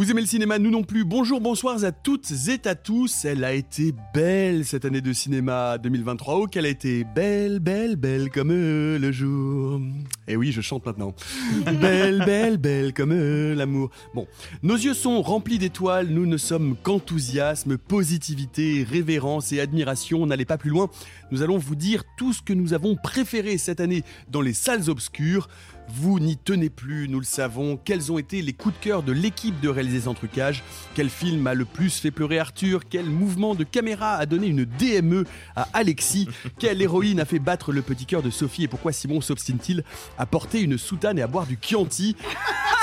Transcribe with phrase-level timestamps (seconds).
[0.00, 1.04] Vous aimez le cinéma, nous non plus.
[1.04, 3.26] Bonjour, bonsoir à toutes et à tous.
[3.26, 6.36] Elle a été belle cette année de cinéma 2023.
[6.36, 9.78] Oh, qu'elle a été belle, belle, belle comme euh, le jour.
[10.26, 11.14] Et oui, je chante maintenant.
[11.82, 13.90] belle, belle, belle comme euh, l'amour.
[14.14, 14.26] Bon,
[14.62, 16.08] nos yeux sont remplis d'étoiles.
[16.08, 20.24] Nous ne sommes qu'enthousiasme, positivité, révérence et admiration.
[20.24, 20.88] N'allez pas plus loin.
[21.30, 24.88] Nous allons vous dire tout ce que nous avons préféré cette année dans les salles
[24.88, 25.50] obscures.
[25.92, 27.76] Vous n'y tenez plus, nous le savons.
[27.76, 30.62] Quels ont été les coups de cœur de l'équipe de réaliser sans trucage?
[30.94, 32.82] Quel film a le plus fait pleurer Arthur?
[32.88, 35.24] Quel mouvement de caméra a donné une DME
[35.56, 36.28] à Alexis?
[36.58, 38.64] Quelle héroïne a fait battre le petit cœur de Sophie?
[38.64, 39.84] Et pourquoi Simon s'obstine-t-il
[40.16, 42.16] à porter une soutane et à boire du Chianti?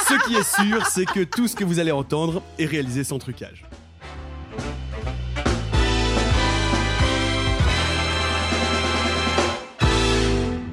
[0.08, 3.20] Ce qui est sûr, c'est que tout ce que vous allez entendre est réalisé sans
[3.20, 3.66] trucage.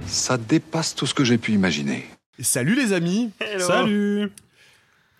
[0.07, 2.07] Ça dépasse tout ce que j'ai pu imaginer.
[2.41, 4.31] Salut les amis Salut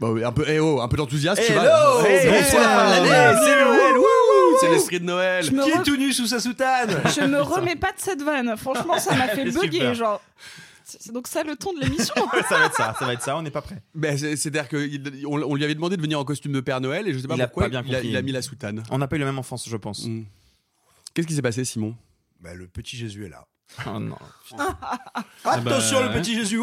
[0.01, 2.09] Bah oui, un peu, eh oh, un peu d'enthousiasme, tu Hello vois.
[2.09, 2.45] Hey, Bonsoir.
[2.51, 3.95] c'est la fin de l'année, c'est Noël,
[4.61, 5.45] C'est l'esprit de Noël.
[5.45, 7.99] Je me Qui re- est tout nu sous sa soutane Je me remets pas de
[8.01, 8.57] cette vanne.
[8.57, 9.71] Franchement, ça m'a fait bugger.
[9.79, 9.95] super.
[9.95, 10.21] Genre,
[10.85, 12.15] c'est donc ça le ton de l'émission.
[12.49, 13.81] Ça va être ça, ça va être ça, on n'est pas prêt.
[13.95, 17.07] Ben, c'est- C'est-à-dire qu'on on lui avait demandé de venir en costume de Père Noël
[17.09, 18.09] et je sais pas Il a pourquoi pas bien il, a, compris.
[18.11, 18.83] il a mis la soutane.
[18.91, 20.05] On n'a pas eu la même enfance, je pense.
[20.07, 20.25] Mm.
[21.15, 21.95] Qu'est-ce qui s'est passé, Simon?
[22.41, 23.47] Bah, le petit Jésus est là.
[23.87, 24.17] Oh non.
[25.45, 26.61] Attention, le petit Jésus.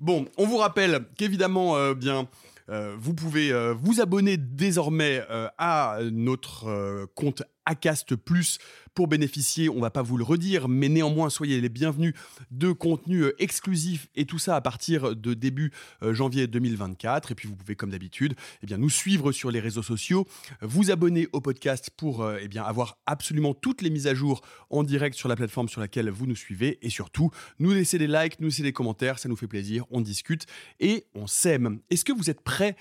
[0.00, 2.28] Bon, on vous rappelle qu'évidemment, euh, bien,
[2.70, 8.58] euh, vous pouvez euh, vous abonner désormais euh, à notre euh, compte Acast Plus
[8.98, 12.14] pour bénéficier, on va pas vous le redire, mais néanmoins soyez les bienvenus
[12.50, 15.70] de contenu euh, exclusif et tout ça à partir de début
[16.02, 17.30] euh, janvier 2024.
[17.30, 20.26] Et puis vous pouvez, comme d'habitude, eh bien nous suivre sur les réseaux sociaux,
[20.62, 24.40] vous abonner au podcast pour euh, eh bien avoir absolument toutes les mises à jour
[24.68, 28.08] en direct sur la plateforme sur laquelle vous nous suivez et surtout nous laisser des
[28.08, 30.46] likes, nous laisser des commentaires, ça nous fait plaisir, on discute
[30.80, 31.78] et on s'aime.
[31.90, 32.74] Est-ce que vous êtes prêts,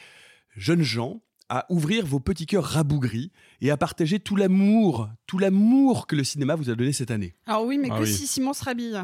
[0.55, 3.31] jeunes gens, à ouvrir vos petits cœurs rabougris
[3.61, 7.33] et à partager tout l'amour, tout l'amour que le cinéma vous a donné cette année
[7.45, 8.13] Alors oui, mais Ah que oui.
[8.13, 9.01] si Simon se rhabille.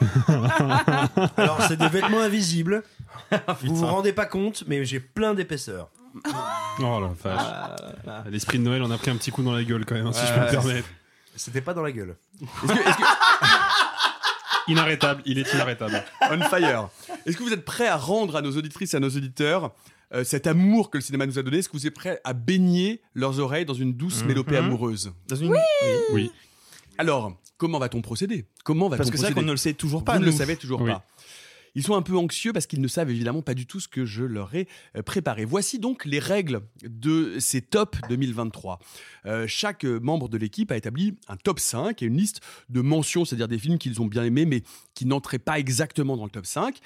[1.36, 2.82] Alors, c'est des vêtements invisibles.
[3.62, 5.90] Vous vous rendez pas compte, mais j'ai plein d'épaisseur.
[6.80, 7.46] Oh la vache.
[8.06, 10.12] Ah, L'esprit de Noël, on a pris un petit coup dans la gueule quand même,
[10.12, 10.88] si je Ouais, peux me permettre.
[11.34, 12.14] C'était pas dans la gueule.
[12.40, 13.02] Est-ce que, est-ce que-
[14.68, 16.04] Inarrêtable, il est inarrêtable.
[16.30, 16.88] on fire
[17.26, 19.72] Est-ce que vous êtes prêts à rendre à nos auditrices et à nos auditeurs
[20.14, 22.32] euh, cet amour que le cinéma nous a donné Est-ce que vous êtes prêts à
[22.32, 24.28] baigner leurs oreilles dans une douce Mhm.
[24.28, 25.54] mélopée amoureuse Dans une-
[26.12, 26.30] Oui.
[26.96, 28.44] Alors, comment va-t-on procéder?
[28.64, 29.40] Comment va-t-on Parce que c'est vrai procéder?
[29.42, 30.14] qu'on ne le sait toujours pas.
[30.14, 30.90] Vous ne le savez toujours Oui.
[30.90, 31.04] pas.
[31.74, 34.04] Ils sont un peu anxieux parce qu'ils ne savent évidemment pas du tout ce que
[34.04, 35.44] je leur ai euh, préparé.
[35.44, 38.80] Voici donc les règles de ces tops 2023.
[39.26, 43.24] Euh, chaque membre de l'équipe a établi un top 5 et une liste de mentions,
[43.24, 44.62] c'est-à-dire des films qu'ils ont bien aimés mais
[44.94, 46.78] qui n'entraient pas exactement dans le top 5.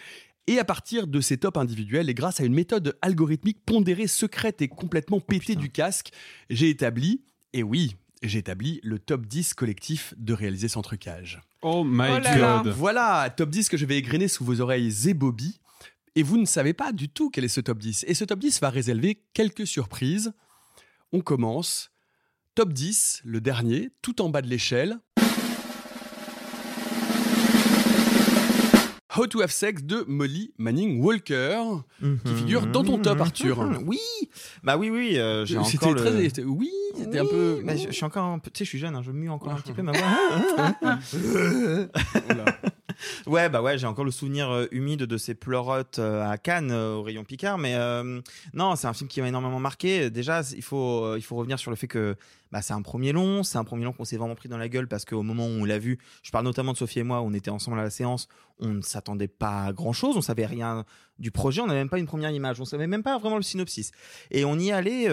[0.48, 4.60] Et à partir de ces tops individuels, et grâce à une méthode algorithmique pondérée, secrète
[4.60, 6.10] et complètement pétée du casque,
[6.50, 7.22] j'ai établi,
[7.53, 7.94] et oui,
[8.25, 11.41] j'ai établi le top 10 collectif de réaliser sans trucage.
[11.62, 12.62] Oh my Oh là là.
[12.64, 12.72] god.
[12.75, 15.60] Voilà, top 10 que je vais égrener sous vos oreilles zébobie.
[16.15, 18.04] Et vous ne savez pas du tout quel est ce top 10.
[18.09, 20.33] Et ce top 10 va réserver quelques surprises.
[21.12, 21.91] On commence.
[22.54, 24.98] Top 10, le dernier, tout en bas de l'échelle.
[29.16, 31.60] How to Have Sex de Molly Manning Walker,
[32.00, 33.62] qui figure dans ton top, Arthur.
[33.62, 33.82] Mhm.
[33.86, 33.98] Oui
[34.62, 36.00] Bah oui, oui, euh, j'ai C'était encore le...
[36.10, 37.60] très- c'était- Oui, c'était un peu.
[37.64, 38.50] bah, je, je suis encore un peu...
[38.50, 40.98] Tu sais, je suis jeune, hein, je mue encore un petit peu ma voix.
[43.27, 46.71] Ouais, bah ouais, j'ai encore le souvenir euh, humide de ces pleurotes euh, à Cannes,
[46.71, 47.59] euh, au rayon Picard.
[47.59, 47.77] Mais
[48.54, 50.10] non, c'est un film qui m'a énormément marqué.
[50.10, 52.16] Déjà, il faut, il faut revenir sur le fait que
[52.50, 53.42] bah, c'est un premier long.
[53.42, 55.50] C'est un premier long qu'on s'est vraiment pris dans la gueule parce qu'au moment où
[55.50, 57.91] on l'a vu, je parle notamment de Sophie et moi, on était ensemble à la
[57.91, 58.28] séance,
[58.59, 60.16] on ne s'attendait pas à grand chose.
[60.16, 60.84] On savait rien
[61.18, 61.60] du projet.
[61.60, 62.60] On n'avait même pas une première image.
[62.60, 63.91] On savait même pas vraiment le synopsis.
[64.30, 65.09] Et on y allait.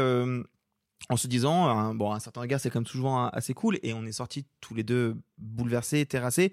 [1.10, 3.80] en se disant, hein, bon, un certain regard, c'est même toujours un- assez cool.
[3.84, 6.52] Et on est sortis tous les deux bouleversés, terrassés.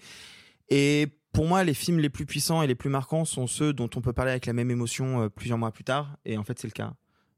[0.69, 3.91] Et pour moi, les films les plus puissants et les plus marquants sont ceux dont
[3.95, 6.17] on peut parler avec la même émotion euh, plusieurs mois plus tard.
[6.25, 6.95] Et en fait, c'est le cas.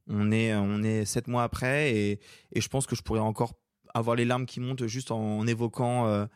[0.07, 2.21] On est, on est sept mois après et,
[2.55, 3.55] je pense que je pourrais encore
[3.95, 6.27] avoir les larmes qui montent juste en, évoquant, euh,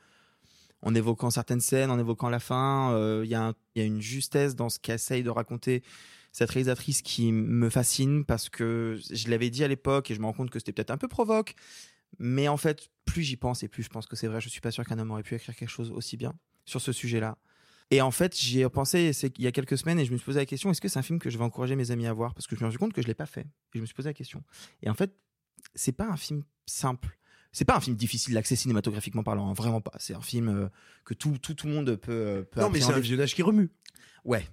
[0.83, 2.95] en évoquant certaines scènes, en évoquant la fin.
[2.95, 5.85] Euh, il y a une justesse dans ce qu'essaye de raconter
[6.33, 10.27] cette réalisatrice qui me fascine parce que je l'avais dit à l'époque et je me
[10.27, 11.55] rends compte que c'était peut-être un peu provoque.
[12.19, 14.41] Mais en fait, plus j'y pense et plus je pense que c'est vrai.
[14.41, 16.91] Je suis pas sûr qu'un homme aurait pu écrire quelque chose aussi bien sur ce
[16.91, 17.39] sujet-là.
[17.93, 20.25] Et en fait, j'y ai pensé il y a quelques semaines et je me suis
[20.25, 22.13] posé la question est-ce que c'est un film que je vais encourager mes amis à
[22.15, 22.33] voir?
[22.33, 23.43] Parce que je me suis rendu compte que je l'ai pas fait.
[23.43, 24.43] Et je me suis posé la question.
[24.83, 25.15] Et en fait,
[25.75, 27.19] c'est pas un film simple.
[27.53, 29.93] C'est pas un film difficile d'accès cinématographiquement parlant, hein, vraiment pas.
[29.99, 30.69] C'est un film euh,
[31.05, 32.13] que tout, tout, tout le monde peut.
[32.13, 33.69] euh, peut Non, mais c'est un visionnage qui remue.
[34.25, 34.49] Ouais.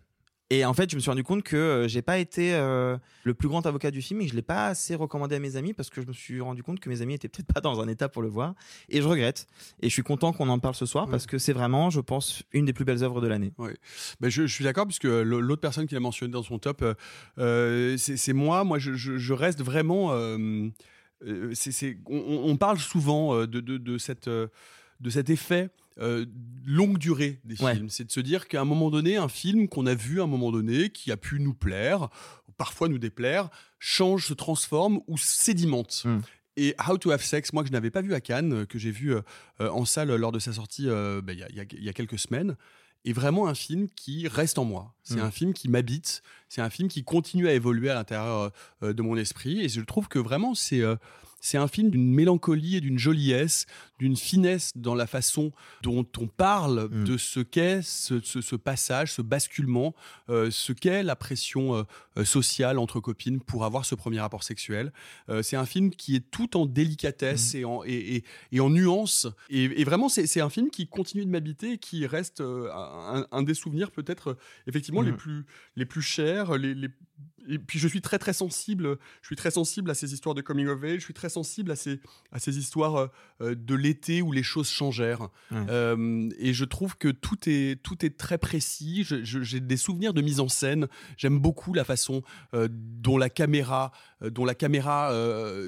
[0.52, 3.34] Et en fait, je me suis rendu compte que euh, j'ai pas été euh, le
[3.36, 5.74] plus grand avocat du film et que je l'ai pas assez recommandé à mes amis
[5.74, 7.88] parce que je me suis rendu compte que mes amis étaient peut-être pas dans un
[7.88, 8.56] état pour le voir.
[8.90, 9.46] Et je regrette.
[9.82, 12.42] Et je suis content qu'on en parle ce soir parce que c'est vraiment, je pense,
[12.52, 13.54] une des plus belles œuvres de l'année.
[13.60, 13.76] Ouais.
[14.22, 16.84] Ben, je, je suis d'accord puisque l'autre personne qui l'a mentionné dans son top,
[17.38, 18.64] euh, c'est moi.
[18.64, 20.10] Moi, je, je- je reste vraiment.
[20.14, 20.68] euh,
[22.08, 25.70] on, on parle souvent de, de, de cette, de cet effet.
[26.00, 26.26] Euh,
[26.66, 27.76] longue durée des Ouais.
[27.76, 30.24] films, c'est de se dire qu'à un moment donné, un film qu'on a vu à
[30.24, 32.10] un moment donné, qui a pu nous plaire,
[32.58, 33.50] parfois nous déplaire,
[33.80, 36.06] change, se transforme ou sédimente.
[36.58, 38.78] Et How to Have Sex, moi que je n'avais pas vu à Cannes, euh, que
[38.78, 39.22] j'ai vu euh,
[39.60, 42.58] en salle lors de sa sortie euh, ben, il y, a- y y quelques semaines,
[43.06, 44.94] est vraiment un film qui reste en moi.
[45.04, 45.20] C'est Mm.
[45.22, 48.52] un film qui m'habite, c'est un film qui continue à évoluer à l'intérieur
[48.84, 49.62] euh, de mon esprit.
[49.62, 50.82] Et je trouve que vraiment, c'est
[51.42, 53.66] c'est un film d'une mélancolie et d'une joliesse,
[54.00, 55.52] d'une finesse dans la façon
[55.84, 57.04] dont on parle Mm.
[57.06, 59.94] de ce qu'est ce, ce- ce passage, ce basculement,
[60.30, 61.84] euh, ce qu'est la pression euh,
[62.18, 64.92] euh, sociale entre copines pour avoir ce premier rapport sexuel.
[65.30, 68.70] Euh, c'est un film qui est tout en délicatesse et, en, et, et- et en
[68.70, 69.28] nuance.
[69.50, 73.44] Et, et vraiment, c'est un film qui continue de m'habiter et qui reste un, un
[73.44, 74.38] des souvenirs peut-être
[74.68, 75.18] effectivement les, Mhm.
[75.18, 75.46] plus,
[75.76, 76.58] les plus chers.
[76.58, 76.90] Les, les-
[77.50, 80.42] Et puis je suis très très sensible, je suis très sensible à ces histoires de
[80.42, 82.00] coming of age, je suis très sensible à ces,
[82.32, 83.08] à ces histoires euh,
[83.42, 85.30] euh, de l'été où les choses changèrent.
[85.52, 89.04] Euh, et je trouve que tout est, tout est très précis.
[89.24, 90.88] J'ai des souvenirs de mise en scène.
[91.18, 92.22] J'aime beaucoup la façon
[92.54, 93.92] euh, dont la caméra,
[94.22, 95.12] dont la caméra,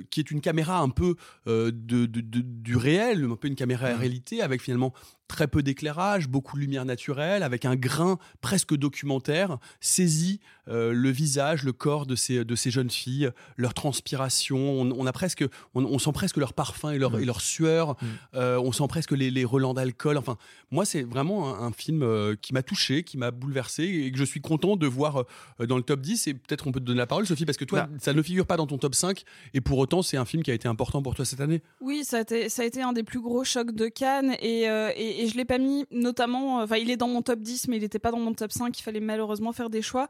[0.09, 3.87] qui est une caméra un peu de, de- de- du réel, un peu une caméra
[3.87, 4.93] à réalité, avec finalement
[5.31, 11.09] très peu d'éclairage, beaucoup de lumière naturelle, avec un grain presque documentaire, saisit euh, le
[11.09, 14.57] visage, le corps de ces, de ces jeunes filles, leur transpiration.
[14.57, 15.43] On, on a presque,
[15.73, 17.95] on, on sent presque leur parfum et leur, et leur sueur.
[18.35, 20.17] Euh, on sent presque les, les relents d'alcool.
[20.17, 20.37] Enfin,
[20.69, 24.17] moi, c'est vraiment un, un film euh, qui m'a touché, qui m'a bouleversé et que
[24.17, 25.25] je suis content de voir
[25.59, 26.27] dans le top 10.
[26.27, 27.89] Et peut-être on peut te donner la parole, Sophie, parce que toi, Bah.
[27.99, 29.23] ça ne figure pas dans ton top 5.
[29.53, 31.61] Et pour autant, c'est un film qui a été important pour toi cette année.
[31.79, 34.69] Oui, ça a, été, ça a été un des plus gros chocs de Cannes et,
[34.69, 37.39] euh, et, et je l'ai pas mis notamment, euh, enfin il est dans mon top
[37.39, 40.07] 10 mais il n'était pas dans mon top 5, il fallait malheureusement faire des choix.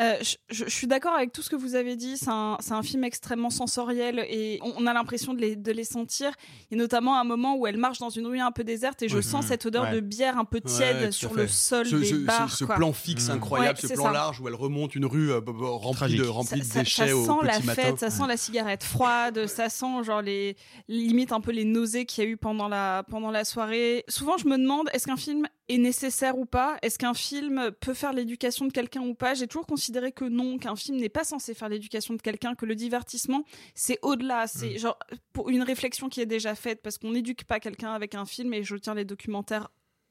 [0.00, 2.82] Euh, je, je- je suis d'accord avec tout ce que vous avez dit, c'est un,
[2.82, 6.30] film extrêmement sensoriel et on, on a l'impression de les, de les sentir.
[6.70, 9.02] Il y a notamment un moment où elle marche dans une rue un peu déserte
[9.02, 9.22] et je Ouais.
[9.22, 9.92] sens cette odeur Ouais.
[9.94, 12.50] de bière un peu tiède Ouais, sur le sol ce, des ce- bars.
[12.52, 12.76] ce quoi.
[12.76, 14.12] plan fixe incroyable, Ouais, ce plan ça.
[14.12, 16.20] large où elle remonte une rue euh, remplie Tragique.
[16.20, 17.82] de, remplie de ça, déchets ça au sent la petit matin.
[17.82, 20.56] fête, ça sent la cigarette froide, ça sent genre les
[20.88, 24.04] limite un peu les nausées qu'il y a eu pendant la pendant la soirée.
[24.08, 26.78] Souvent, je me demande est-ce qu'un film est nécessaire ou pas?
[26.82, 29.34] Est-ce qu'un film peut faire l'éducation de quelqu'un ou pas?
[29.34, 32.64] J'ai toujours considéré que non, qu'un film n'est pas censé faire l'éducation de quelqu'un, que
[32.66, 34.78] le divertissement c'est au-delà, c'est Mm.
[34.78, 34.98] genre
[35.32, 38.54] pour une réflexion qui est déjà faite parce qu'on n'éduque pas quelqu'un avec un film
[38.54, 39.68] et je tiens les documentaires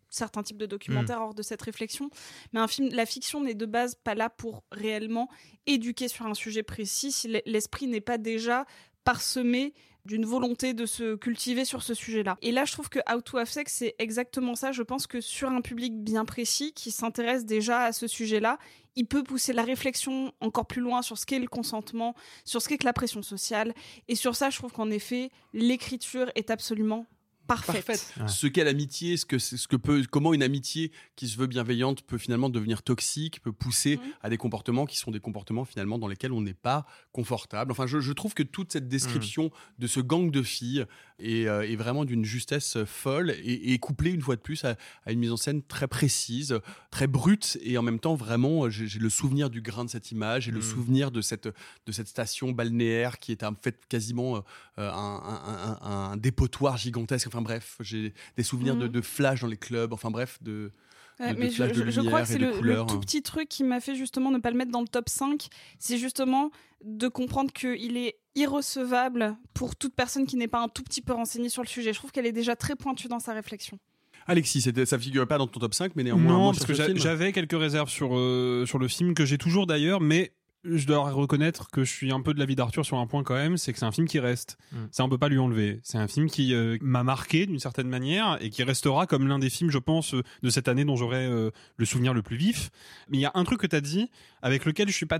[0.09, 2.09] certains types de documentaires hors de cette réflexion.
[2.53, 5.29] Mais un film, la fiction n'est de base pas là pour réellement
[5.65, 7.11] éduquer sur un sujet précis.
[7.11, 8.65] Si l'e- l'esprit n'est pas déjà
[9.03, 9.73] parsemé
[10.07, 12.37] d'une volonté de se cultiver sur ce sujet-là.
[12.41, 14.71] Et là, je trouve que How to Have Sex, c'est exactement ça.
[14.71, 18.57] Je pense que sur un public bien précis qui s'intéresse déjà à ce sujet-là,
[18.95, 22.69] il peut pousser la réflexion encore plus loin sur ce qu'est le consentement, sur ce
[22.69, 23.73] qu'est que la pression sociale.
[24.07, 27.05] Et sur ça, je trouve qu'en effet, l'écriture est absolument
[27.47, 27.85] parfaite.
[27.85, 28.13] parfaite.
[28.19, 28.27] Ouais.
[28.27, 32.03] Ce qu'est l'amitié, ce que, ce que peut, comment une amitié qui se veut bienveillante
[32.03, 34.03] peut finalement devenir toxique, peut pousser Mhm.
[34.21, 37.71] à des comportements qui sont des comportements finalement dans lesquels on n'est pas confortable.
[37.71, 39.49] Enfin, je, je trouve que toute cette description
[39.79, 40.85] de ce gang de filles
[41.19, 44.75] est, euh, est vraiment d'une justesse folle et, et couplée une fois de plus à,
[45.05, 46.59] à une mise en scène très précise,
[46.91, 49.89] très brute et en même temps vraiment, euh, j'ai j'ai le souvenir du grain de
[49.89, 50.63] cette image et le Mhm.
[50.63, 54.41] souvenir de cette, de cette station balnéaire qui est en fait quasiment euh,
[54.77, 57.27] un, un- un- un dépotoir gigantesque.
[57.27, 58.91] Enfin bref, j'ai des souvenirs de, Mhm.
[58.91, 59.93] de flash dans les clubs.
[59.93, 60.71] Enfin bref, de,
[61.19, 61.63] Ouais, mais je,
[62.05, 64.71] crois que c'est le, tout petit truc qui m'a fait justement ne pas le mettre
[64.71, 65.47] dans le top 5.
[65.79, 66.51] C'est justement
[66.83, 71.13] de comprendre qu'il est irrecevable pour toute personne qui n'est pas un tout petit peu
[71.13, 71.91] renseignée sur le sujet.
[71.93, 73.79] Je trouve qu'elle est déjà très pointue dans sa réflexion.
[74.27, 76.33] Alexis, c'était- ça figurait pas dans ton top 5, mais néanmoins.
[76.33, 80.01] Non, parce que j'avais quelques réserves sur, euh, sur le film, que j'ai toujours d'ailleurs,
[80.01, 80.33] mais
[80.63, 83.35] je dois reconnaître que je suis un peu de l'avis d'Arthur sur un point quand
[83.35, 84.57] même, c'est que c'est un film qui reste.
[84.71, 84.77] Mm.
[84.91, 85.79] Ça, on peut pas lui enlever.
[85.83, 89.39] C'est un film qui euh, m'a marqué d'une certaine manière et qui restera comme l'un
[89.39, 92.37] des films, je pense, euh, de cette année dont j'aurai euh, le souvenir le plus
[92.37, 92.69] vif.
[93.09, 94.09] Mais il y a un truc que tu as dit
[94.41, 95.19] avec lequel je suis pas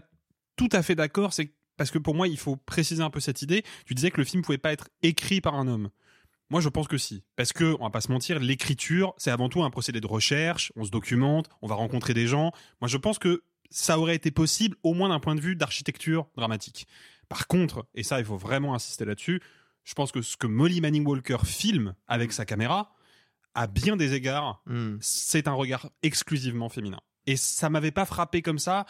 [0.55, 3.41] tout à fait d'accord, c'est parce que pour moi, il faut préciser un peu cette
[3.41, 3.63] idée.
[3.85, 5.89] Tu disais que le film pouvait pas être écrit par un homme.
[6.49, 7.23] Moi, je pense que si.
[7.35, 10.71] Parce que, on va pas se mentir, l'écriture, c'est avant tout un procédé de recherche.
[10.75, 12.51] On se documente, on va rencontrer des gens.
[12.81, 16.27] Moi, je pense que ça aurait été possible, au moins d'un point de vue d'architecture
[16.35, 16.87] dramatique.
[17.29, 19.41] Par contre, et ça, il faut vraiment insister là-dessus,
[19.83, 22.93] je pense que ce que Molly Manning Walker filme avec sa caméra,
[23.53, 24.97] à bien des égards, Hmm.
[25.01, 26.99] c'est un regard exclusivement féminin.
[27.25, 28.85] Et ça m'avait pas frappé comme ça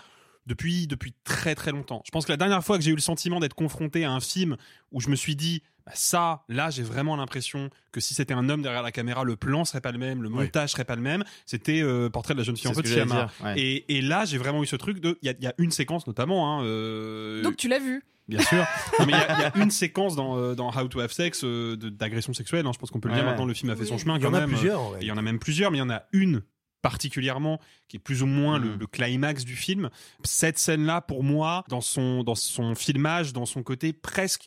[0.46, 2.02] depuis, depuis très très longtemps.
[2.06, 4.20] Je pense que la dernière fois que j'ai eu le sentiment d'être confronté à un
[4.20, 4.58] film
[4.92, 5.64] où je me suis dit,
[5.94, 9.66] ça, là, j'ai vraiment l'impression que si c'était un homme derrière la caméra, le plan
[9.66, 11.24] serait pas le même, le montage serait pas le même.
[11.46, 13.54] C'était euh, Portrait de la jeune fille en feu de ouais.
[13.60, 15.18] Et, et là, j'ai vraiment eu ce truc de.
[15.22, 16.60] Il y a, il y a une séquence notamment.
[16.60, 18.04] Hein, euh, Donc tu l'as vu.
[18.28, 18.66] Bien sûr.
[19.00, 21.12] Non, mais il y, a- y a une séquence dans, euh, dans How to Have
[21.14, 22.66] Sex euh, d'agression sexuelle.
[22.68, 22.72] hein.
[22.74, 23.46] je pense qu'on peut le Ouais, dire maintenant.
[23.46, 24.50] Le film a fait son chemin Il y quand en a même.
[24.50, 24.98] plusieurs, Et vrai.
[25.04, 26.42] il y en a même plusieurs, mais il y en a une
[26.82, 28.80] particulièrement qui est plus ou moins le, Mm.
[28.80, 29.90] le climax du film.
[30.24, 34.46] Cette scène-là, pour moi, dans son, dans son filmage, dans son côté presque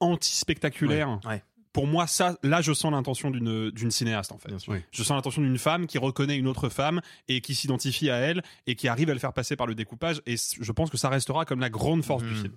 [0.00, 1.42] anti-spectaculaire, Ouais.
[1.72, 4.50] pour moi, ça, là, je sens l'intention d'une d'une cinéaste, en fait.
[4.68, 4.78] Oui.
[4.90, 8.42] Je sens l'intention d'une femme qui reconnaît une autre femme et qui s'identifie à elle
[8.66, 10.22] et qui arrive à le faire passer par le découpage.
[10.26, 12.36] Et je pense que ça restera comme la grande force du Mm.
[12.36, 12.52] film.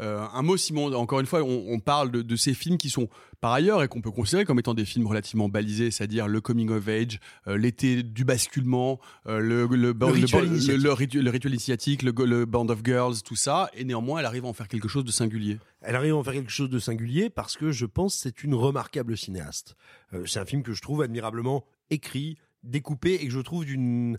[0.00, 0.92] Euh, un mot, Simon.
[0.94, 3.08] Encore une fois, on, on parle de, de ces films qui sont
[3.40, 6.70] par ailleurs et qu'on peut considérer comme étant des films relativement balisés, c'est-à-dire le coming
[6.70, 9.64] of age, euh, l'été du basculement, euh, le,
[10.06, 10.82] rituel initiatique.
[10.82, 13.70] le ritu- le rituel initiatique, le, go- le Band of Girls, tout ça.
[13.74, 15.58] Et néanmoins, elle arrive à en faire quelque chose de singulier.
[15.82, 18.54] Elle arrive à en faire quelque chose de singulier parce que je pense c'est une
[18.54, 19.76] remarquable cinéaste.
[20.14, 24.18] Euh, c'est un film que je trouve admirablement écrit, découpé et que je trouve d'une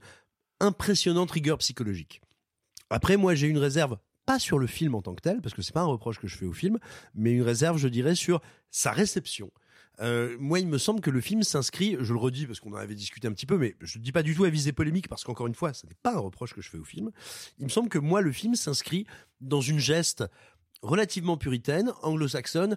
[0.60, 2.22] impressionnante rigueur psychologique.
[2.90, 5.62] Après, moi, j'ai une réserve, pas sur le film en tant que tel, parce que
[5.62, 6.80] c'est pas un reproche que je fais au film,
[7.14, 8.42] mais une réserve, je dirais, sur
[8.72, 9.52] sa réception.
[10.02, 12.78] Euh, moi, il me semble que le film s'inscrit, je le redis parce qu'on en
[12.78, 15.08] avait discuté un petit peu, mais je ne dis pas du tout à viser polémique
[15.08, 17.12] parce qu'encore une fois, ce n'est pas un reproche que je fais au film.
[17.60, 19.06] Il me semble que moi, le film s'inscrit
[19.40, 20.26] dans une geste
[20.82, 22.76] relativement puritaine, anglo-saxonne,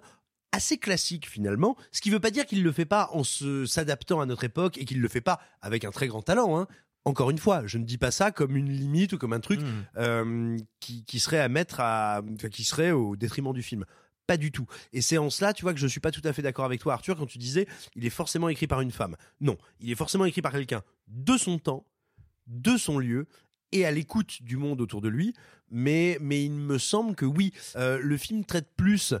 [0.51, 3.23] assez classique finalement, ce qui ne veut pas dire qu'il ne le fait pas en
[3.23, 6.21] se s'adaptant à notre époque et qu'il ne le fait pas avec un très grand
[6.21, 6.57] talent.
[6.57, 6.67] hein.
[7.05, 9.61] Encore une fois, je ne dis pas ça comme une limite ou comme un truc
[9.61, 9.65] Mm.
[9.97, 13.85] euh, qui, qui serait à mettre à, enfin, qui serait au détriment du film.
[14.27, 14.67] Pas du tout.
[14.93, 16.81] Et c'est en cela, tu vois, que je suis pas tout à fait d'accord avec
[16.81, 19.15] toi, Arthur, quand tu disais, il est forcément écrit par une femme.
[19.41, 21.87] Non, il est forcément écrit par quelqu'un de son temps,
[22.45, 23.25] de son lieu
[23.71, 25.33] et à l'écoute du monde autour de lui.
[25.71, 29.15] Mais, mais il me semble que oui, euh, le film traite plus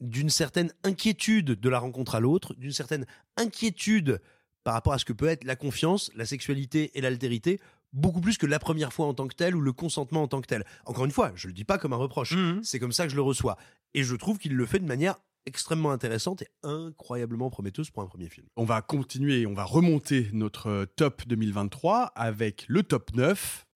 [0.00, 4.20] d'une certaine inquiétude de la rencontre à l'autre, d'une certaine inquiétude
[4.64, 7.60] par rapport à ce que peut être la confiance, la sexualité et l'altérité,
[7.92, 10.40] beaucoup plus que la première fois en tant que telle ou le consentement en tant
[10.40, 10.64] que tel.
[10.86, 12.60] Encore une fois, je le dis pas comme un reproche, Mhm.
[12.62, 13.56] c'est comme ça que je le reçois.
[13.94, 18.06] Et je trouve qu'il le fait de manière extrêmement intéressante et incroyablement prometteuse pour un
[18.06, 18.46] premier film.
[18.56, 23.66] On va continuer, on va remonter notre euh, top 2023 avec le top 9.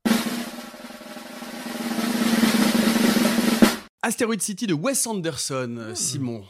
[4.03, 6.45] Asteroid City de Wes Anderson, euh, Simon.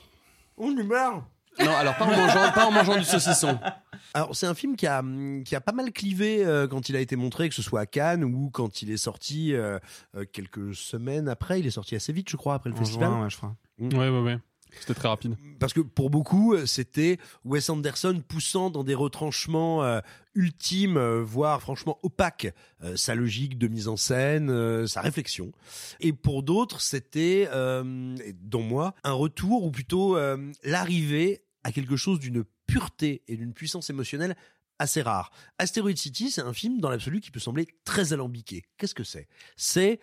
[0.56, 1.24] On y marre
[1.60, 3.58] Non, alors pas en mangeant, pas en mangeant du saucisson.
[4.16, 5.02] Alors c'est un film qui a,
[5.44, 7.86] qui a pas mal clivé euh, quand il a été montré, que ce soit à
[7.86, 9.78] Cannes ou quand il est sorti euh,
[10.16, 11.58] euh, quelques semaines après.
[11.60, 13.08] Il est sorti assez vite, je crois, après le En festival.
[13.10, 13.56] juin, ouais, je crois.
[13.80, 14.38] Ouais, ouais, ouais.
[14.80, 15.36] C'était très rapide.
[15.60, 20.00] Parce que pour beaucoup, c'était Wes Anderson poussant dans des retranchements euh,
[20.34, 22.52] ultimes, euh, voire franchement opaques,
[22.82, 25.52] euh, sa logique de mise en scène, euh, sa réflexion.
[26.00, 31.94] Et pour d'autres, c'était, euh, dont moi, un retour ou plutôt euh, l'arrivée à quelque
[31.96, 32.44] chose d'une
[32.74, 34.34] pureté et d'une puissance émotionnelle
[34.80, 35.30] assez rare.
[35.58, 38.64] Asteroid City, c'est un film dans l'absolu qui peut sembler très alambiqué.
[38.78, 39.28] Qu'est-ce que c'est?
[39.56, 40.00] C'est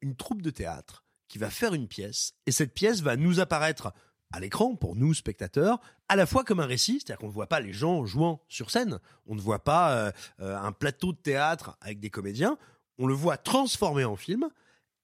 [0.00, 3.92] une troupe de théâtre qui va faire une pièce et cette pièce va nous apparaître
[4.32, 7.48] à l'écran, pour nous spectateurs, à la fois comme un récit, c'est-à-dire qu'on ne voit
[7.48, 11.18] pas les gens jouant sur scène, on ne voit pas euh, euh, un plateau de
[11.18, 12.56] théâtre avec des comédiens,
[12.96, 14.48] on le voit transformé en film,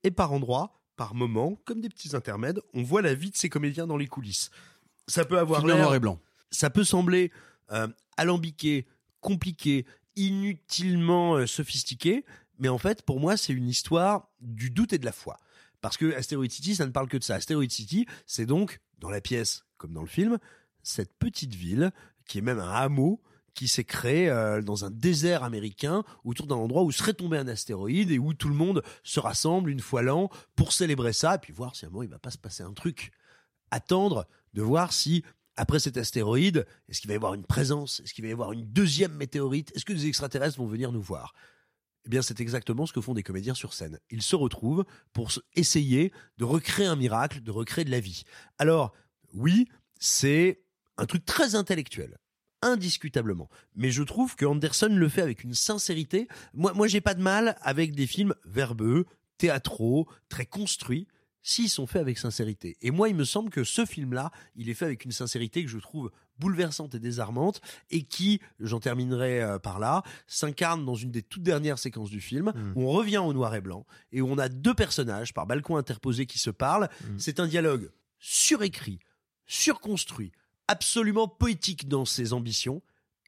[0.04, 3.50] et par endroits, par moments, comme des petits intermèdes, on voit la vie de ces
[3.50, 4.48] comédiens dans les coulisses.
[5.06, 6.18] Ça peut avoir l'air noir et blanc.
[6.50, 7.32] Ça peut sembler
[7.72, 8.86] euh, alambiqué,
[9.20, 9.86] compliqué,
[10.16, 12.24] inutilement euh, sophistiqué,
[12.58, 15.38] mais en fait, pour moi, c'est une histoire du doute et de la foi.
[15.80, 17.36] Parce que Asteroid City, ça ne parle que de ça.
[17.36, 20.38] Asteroid City, c'est donc, dans la pièce comme dans le film,
[20.82, 21.92] cette petite ville
[22.26, 23.22] qui est même un hameau
[23.54, 27.48] qui s'est créé euh, dans un désert américain autour d'un endroit où serait tombé un
[27.48, 31.38] astéroïde et où tout le monde se rassemble une fois l'an pour célébrer ça et
[31.38, 33.10] puis voir si à un moment il va pas se passer un truc.
[33.70, 35.24] Attendre de voir si
[35.58, 37.98] après cet astéroïde, est-ce qu'il va y avoir une présence?
[38.00, 39.72] Est-ce qu'il va y avoir une deuxième météorite?
[39.74, 41.34] Est-ce que des extraterrestres vont venir nous voir?
[42.06, 43.98] Eh bien, c'est exactement ce que font des comédiens sur scène.
[44.10, 48.22] Ils se retrouvent pour essayer de recréer un miracle, de recréer de la vie.
[48.58, 48.92] Alors,
[49.34, 50.62] oui, c'est
[50.96, 52.18] un truc très intellectuel.
[52.62, 53.48] Indiscutablement.
[53.74, 56.28] Mais je trouve que Anderson le fait avec une sincérité.
[56.54, 59.06] Moi, moi j'ai pas de mal avec des films verbeux,
[59.38, 61.08] théâtraux, très construits,
[61.48, 62.76] s'ils sont faits avec sincérité.
[62.82, 65.70] Et moi, il me semble que ce film-là, il est fait avec une sincérité que
[65.70, 71.10] je trouve bouleversante et désarmante, et qui, j'en terminerai euh, par là, s'incarne dans une
[71.10, 74.28] des toutes dernières séquences du film, où on revient au noir et blanc, et où
[74.28, 76.90] on a deux personnages par balcon interposé qui se parlent.
[77.16, 78.98] C'est un dialogue surécrit,
[79.46, 80.32] surconstruit,
[80.68, 82.82] absolument poétique dans ses ambitions,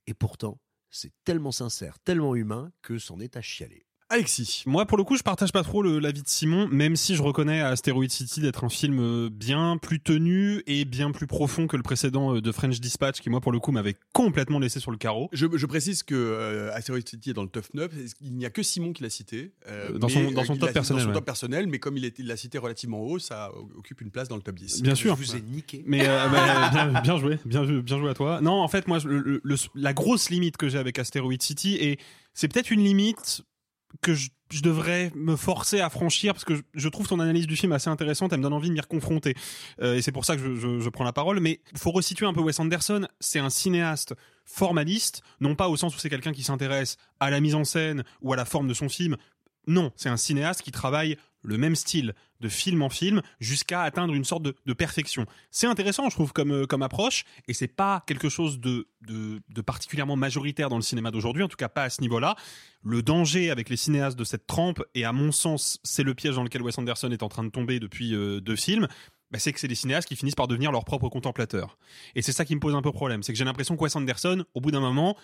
[0.07, 0.61] et pourtant,
[0.91, 3.87] c'est tellement sincère, tellement humain, que c'en est à chialer.
[4.11, 4.65] Alexis.
[4.67, 7.61] Moi, pour le coup, je partage pas trop l'avis de Simon, même si je reconnais
[7.61, 11.77] à Asteroid City d'être un film euh, bien plus tenu et bien plus profond que
[11.77, 14.91] le précédent euh, de French Dispatch, qui moi, pour le coup, m'avait complètement laissé sur
[14.91, 15.29] le carreau.
[15.33, 17.91] Je, je précise que euh, Asteroid City est dans le top 9.
[18.21, 19.53] Il n'y a que Simon qui l'a cité?
[19.69, 21.15] euh, Dans mais, son- dans son top personnel, Dans son ouais.
[21.15, 24.37] top personnel, mais comme il est- l'a cité relativement haut, ça occupe une place dans
[24.37, 24.83] le top 10.
[24.83, 25.17] Bien sûr.
[25.17, 25.85] Je vous ai niqué.
[25.87, 28.41] Mais euh, bah, bien, bien joué, bien, joué- bien joué à toi.
[28.41, 31.77] Non, en fait, moi, le- le- le- la grosse limite que j'ai avec Asteroid City,
[31.81, 31.99] et
[32.35, 33.43] c'est peut-être une limite
[34.03, 34.31] que je,
[34.63, 38.33] devrais me forcer à franchir parce que je, trouve ton analyse du film assez intéressante,
[38.33, 39.35] elle me donne envie de m'y reconfronter.
[39.81, 41.41] Euh, et c'est pour ça que je prends la parole.
[41.41, 43.07] Mais faut resituer un peu Wes Anderson.
[43.21, 47.41] C'est un cinéaste formaliste, non pas au sens où c'est quelqu'un qui s'intéresse à la
[47.41, 49.17] mise en scène ou à la forme de son film.
[49.67, 54.15] Non, c'est un cinéaste qui travaille le même style de film en film jusqu'à atteindre
[54.15, 55.27] une sorte de, perfection.
[55.51, 58.87] C'est intéressant, je trouve, comme, euh, comme approche, et c'est pas quelque chose de
[59.67, 62.37] particulièrement majoritaire dans le cinéma d'aujourd'hui, en tout cas pas à ce niveau-là.
[62.83, 66.37] Le danger avec les cinéastes de cette trempe, et à mon sens, c'est le piège
[66.37, 68.89] dans lequel Wes Anderson est en train de tomber depuis euh, deux films,
[69.31, 71.79] bah, c'est que c'est des cinéastes qui finissent par devenir leurs propres contemplateurs.
[72.15, 73.95] Et c'est ça qui me pose un peu problème, c'est que j'ai l'impression que Wes
[73.95, 75.17] Anderson, au bout d'un moment,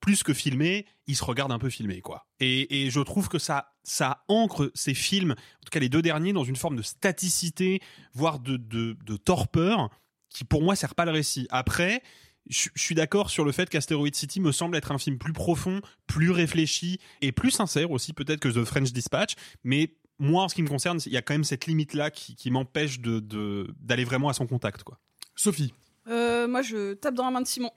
[0.00, 2.26] plus que filmé, il se regarde un peu filmé, quoi.
[2.40, 6.02] Et, et je trouve que ça, ça ancre ces films, en tout cas les deux
[6.02, 7.80] derniers, dans une forme de staticité,
[8.14, 9.90] voire de, de, de torpeur,
[10.30, 11.46] qui pour moi sert pas le récit.
[11.50, 12.02] Après,
[12.48, 15.32] je je suis d'accord sur le fait qu'Asteroid City me semble être un film plus
[15.34, 20.48] profond, plus réfléchi et plus sincère aussi peut-être que The French Dispatch, mais moi en
[20.48, 23.20] ce qui me concerne, il y a quand même cette limite-là qui, qui m'empêche de-
[23.20, 24.98] de- d'aller vraiment à son contact, quoi.
[25.36, 25.74] Sophie.
[26.08, 27.70] Euh, moi, je tape dans la main de Simon.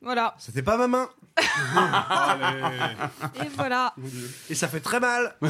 [0.00, 0.34] Voilà.
[0.38, 1.08] C'était pas ma main.
[3.44, 3.94] Et voilà.
[4.48, 5.36] Et ça fait très mal.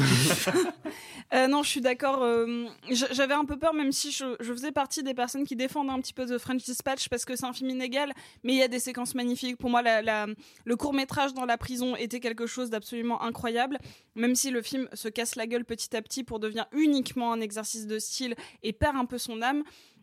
[1.31, 2.23] Euh, non, je suis d'accord.
[2.23, 5.55] euh, j- J'avais un peu peur, même si je, je faisais partie des personnes qui
[5.55, 8.57] défendent un petit peu The French Dispatch parce que c'est un film inégal, mais il
[8.57, 9.57] y a des séquences magnifiques.
[9.57, 10.25] Pour moi, la- la-
[10.65, 13.77] le court métrage dans la prison était quelque chose d'absolument incroyable,
[14.15, 17.41] même si le film se casse la gueule petit à petit pour devenir uniquement un
[17.41, 18.33] exercice de style
[18.63, 19.61] et perd un peu son âme.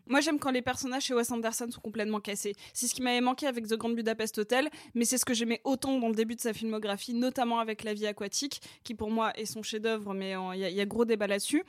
[0.09, 2.55] Moi, j'aime quand les personnages chez Wes Anderson sont complètement cassés.
[2.73, 5.61] C'est ce qui m'avait manqué avec The Grand Budapest Hotel, mais c'est ce que j'aimais
[5.63, 9.31] autant dans le début de sa filmographie, notamment avec La vie aquatique, qui pour moi
[9.37, 11.63] est son chef-d'œuvre, mais euh, il y, y a gros débat là-dessus.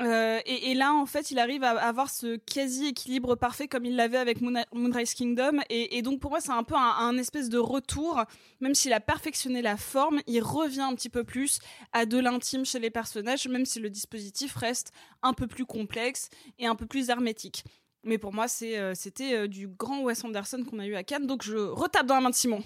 [0.00, 4.18] Euh, et, là, en fait, il arrive à avoir ce quasi-équilibre parfait comme il l'avait
[4.18, 5.60] avec Moon- Moonrise Kingdom.
[5.68, 8.22] Et, donc, pour moi, c'est un peu un, espèce de retour.
[8.60, 11.58] Même s'il a perfectionné la forme, il revient un petit peu plus
[11.92, 16.30] à de l'intime chez les personnages, même si le dispositif reste un peu plus complexe
[16.58, 17.64] et un peu plus hermétique.
[18.04, 21.26] Mais pour moi, euh, c'était euh, du grand Wes Anderson qu'on a eu à Cannes,
[21.26, 22.62] donc je retape dans la main de Simon.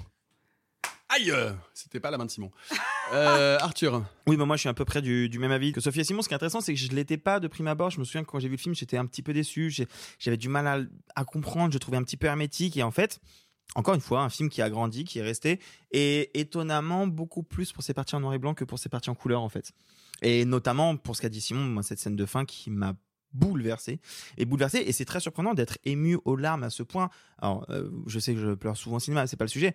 [1.08, 1.32] Aïe
[1.72, 2.50] C'était pas la main de Simon.
[3.12, 4.04] Euh, Arthur.
[4.26, 6.04] Oui, bah moi je suis à peu près du, du même avis que Sophie et
[6.04, 6.22] Simon.
[6.22, 7.90] Ce qui est intéressant, c'est que je l'étais pas de prime abord.
[7.90, 9.72] Je me souviens que quand j'ai vu le film, j'étais un petit peu déçu.
[10.18, 11.70] J'avais du mal à, à comprendre.
[11.72, 12.76] Je le trouvais un petit peu hermétique.
[12.76, 13.20] Et en fait,
[13.74, 15.60] encore une fois, un film qui a grandi, qui est resté,
[15.92, 19.10] et étonnamment beaucoup plus pour ses parties en noir et blanc que pour ses parties
[19.10, 19.72] en couleur, en fait.
[20.22, 22.94] Et notamment pour ce qu'a dit Simon, moi, cette scène de fin qui m'a
[23.32, 24.00] bouleversé
[24.38, 27.90] et bouleversé et c'est très surprenant d'être ému aux larmes à ce point alors euh,
[28.06, 29.74] je sais que je pleure souvent au cinéma c'est pas le sujet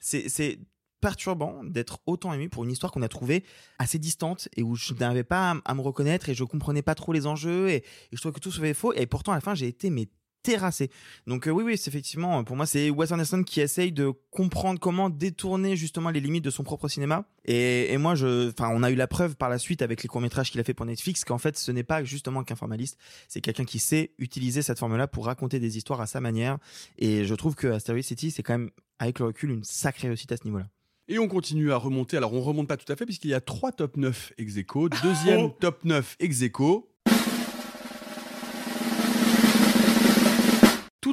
[0.00, 0.58] c'est
[1.00, 3.44] perturbant d'être autant ému pour une histoire qu'on a trouvée
[3.78, 7.12] assez distante et où je n'avais pas à, me reconnaître et je comprenais pas trop
[7.12, 8.92] les enjeux et, je trouvais que tout se faisait faux.
[8.92, 10.08] Et pourtant à la fin j'ai été mais
[10.42, 10.90] terrassé.
[11.26, 14.80] Donc euh, oui, oui, c'est effectivement, pour moi, c'est Wes Anderson qui essaye de comprendre
[14.80, 17.24] comment détourner justement les limites de son propre cinéma.
[17.44, 20.08] Et, et moi, je, enfin, on a eu la preuve par la suite avec les
[20.08, 22.98] courts métrages qu'il a fait pour Netflix qu'en fait, ce n'est pas justement qu'un formaliste,
[23.28, 26.58] c'est quelqu'un qui sait utiliser cette forme-là pour raconter des histoires à sa manière.
[26.98, 30.32] Et je trouve que Asteroid City, c'est quand même, avec le recul, une sacrée réussite
[30.32, 30.66] à ce niveau-là.
[31.08, 32.16] Et on continue à remonter.
[32.16, 34.88] Alors, on remonte pas tout à fait, puisqu'il y a trois top 9 ex aequo.
[34.88, 35.56] Deuxième Oh.
[35.58, 36.89] top 9 ex aequo.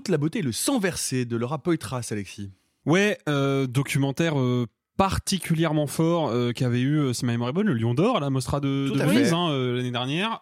[0.08, 2.50] Toute la beauté et le sang versé de Laura Poitras, Alexis.
[2.86, 4.66] Ouais, euh, documentaire euh,
[4.96, 8.30] particulièrement fort euh, qu'avait eu si ma mémoire est bonne, le Lion d'Or à la
[8.30, 10.40] Mostra de, de Venise hein, l'année dernière.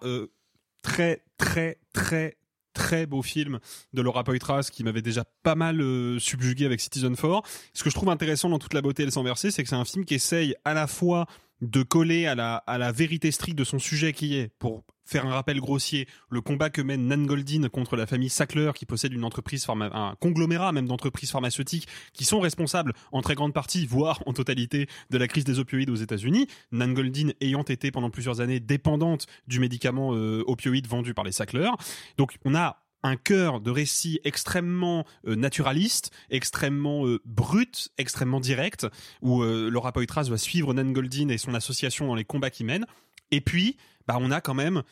[0.83, 2.37] Très très très
[2.75, 3.57] très beau film
[3.93, 7.41] de Laura Poitras qui m'avait déjà pas mal euh, subjugué avec Citizen 4.
[7.73, 9.69] Ce que je trouve intéressant dans toute la beauté et le sang versé, c'est que
[9.69, 11.25] c'est un film qui essaye à la fois
[11.61, 15.25] de coller à la, à la vérité stricte de son sujet qui est, pour faire
[15.25, 19.13] un rappel grossier, le combat que mène Nan Goldin contre la famille Sackler qui possède
[19.13, 24.21] une entreprise, un conglomérat même d'entreprises pharmaceutiques qui sont responsables en très grande partie, voire
[24.25, 26.47] en totalité, de la crise des opioïdes aux États-Unis.
[26.71, 31.31] Nan Goldin ayant été pendant plusieurs années dépendante du médicament euh, opioïde vendu par les
[31.31, 31.69] Sackler.
[32.17, 38.87] Donc on a un cœur de récit extrêmement euh, naturaliste, extrêmement euh, brut, extrêmement direct,
[39.21, 42.65] où euh, Laura Poitras va suivre Nan Goldin et son association dans les combats qu'ils
[42.65, 42.85] mènent.
[43.31, 44.83] Et puis, bah, on a quand même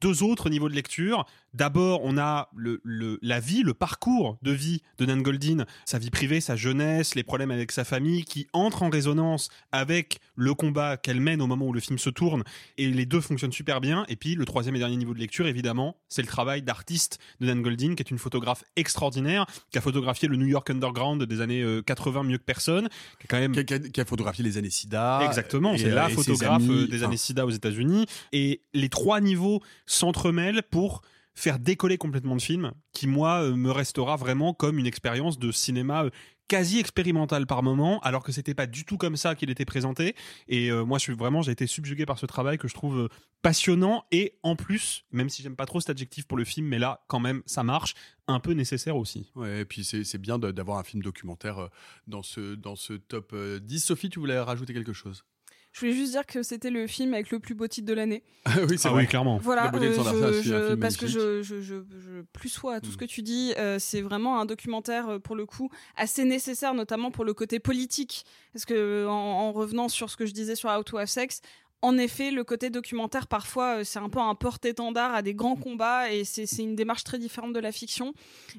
[0.00, 1.26] deux autres niveaux de lecture.
[1.54, 5.98] D'abord, on a le, le- la vie, le parcours de vie de Nan Goldin, sa
[5.98, 10.54] vie privée, sa jeunesse, les problèmes avec sa famille, qui entrent en résonance avec le
[10.54, 12.42] combat qu'elle mène au moment où le film se tourne.
[12.78, 14.04] Et les deux fonctionnent super bien.
[14.08, 17.46] Et puis, le troisième et dernier niveau de lecture, évidemment, c'est le travail d'artiste de
[17.46, 21.40] Nan Goldin, qui est une photographe extraordinaire, qui a photographié le New York Underground des
[21.42, 22.88] années euh, 80 mieux que personne,
[23.18, 25.20] qui est quand même Qui a, qui a- qui a photographié les années SIDA.
[25.26, 26.70] Exactement, c'est euh, la ses photographe amis.
[26.70, 28.06] euh, des Enfin, années SIDA aux États-Unis.
[28.32, 31.02] Et les trois niveaux s'entremêlent pour
[31.34, 35.50] faire décoller complètement le film, qui moi euh, me restera vraiment comme une expérience de
[35.50, 36.10] cinéma euh,
[36.48, 40.14] quasi expérimental par moment, alors que c'était pas du tout comme ça qu'il était présenté.
[40.48, 43.08] Et euh, moi, je suis vraiment, j'ai été subjugué par ce travail que je trouve
[43.40, 46.78] passionnant et en plus, même si j'aime pas trop cet adjectif pour le film, mais
[46.78, 47.94] là, quand même, ça marche,
[48.26, 49.30] un peu nécessaire aussi.
[49.34, 51.68] Ouais, et puis c'est bien d'avoir un film documentaire
[52.06, 53.80] dans ce, dans ce top euh, 10.
[53.80, 55.24] Sophie, tu voulais rajouter quelque chose?
[55.72, 58.22] Je voulais juste dire que c'était le film avec le plus beau titre de l'année.
[58.68, 59.02] Oui, c'est Ah vrai.
[59.02, 59.38] oui, clairement.
[59.38, 62.80] Voilà, La euh, je- je- film parce que je, je, je, je plus sois à
[62.80, 62.92] tout Mm.
[62.92, 63.54] ce que tu dis.
[63.58, 67.58] euh, c'est vraiment un documentaire euh, pour le coup assez nécessaire, notamment pour le côté
[67.58, 68.24] politique.
[68.52, 71.40] Parce que en, en revenant sur ce que je disais sur How to Have Sex.
[71.84, 76.12] En effet, le côté documentaire, parfois, c'est un peu un porte-étendard à des grands combats
[76.12, 78.14] et c'est une démarche très différente de la fiction.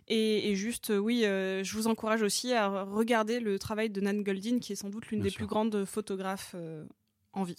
[0.09, 4.23] Et, et juste, oui, euh, je vous encourage aussi à regarder le travail de Nan
[4.23, 5.37] Goldin, qui est sans doute l'une des sûr.
[5.37, 6.83] plus grandes photographes euh,
[7.33, 7.57] en vie.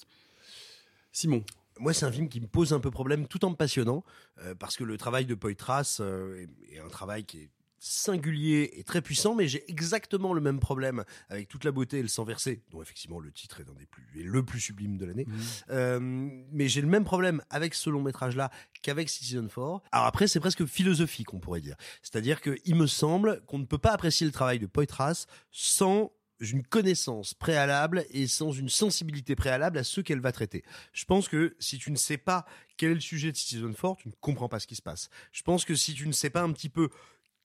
[1.13, 1.45] Simon.
[1.81, 4.05] Moi, c'est un film qui me pose un peu problème tout en me passionnant,
[4.39, 7.51] euh, parce que le travail de Poitras euh, est, est un travail qui est
[7.85, 12.03] singulier et très puissant, mais j'ai exactement le même problème avec toute la beauté et
[12.03, 14.97] le sang versé, dont effectivement le titre est un des plus est le plus sublime
[14.97, 15.27] de l'année.
[15.69, 18.51] Euh, mais j'ai le même problème avec ce long métrage là
[18.83, 19.83] qu'avec Citizen 4.
[19.93, 21.77] Alors après, c'est presque philosophique, on pourrait dire.
[22.03, 26.11] C'est-à-dire que il me semble qu'on ne peut pas apprécier le travail de Poitras sans
[26.40, 30.62] une connaissance préalable et sans une sensibilité préalable à ce qu'elle va traiter.
[30.92, 32.44] Je pense que si tu ne sais pas
[32.77, 35.09] quel est le sujet de Citizen 4, tu ne comprends pas ce qui se passe.
[35.33, 36.88] Je pense que si tu ne sais pas un petit peu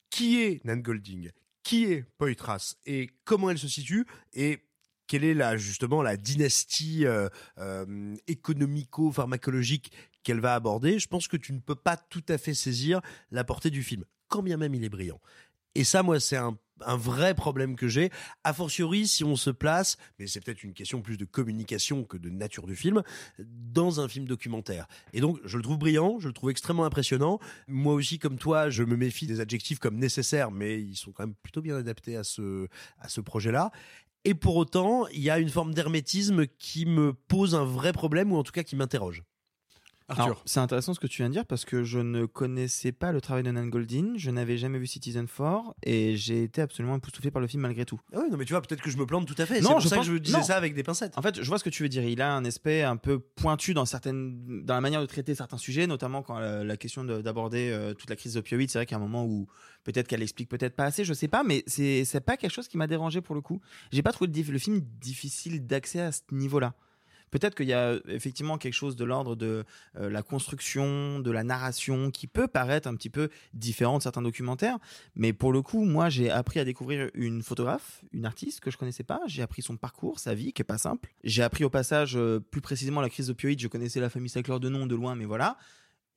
[0.10, 1.32] qui est Nan Golding,
[1.64, 4.60] qui est Poitras et comment elle se situe et
[5.08, 9.92] quelle est la justement la dynastie euh, euh, économico-pharmacologique
[10.24, 13.44] qu'elle va aborder, je pense que tu ne peux pas tout à fait saisir la
[13.44, 15.20] portée du film, quand bien même il est brillant.
[15.76, 18.10] Et ça, moi, c'est un, un vrai problème que j'ai.
[18.44, 22.18] A fortiori, si on se place, mais c'est peut-être une question plus de communication que
[22.18, 23.04] de nature du film,
[23.40, 24.88] dans un film documentaire.
[25.14, 27.40] Et donc, je le trouve brillant, je le trouve extrêmement impressionnant.
[27.68, 31.24] Moi aussi, comme toi, je me méfie des adjectifs comme nécessaires, mais ils sont quand
[31.24, 32.68] même plutôt bien adaptés à ce,
[33.00, 33.72] à ce projet-là.
[34.26, 38.32] Et pour autant, il y a une forme d'hermétisme qui me pose un vrai problème,
[38.32, 39.24] ou en tout cas qui m'interroge.
[40.46, 43.22] C'est intéressant ce que tu viens de dire parce que je ne connaissais pas le
[43.22, 47.32] travail de Nan Goldin, je n'avais jamais vu Citizen 4 et j'ai été absolument époustouflé
[47.32, 48.00] par le film malgré tout.
[48.14, 49.62] Ah oui, non, mais tu vois, peut-être que je me plante tout à fait.
[49.62, 50.44] Non, c'est pour je ça pense- que je disais non.
[50.44, 51.18] ça avec des pincettes.
[51.18, 52.04] En fait, je vois ce que tu veux dire.
[52.04, 55.58] Il a un aspect un peu pointu dans certaines, dans la manière de traiter certains
[55.58, 58.70] sujets, notamment quand la, la question de- d'aborder euh, toute la crise opioïde.
[58.72, 59.48] C'est vrai qu'à un moment où
[59.84, 62.78] peut-être qu'elle explique peut-être pas assez, je sais pas, mais c'est pas quelque chose qui
[62.78, 63.62] m'a dérangé pour le coup.
[63.92, 66.74] J'ai pas trouvé le, le film difficile d'accès à ce niveau-là.
[67.32, 69.64] Peut-être qu'il y a euh, effectivement quelque chose de l'ordre de
[69.98, 74.22] euh, la construction, de la narration, qui peut paraître un petit peu différent de certains
[74.22, 74.78] documentaires.
[75.16, 78.78] Mais pour le coup, moi, j'ai appris à découvrir une photographe, une artiste que je
[78.78, 79.22] connaissais pas.
[79.28, 81.10] J'ai appris son parcours, sa vie, qui est pas simple.
[81.24, 83.60] J'ai appris au passage, euh, plus précisément, la crise opioïde.
[83.60, 85.58] Je connaissais la famille Sackler de nom, de loin, mais voilà.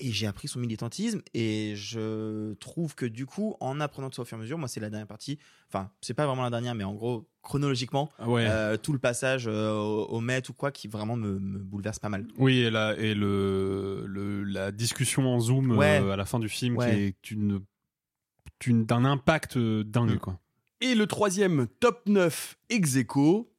[0.02, 4.22] Et j'ai appris son militantisme et je trouve que du coup en apprenant tout ça
[4.22, 5.38] au fur et à mesure moi c'est la dernière partie
[5.68, 8.46] enfin c'est pas vraiment la dernière mais en gros chronologiquement Ouais.
[8.48, 11.98] euh, tout le passage euh, au, au Met ou quoi qui vraiment me, me bouleverse
[11.98, 16.00] pas mal Oui, et, la, et le, le, la discussion en Zoom Ouais.
[16.02, 16.90] euh, à la fin du film Ouais.
[16.90, 17.60] qui est une,
[18.66, 20.14] une- d'un impact dingue.
[20.14, 20.18] Mm.
[20.18, 20.38] Quoi.
[20.80, 23.51] Et le troisième top 9 ex aequo.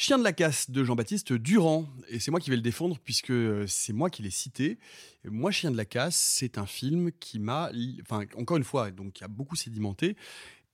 [0.00, 1.86] Chien de la casse de Jean-Baptiste Durand.
[2.08, 4.78] Et c'est moi qui vais le défendre puisque euh, c'est moi qui l'ai cité.
[5.26, 9.12] Moi, Chien de la casse, c'est un film qui m'a, enfin, encore une fois, donc
[9.12, 10.16] qui a beaucoup sédimenté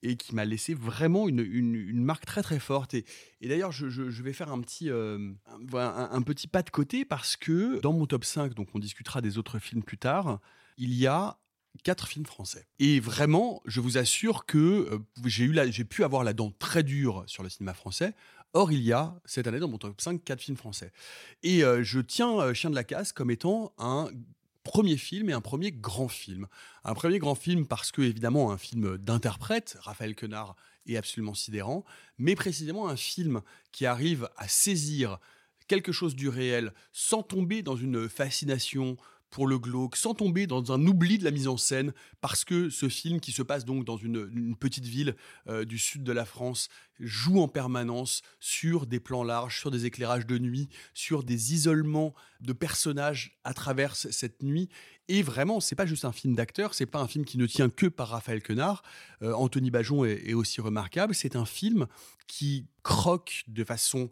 [0.01, 2.93] et qui m'a laissé vraiment une, marque très très forte.
[2.93, 3.03] Et,
[3.41, 5.33] d'ailleurs, je, vais faire un petit, euh,
[5.73, 9.37] un, petit pas de côté parce que dans mon top 5, donc on discutera des
[9.37, 10.39] autres films plus tard,
[10.77, 11.37] il y a
[11.83, 12.67] quatre films français.
[12.79, 17.23] Et vraiment, je vous assure que euh, j'ai j'ai pu avoir la dent très dure
[17.27, 18.13] sur le cinéma français.
[18.57, 20.91] Or, il y a cette année dans mon top 5 quatre films français.
[21.43, 24.09] Et euh, je tiens euh, Chien de la casse comme étant un
[24.63, 26.47] premier film et un premier grand film.
[26.83, 30.55] Un premier grand film parce que, évidemment, un film d'interprète, Raphaël Quenard
[30.87, 31.85] est absolument sidérant,
[32.17, 33.41] mais précisément un film
[33.71, 35.19] qui arrive à saisir
[35.67, 38.97] quelque chose du réel sans tomber dans une fascination
[39.29, 42.69] pour le glauque, sans tomber dans un oubli de la mise en scène, parce que
[42.69, 45.15] ce film qui se passe donc dans une, petite ville
[45.47, 49.85] euh, du sud de la France joue en permanence sur des plans larges, sur des
[49.85, 54.69] éclairages de nuit, sur des isolements de personnages à travers cette nuit.
[55.09, 57.69] Et vraiment, c'est pas juste un film d'acteur, c'est pas un film qui ne tient
[57.69, 58.83] que par Raphaël Quenard.
[59.21, 61.13] Euh, Anthony Bajon est aussi remarquable.
[61.13, 61.87] C'est un film
[62.27, 64.09] qui croque de façon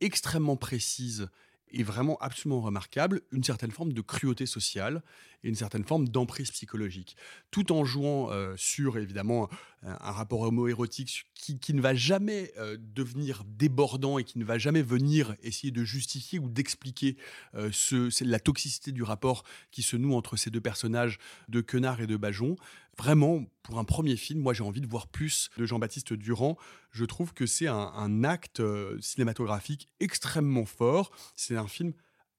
[0.00, 1.28] extrêmement précise
[1.72, 5.02] et vraiment absolument remarquable une certaine forme de cruauté sociale
[5.44, 7.16] et une certaine forme d'emprise psychologique,
[7.50, 9.48] tout en jouant euh, sur évidemment
[9.82, 14.58] un, rapport homo-érotique qui, qui ne va jamais euh, devenir débordant et qui ne va
[14.58, 17.16] jamais venir essayer de justifier ou d'expliquer
[17.54, 22.00] euh, ce, la toxicité du rapport qui se noue entre ces deux personnages de Quenard
[22.00, 22.56] et de Bajon.
[22.98, 26.56] Vraiment, pour un premier film, moi j'ai envie de voir plus de Jean-Baptiste Durand.
[26.92, 31.10] Je trouve que c'est un, acte euh, cinématographique extrêmement fort.
[31.34, 31.92] C'est un film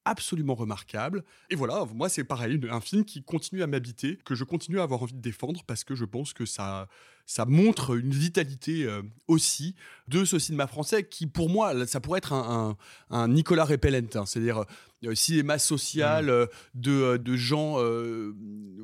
[0.08, 1.24] absolument remarquable.
[1.50, 4.84] Et voilà, moi c'est pareil, un film qui continue à m'habiter, que je continue à
[4.84, 6.88] avoir envie de défendre parce que je pense que ça,
[7.26, 9.76] ça montre une vitalité euh, aussi
[10.08, 12.78] de ce cinéma français qui, pour moi, ça pourrait être un,
[13.12, 14.64] un- un Nicolas Repellent, hein, c'est-à-dire
[15.06, 17.76] euh, cinéma social euh, de, de gens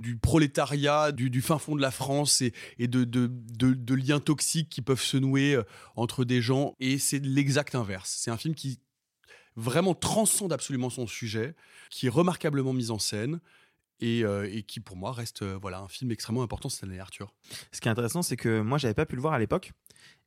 [0.01, 4.19] du prolétariat, du, du fin fond de la France et, et de, de, de- liens
[4.19, 5.59] toxiques qui peuvent se nouer
[5.95, 6.75] entre des gens.
[6.79, 8.13] Et c'est l'exact inverse.
[8.17, 8.79] C'est un film qui
[9.55, 11.55] vraiment transcende absolument son sujet,
[11.89, 13.39] qui est remarquablement mis en scène.
[13.99, 16.99] Et, euh, et qui pour moi reste euh, voilà un film extrêmement important cette année
[16.99, 17.33] Arthur.
[17.71, 19.71] Ce qui est intéressant, c'est que moi, j'avais pas pu le voir à l'époque.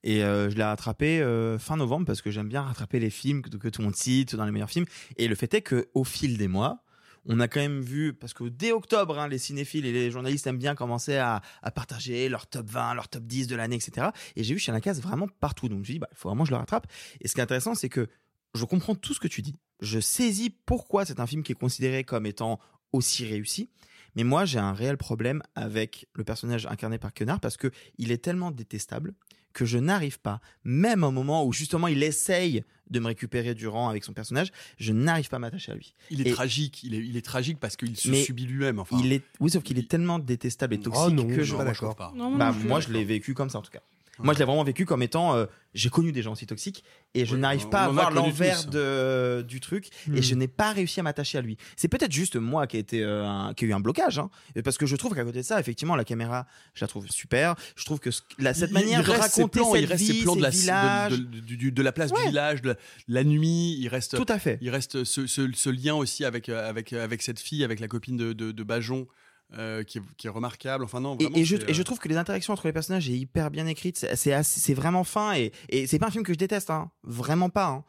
[0.02, 1.20] Et euh, je l'ai rattrapé
[1.58, 4.46] fin novembre parce que j'aime bien rattraper les films que, tout le monde cite dans
[4.46, 4.86] les meilleurs films.
[5.16, 6.84] Et le fait est que au fil des mois,
[7.28, 10.46] on a quand même vu, parce que dès octobre, hein, les cinéphiles et les journalistes
[10.46, 11.42] aiment bien commencer à,
[11.74, 14.08] partager leur top 20, leur top 10 de l'année, etc.
[14.36, 15.68] Et j'ai vu chez la case vraiment partout.
[15.68, 16.86] Donc je me suis dit, bah, il faut vraiment que je le rattrape.
[17.20, 18.08] Et ce qui est intéressant, c'est que
[18.54, 19.56] je comprends tout ce que tu dis.
[19.80, 22.58] Je saisis pourquoi c'est un film qui est considéré comme étant
[22.92, 23.68] aussi réussi.
[24.14, 28.10] Mais moi, j'ai un réel problème avec le personnage incarné par Quenard parce que il
[28.12, 29.12] est tellement détestable
[29.52, 33.66] que je n'arrive pas, même au moment où justement il essaye de me récupérer du
[33.66, 35.94] rang avec son personnage, je n'arrive pas à m'attacher à lui.
[36.10, 38.78] Il est Et- tragique, il est, il est tragique parce qu'il se subit lui-même.
[38.78, 41.56] Enfin, Il est, oui, sauf qu'il est tellement détestable et toxique non, que je je
[41.56, 41.96] pas d'accord.
[41.96, 42.12] pas.
[42.14, 42.68] Non, moi bah, non plus.
[42.68, 43.80] moi, je l'ai vécu comme ça en tout cas.
[44.18, 45.34] Moi, je l'ai vraiment vécu comme étant.
[45.34, 48.64] euh, j'ai connu des gens aussi toxiques et je Oui, n'arrive pas à voir l'envers
[48.64, 50.16] de, du truc Hmm.
[50.16, 51.58] et je n'ai pas réussi à m'attacher à lui.
[51.76, 54.30] C'est peut-être juste moi qui a, été, euh, un- qui a eu un blocage, hein,
[54.64, 57.56] parce que je trouve qu'à côté de ça, effectivement, la caméra, je la trouve super.
[57.76, 60.00] Je trouve que ce- la, cette Il- manière il de raconter plans, cette il reste
[60.04, 62.22] vie, ses plans de la, ces villages, de, de- du- du- de la place Ouais.
[62.22, 62.76] du village, de la,
[63.08, 63.76] la nuit.
[63.78, 64.56] Il reste, tout à fait.
[64.62, 67.88] il reste ce, ce- ce lien aussi avec, euh, avec, avec cette fille, avec la
[67.88, 69.06] copine de, de, de Bajon,
[69.54, 70.84] euh, qui, est, qui est remarquable.
[70.84, 72.66] Enfin non, Et, vraiment, et je, c'est, et je euh, trouve que les interactions entre
[72.66, 74.06] les personnages est hyper bien écrite.
[74.14, 76.90] C'est vraiment fin et, et c'est pas un film que je déteste, hein.
[77.02, 77.68] vraiment pas.
[77.68, 77.84] hein.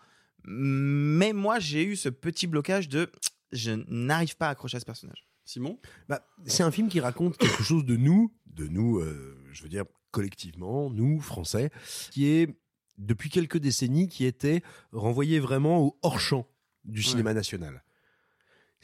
[0.45, 3.11] Mais moi, j'ai eu ce petit blocage de
[3.51, 5.27] je n'arrive pas à accrocher à ce personnage.
[5.45, 5.79] Simon?
[6.09, 9.69] Bah, c'est un film qui raconte quelque chose de nous, de nous, euh, je veux
[9.69, 11.69] dire collectivement, nous Français,
[12.11, 12.57] qui est
[12.97, 16.45] depuis quelques décennies qui était renvoyé vraiment au hors champ
[16.83, 17.83] du cinéma national.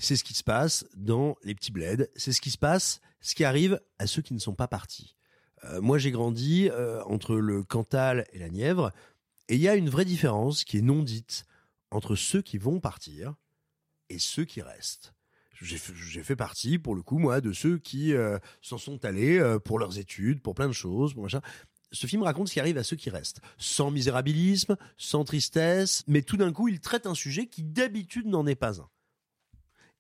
[0.04, 3.36] C'est ce qui se passe dans les petits bleds, c'est ce qui se passe, ce
[3.36, 5.16] qui arrive à ceux qui ne sont pas partis.
[5.64, 8.92] Euh, moi, j'ai grandi euh, entre le Cantal et la Nièvre,
[9.48, 11.46] et il y a une vraie différence qui est non dite
[11.90, 13.36] entre ceux qui vont partir
[14.10, 15.14] et ceux qui restent.
[15.62, 19.80] J'ai fait, partie, pour le coup, moi, de ceux qui euh, s'en sont allés pour
[19.80, 21.40] leurs études, pour plein de choses, pour machin.
[21.94, 26.24] ce film raconte ce qui arrive à ceux qui restent, sans misérabilisme, sans tristesse, mais
[26.24, 28.90] tout d'un coup, il traite un sujet qui d'habitude n'en est pas un.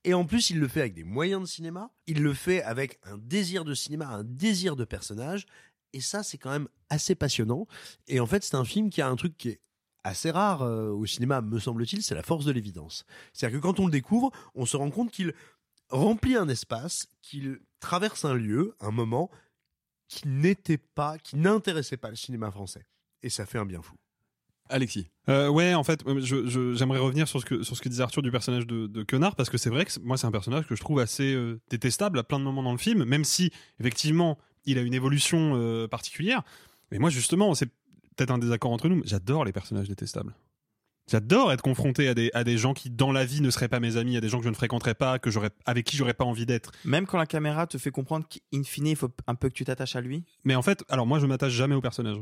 [0.05, 2.99] Et en plus, il le fait avec des moyens de cinéma, il le fait avec
[3.03, 5.45] un désir de cinéma, un désir de personnage,
[5.93, 7.67] et ça, c'est quand même assez passionnant.
[8.07, 9.61] Et en fait, c'est un film qui a un truc qui est
[10.03, 13.05] assez rare euh, au cinéma, me semble-t-il, c'est la force de l'évidence.
[13.31, 15.33] C'est-à-dire que quand on le découvre, on se rend compte qu'il
[15.89, 19.29] remplit un espace, qu'il traverse un lieu, un moment
[20.09, 22.85] qui n'était pas, qui n'intéressait pas le cinéma français.
[23.21, 23.95] Et ça fait un bien fou.
[24.69, 25.09] Alexis.
[25.29, 28.03] Euh, ouais, en fait, je- je- j'aimerais revenir sur ce, que, sur ce que disait
[28.03, 30.31] Arthur du personnage de, de Quenard, parce que c'est vrai que c'est- moi, c'est un
[30.31, 33.23] personnage que je trouve assez euh, détestable à plein de moments dans le film, même
[33.23, 36.43] si, effectivement, il a une évolution euh, particulière.
[36.91, 37.67] Mais moi, justement, c'est
[38.15, 40.33] peut-être un désaccord entre nous, mais j'adore les personnages détestables.
[41.11, 43.81] J'adore être confronté à des, à des gens qui, dans la vie, ne seraient pas
[43.81, 46.13] mes amis, à des gens que je ne fréquenterais pas, que j'aurais, avec qui j'aurais
[46.13, 46.71] pas envie d'être.
[46.85, 49.65] Même quand la caméra te fait comprendre qu'in fine, il faut un peu que tu
[49.65, 50.23] t'attaches à lui?
[50.45, 52.15] Mais en fait, alors moi, je m'attache jamais au personnage.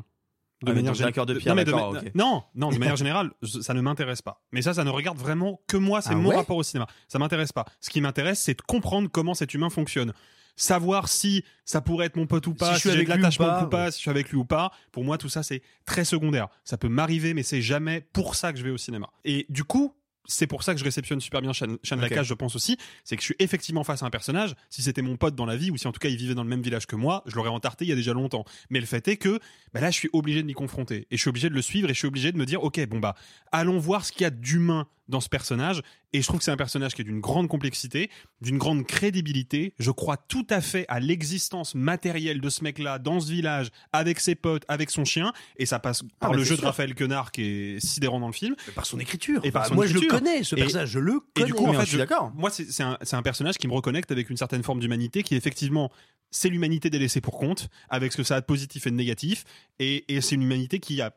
[0.63, 2.11] De Ah, manière donc, d'accord de gé- pierre, non, mais de d'accord, ma- ok.
[2.13, 4.41] non, non, de manière générale, ça ne m'intéresse pas.
[4.51, 6.01] Mais ça, ça ne regarde vraiment que moi.
[6.01, 6.85] C'est Ah mon ouais rapport au cinéma.
[7.07, 7.65] Ça m'intéresse pas.
[7.79, 10.13] Ce qui m'intéresse, c'est de comprendre comment cet humain fonctionne.
[10.55, 13.13] Savoir si ça pourrait être mon pote ou pas, je si, suis j'ai avec de
[13.13, 14.71] ou l'attachement pas, ou pas, si je suis avec lui ou pas.
[14.91, 16.49] Pour moi, tout ça, c'est très secondaire.
[16.63, 19.09] Ça peut m'arriver, mais c'est jamais pour ça que je vais au cinéma.
[19.25, 19.95] Et du coup,
[20.25, 22.09] c'est pour ça que je réceptionne super bien Shane, Shane Ok.
[22.09, 22.77] Lacasse, je pense aussi.
[23.03, 24.55] C'est que je suis effectivement face à un personnage.
[24.69, 26.43] Si c'était mon pote dans la vie, ou si en tout cas il vivait dans
[26.43, 28.45] le même village que moi, je l'aurais entarté il y a déjà longtemps.
[28.69, 29.39] Mais le fait est que
[29.73, 31.07] bah là, je suis obligé de m'y confronter.
[31.11, 32.85] Et je suis obligé de le suivre et je suis obligé de me dire, ok,
[32.87, 33.15] bon bah,
[33.51, 35.81] allons voir ce qu'il y a d'humain dans ce personnage.
[36.13, 38.09] Et je trouve que c'est un personnage qui est d'une grande complexité,
[38.41, 39.73] d'une grande crédibilité.
[39.77, 44.19] Je crois tout à fait à l'existence matérielle de ce mec-là dans ce village, avec
[44.19, 45.31] ses potes, avec son chien.
[45.57, 46.61] Et ça passe par Ah, mais le jeu de.
[46.61, 48.55] Raphaël Quenard qui est sidérant dans le film.
[48.73, 49.41] Par son écriture.
[49.43, 51.45] Et par Enfin, son moi, je le connais, ce Et- personnage, je le Et connais.
[51.47, 52.31] du coup, en fait, je suis d'accord.
[52.35, 55.21] Moi, c'est c'est un, c'est un personnage qui me reconnecte avec une certaine forme d'humanité
[55.23, 55.91] qui, effectivement,
[56.31, 59.43] c'est l'humanité délaissée pour compte, avec ce que ça a de positif et de négatif.
[59.79, 61.11] Et, et c'est une humanité qui a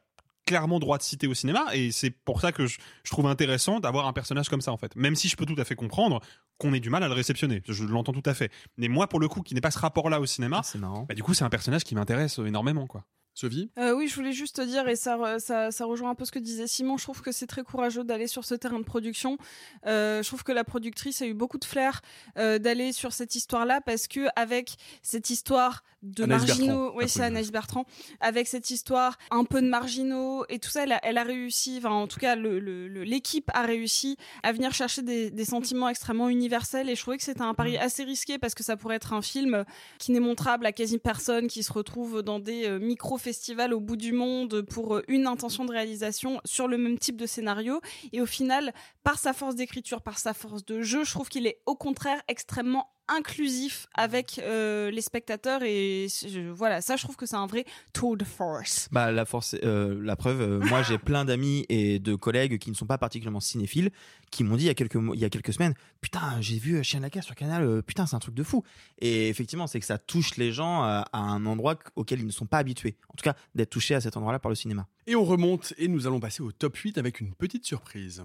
[0.46, 1.64] clairement droit de citer au cinéma.
[1.74, 4.76] Et c'est pour ça que je, je trouve intéressant d'avoir un personnage comme ça, en
[4.76, 4.94] fait.
[4.96, 6.20] Même si je peux tout à fait comprendre
[6.58, 7.62] qu'on ait du mal à le réceptionner.
[7.66, 8.50] Je l'entends tout à fait.
[8.76, 11.06] Mais moi, pour le coup, qui n'ai pas ce rapport-là au cinéma, c'est marrant.
[11.08, 13.04] bah, du coup, c'est un personnage qui m'intéresse énormément, quoi.
[13.34, 16.24] Sophie Euh, oui, je voulais juste te dire, et ça, ça, ça rejoint un peu
[16.24, 18.84] ce que disait Simon, je trouve que c'est très courageux d'aller sur ce terrain de
[18.84, 19.38] production.
[19.86, 22.00] Euh, je trouve que la productrice a eu beaucoup de flair
[22.38, 27.08] euh, d'aller sur cette histoire-là, parce que avec cette histoire de Anaïs marginaux, Bertrand, oui
[27.08, 27.86] c'est Anaïs Bertrand,
[28.20, 31.76] avec cette histoire un peu de marginaux et tout ça, elle a, elle a réussi,
[31.78, 35.44] enfin en tout cas le- le- le- l'équipe a réussi à venir chercher des, des
[35.46, 38.76] sentiments extrêmement universels, et je trouvais que c'était un pari assez risqué, parce que ça
[38.76, 39.64] pourrait être un film
[39.98, 42.78] qui n'est montrable à quasi personne, qui se retrouve dans des euh,
[43.24, 47.16] micro-festivals au bout du monde pour euh, une intention de réalisation sur le même type
[47.16, 47.80] de scénario.
[48.12, 51.46] Et au final, par sa force d'écriture, par sa force de jeu, je trouve qu'il
[51.46, 57.16] est au contraire extrêmement inclusif avec euh, les spectateurs et je- voilà ça je trouve
[57.16, 60.40] que c'est un vrai tour de force Bah la force, euh, la preuve.
[60.40, 63.90] euh, moi, j'ai plein d'amis et de collègues qui ne sont pas particulièrement cinéphiles,
[64.30, 66.58] qui m'ont dit il y a quelques mois- il y a quelques semaines, putain, j'ai
[66.58, 68.62] vu Chien de la Casse sur Canal, euh, putain, c'est un truc de fou.
[68.98, 72.32] Et effectivement, c'est que ça touche les gens à, à un endroit auquel ils ne
[72.32, 72.96] sont pas habitués.
[73.10, 74.86] En tout cas, d'être touchés à cet endroit-là par le cinéma.
[75.06, 78.22] Et on remonte et nous allons passer au top 8 avec une petite surprise.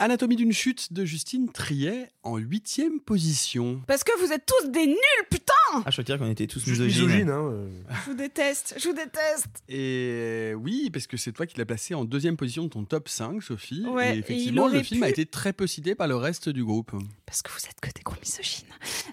[0.00, 3.82] Anatomie d'une chute de Justine Triet en huitième position.
[3.88, 4.96] parce que vous êtes tous des nuls
[5.28, 5.52] putain
[5.84, 6.86] Ah, je veux dire qu'on était tous misogynes.
[7.06, 7.50] misogyne, hein.
[7.50, 7.68] euh.
[8.04, 11.94] je vous déteste je vous déteste Et oui, parce que c'est toi qui l'as placé
[11.94, 13.84] en deuxième position de ton top 5, Sophie.
[13.86, 16.64] Ouais, et effectivement, le film pu- a été très peu cité par le reste du
[16.64, 16.92] groupe.
[17.28, 18.64] Parce que vous êtes que des gros misogynes.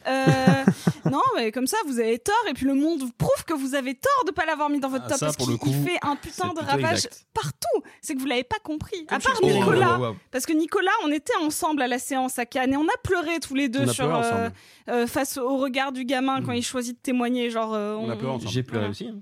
[0.08, 0.64] Euh,
[1.12, 3.76] non, mais comme ça, vous avez tort, et puis le monde vous prouve que vous
[3.76, 5.58] avez tort de pas l'avoir mis dans votre Ah, top, ça, parce pour qu'il le
[5.60, 7.26] coup, il fait un putain de ravage exact.
[7.34, 7.84] partout.
[8.02, 9.06] C'est que vous l'avez pas compris.
[9.10, 10.00] à part Oh, Nicolas,
[10.32, 13.40] parce que Nicolas, on était ensemble à la séance à Cannes, et on a pleuré
[13.42, 14.50] tous les deux sur, euh,
[14.90, 17.50] euh, face au regard du gamin quand il choisit de témoigner.
[17.50, 18.52] Genre, euh, On a pleuré ensemble.
[18.52, 18.92] J'ai pleuré Voilà.
[18.92, 19.08] aussi.
[19.08, 19.20] hein.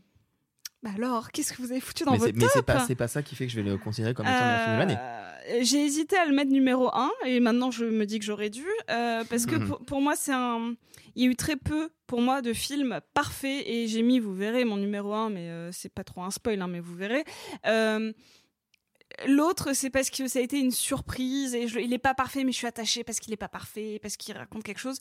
[0.84, 2.96] Bah alors, qu'est-ce que vous avez foutu dans Mais votre mais c'est top pas, c'est
[2.96, 4.98] pas ça qui fait que je vais le considérer comme étant le film de l'année.
[5.62, 8.66] J'ai hésité à le mettre numéro 1 et maintenant je me dis que j'aurais dû
[8.90, 9.68] euh, parce que Mhm.
[9.68, 10.76] pour, pour moi c'est un
[11.16, 14.34] il y a eu très peu pour moi de films parfaits et j'ai mis vous
[14.34, 17.24] verrez mon numéro 1 mais euh, c'est pas trop un spoil hein, mais vous verrez
[17.68, 18.14] Euh,
[19.28, 22.44] L'autre, c'est parce que ça a été une surprise et je- il est pas parfait,
[22.44, 24.98] mais je suis attachée parce qu'il est pas parfait, parce qu'il raconte quelque chose.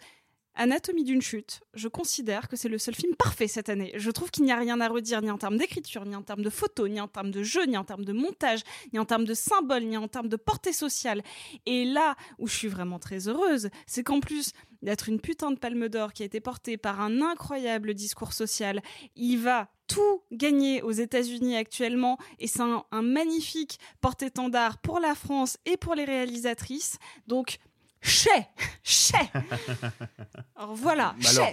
[0.55, 3.93] Anatomie d'une chute, je considère que c'est le seul film parfait cette année.
[3.97, 6.43] Je trouve qu'il n'y a rien à redire, ni en termes d'écriture, ni en termes
[6.43, 8.61] de photos, ni en termes de jeu, ni en termes de montage,
[8.93, 11.23] ni en termes de symboles, ni en termes de portée sociale.
[11.65, 15.59] Et là où je suis vraiment très heureuse, c'est qu'en plus d'être une putain de
[15.59, 18.83] palme d'or qui a été portée par un incroyable discours social,
[19.17, 25.15] il va tout gagner aux États-Unis actuellement et c'est un, un magnifique porte-étendard pour la
[25.15, 26.99] France et pour les réalisatrices.
[27.27, 27.59] Donc,
[28.03, 28.49] chais,
[28.83, 29.31] chais.
[30.57, 31.49] Alors voilà, Bah alors.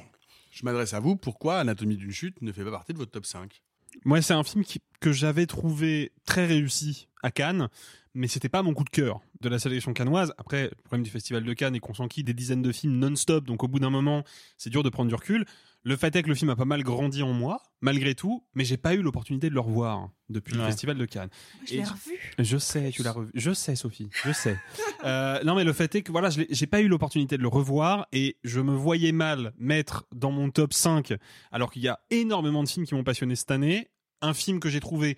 [0.51, 1.15] Je m'adresse à vous.
[1.15, 3.61] Pourquoi Anatomie d'une chute ne fait pas partie de votre top 5
[4.03, 7.69] Moi, c'est un film qui- que j'avais trouvé très réussi à Cannes,
[8.13, 10.33] mais c'était pas mon coup de cœur de la sélection cannoise.
[10.37, 13.45] Après, le problème du Festival de Cannes est qu'on s'enquille des dizaines de films non-stop,
[13.45, 14.23] donc au bout d'un moment,
[14.57, 15.45] c'est dur de prendre du recul.
[15.83, 18.65] Le fait est que le film a pas mal grandi en moi, malgré tout, mais
[18.65, 20.65] j'ai pas eu l'opportunité de le revoir depuis le.
[20.65, 21.29] Festival de Cannes.
[21.65, 22.33] je l'ai Et- revu.
[22.37, 23.31] Je sais, tu l'as revu.
[23.33, 24.09] Je sais, Sophie.
[24.25, 24.57] Je sais.
[25.05, 28.05] Euh, non, mais le fait est que voilà, j'ai pas eu l'opportunité de le revoir
[28.11, 31.13] et je me voyais mal mettre dans mon top 5,
[31.53, 33.87] alors qu'il y a énormément de films qui m'ont passionné cette année.
[34.21, 35.17] Un film que j'ai trouvé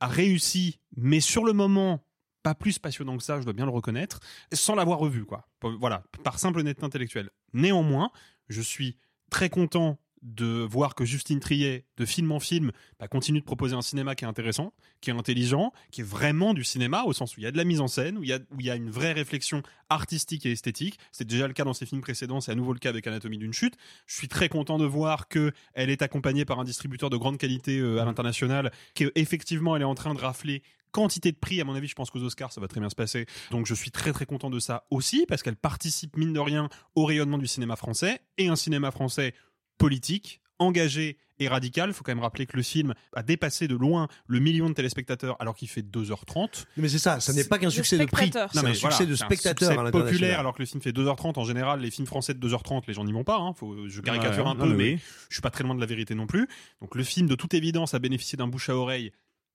[0.00, 2.04] a réussi, mais sur le moment,
[2.42, 4.18] pas plus passionnant que ça, je dois bien le reconnaître,
[4.52, 5.46] sans l'avoir revu, quoi.
[5.78, 7.30] Voilà, par simple honnêteté intellectuelle.
[7.52, 8.10] Néanmoins,
[8.48, 8.98] je suis
[9.30, 13.74] très content de voir que Justine Triet, de film en film, bah, continue de proposer
[13.74, 17.36] un cinéma qui est intéressant, qui est intelligent, qui est vraiment du cinéma, au sens
[17.36, 18.66] où il y a de la mise en scène, où il y a, où il
[18.66, 20.98] y a une vraie réflexion artistique et esthétique.
[21.10, 23.38] C'est déjà le cas dans ses films précédents, c'est à nouveau le cas avec Anatomie
[23.38, 23.76] d'une chute.
[24.06, 27.38] Je suis très content de voir que elle est accompagnée par un distributeur de grande
[27.38, 30.62] qualité euh, à l'international, qu'effectivement elle est en train de rafler
[30.92, 32.94] quantité de prix, à mon avis, je pense qu'aux Oscars, ça va très bien se
[32.94, 33.26] passer.
[33.50, 36.68] Donc je suis très très content de ça aussi, parce qu'elle participe, mine de rien,
[36.94, 39.34] au rayonnement du cinéma français, et un cinéma français
[39.78, 41.88] politique, engagé et radical.
[41.88, 44.74] Il faut quand même rappeler que le film a dépassé de loin le million de
[44.74, 46.66] téléspectateurs alors qu'il fait 2h30.
[46.76, 49.14] Mais c'est ça, ça n'est pas qu'un succès de prix, c'est un succès voilà, de
[49.14, 50.04] c'est un spectateurs succès à l'international.
[50.12, 52.92] populaire alors que le film fait 2h30 en général les films français de 2h30 les
[52.92, 53.54] gens n'y vont pas hein.
[53.54, 54.98] Faut, je caricature Ouais, un non, peu mais mais oui.
[55.30, 56.46] je suis pas très loin de la vérité non plus
[56.82, 59.10] donc le film de toute évidence a bénéficié d'un bouche à oreille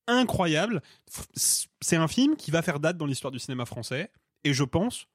[0.08, 0.82] incroyable
[1.82, 4.12] c'est un film qui va faire date dans l'histoire du cinéma français
[4.44, 5.08] et je pense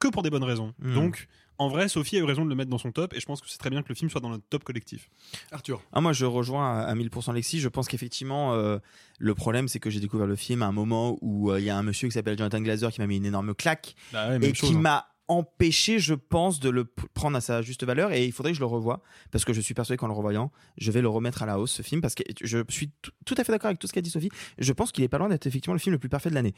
[0.00, 0.94] que pour des bonnes raisons Hmm.
[0.94, 1.26] donc
[1.60, 3.40] en vrai Sophie a eu raison de le mettre dans son top et je pense
[3.40, 5.08] que c'est très bien que le film soit dans notre top collectif
[5.50, 5.82] Arthur.
[5.92, 7.58] Ah, moi, je rejoins à, à 1000% Lexi.
[7.58, 8.78] Je pense qu'effectivement, euh,
[9.18, 11.70] le problème, c'est que j'ai découvert le film à un moment où euh, il y
[11.70, 14.38] a un monsieur qui s'appelle Jonathan Glazer qui m'a mis une énorme claque Bah ouais,
[14.48, 14.78] et chose, qui hein.
[14.78, 18.12] m'a empêché, je pense, de le prendre à sa juste valeur.
[18.12, 20.50] Et il faudrait que je le revoie parce que je suis persuadé qu'en le revoyant,
[20.78, 23.34] je vais le remettre à la hausse ce film parce que je suis tout- tout
[23.38, 24.30] à fait d'accord avec tout ce qu'a dit Sophie.
[24.58, 26.54] Je pense qu'il est pas loin d'être effectivement le film le plus parfait de l'année.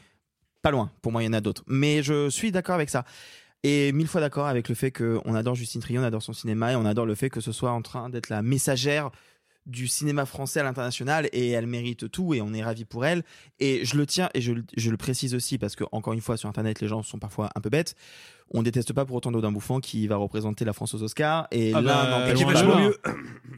[0.61, 0.91] Pas loin.
[1.01, 1.63] Pour moi, il y en a d'autres.
[1.67, 3.03] Mais je suis d'accord avec ça.
[3.63, 6.71] Et mille fois d'accord avec le fait qu'on adore Justine Trier, on adore son cinéma
[6.71, 9.11] et on adore le fait que ce soit en train d'être la messagère
[9.67, 13.23] du cinéma français à l'international et elle mérite tout et on est ravi pour elle.
[13.59, 16.21] Et je le tiens et je, le- je le précise aussi parce que encore une
[16.21, 17.95] fois sur internet les gens sont parfois un peu bêtes.
[18.53, 21.71] On déteste pas pour autant Dodin Bouffant qui va représenter la France aux Oscars et
[21.73, 22.79] Ah l'un bah, n'empêche loin de là.
[22.83, 22.99] l'autre.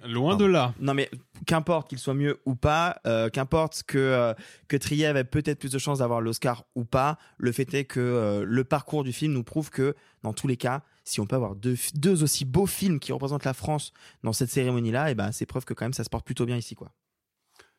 [0.07, 1.09] loin de là Non mais
[1.47, 4.33] qu'importe qu'il soit mieux ou pas, euh, qu'importe que euh,
[4.67, 7.99] que Trier avait peut-être plus de chances d'avoir l'Oscar ou pas, le fait est que
[7.99, 11.35] euh, le parcours du film nous prouve que dans tous les cas, si on peut
[11.35, 13.91] avoir deux, deux aussi beaux films qui représentent la France
[14.23, 16.57] dans cette cérémonie-là, et ben c'est preuve que quand même ça se porte plutôt bien
[16.57, 16.91] ici quoi.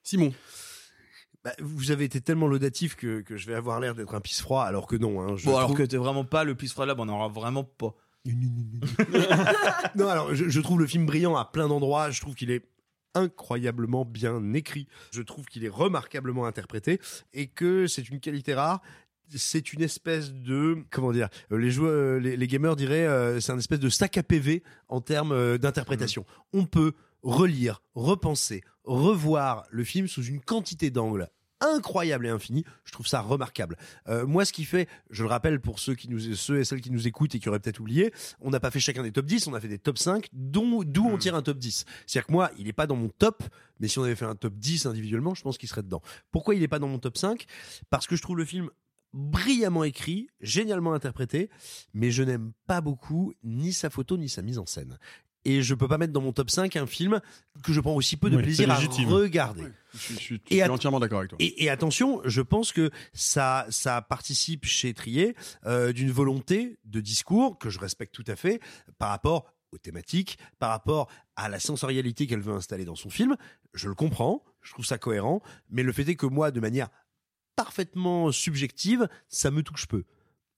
[0.02, 0.32] Simon.
[1.44, 4.40] Bah, vous avez été tellement laudatif que, que je vais avoir l'air d'être un pisse
[4.40, 5.20] froid, alors que non.
[5.20, 7.28] Hein, je Bon alors que t'es vraiment pas le plus froid là, on en aura
[7.28, 7.94] vraiment pas.
[9.94, 12.10] non, alors je, je trouve le film brillant à plein d'endroits.
[12.10, 12.64] Je trouve qu'il est
[13.14, 14.88] incroyablement bien écrit.
[15.12, 17.00] Je trouve qu'il est remarquablement interprété
[17.32, 18.80] et que c'est une qualité rare.
[19.28, 23.40] C'est une espèce de comment dire euh, les joueurs euh, les, les gamers diraient euh,
[23.40, 26.24] c'est un espèce de sac à PV en termes euh, d'interprétation.
[26.52, 31.28] On peut relire, repenser, revoir le film sous une quantité d'angles
[31.64, 32.64] incroyable et infini.
[32.84, 33.76] Je trouve ça remarquable.
[34.08, 36.80] Euh, moi, ce qui fait, je le rappelle pour ceux qui nous, ceux et celles
[36.80, 39.26] qui nous écoutent et qui auraient peut-être oublié, on n'a pas fait chacun des top
[39.26, 41.84] 10, on a fait des top 5, dont, d'où on tire un top 10.
[42.06, 43.42] C'est-à-dire que moi, il n'est pas dans mon top,
[43.80, 46.02] mais si on avait fait un top 10 individuellement, je pense qu'il serait dedans.
[46.30, 47.46] Pourquoi il n'est pas dans mon top 5
[47.90, 48.70] Parce que je trouve le film
[49.14, 51.48] brillamment écrit, génialement interprété,
[51.94, 54.98] mais je n'aime pas beaucoup ni sa photo ni sa mise en scène.
[55.46, 57.20] Et je peux pas mettre dans mon top 5 un film
[57.62, 59.64] que je prends aussi peu de Oui, plaisir à regarder.
[59.92, 61.36] Je, suis- je suis- je Et suis att- entièrement d'accord avec toi.
[61.38, 65.36] Et, et attention, je pense que ça, ça participe chez Trier
[65.66, 68.58] euh, d'une volonté de discours que je respecte tout à fait
[68.98, 73.36] par rapport aux thématiques, par rapport à la sensorialité qu'elle veut installer dans son film.
[73.74, 76.88] Je le comprends, je trouve ça cohérent, mais le fait est que moi, de manière
[77.56, 80.04] parfaitement subjective, ça me touche peu.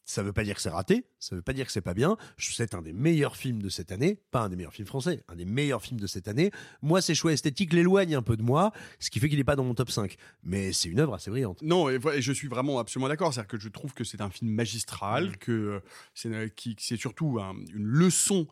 [0.08, 2.16] Ça veut pas dire que c'est raté, ça veut pas dire que c'est pas bien.
[2.38, 5.34] C'est un des meilleurs films de cette année, pas un des meilleurs films français, un
[5.34, 6.52] des meilleurs films de cette année.
[6.80, 8.70] Moi, ses choix esthétiques l'éloignent un peu de moi,
[9.00, 10.14] ce qui fait qu'il est pas dans mon top 5.
[10.44, 11.60] Mais c'est une œuvre assez brillante.
[11.62, 13.34] Non, et, je suis vraiment absolument d'accord.
[13.34, 15.36] C'est-à-dire que je trouve que c'est un film magistral, Mm.
[15.38, 15.80] que euh,
[16.14, 18.46] c'est euh, qui- c'est surtout un- une leçon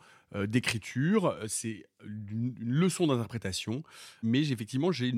[0.47, 3.83] d'écriture, euh, c'est une, une leçon d'interprétation.
[4.23, 5.13] Mais effectivement, j'ai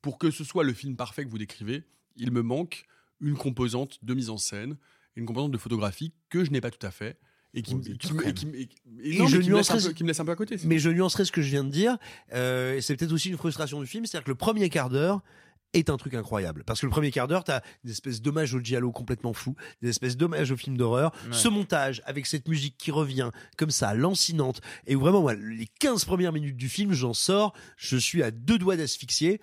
[0.00, 1.84] pour que ce soit le film parfait que vous décrivez,
[2.16, 2.84] il me manque
[3.20, 4.76] une composante de mise en scène,
[5.16, 7.18] une composante de photographie que je n'ai pas tout à fait.
[7.54, 10.56] Et qui, me- laisse un peu- à côté.
[10.64, 11.98] Mais je nuancerai ce que je viens de dire.
[12.32, 15.20] Euh, c'est peut-être aussi une frustration du film, c'est-à-dire que le premier quart d'heure
[15.74, 16.64] est un truc incroyable.
[16.64, 19.88] Parce que le premier quart d'heure, t'as des espèces d'hommages au giallo complètement fou, des
[19.88, 21.32] espèces d'hommages au film d'horreur, Ouais.
[21.32, 25.66] ce montage avec cette musique qui revient comme ça, lancinante, et où vraiment, moi, les
[25.80, 29.40] 15 premières minutes du film, j'en sors, je suis à deux doigts d'asphyxier,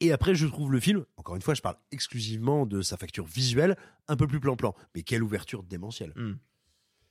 [0.00, 3.24] et après, je trouve le film, encore une fois, je parle exclusivement de sa facture
[3.24, 3.76] visuelle,
[4.08, 4.74] un peu plus plan-plan.
[4.94, 6.12] Mais quelle ouverture démentielle.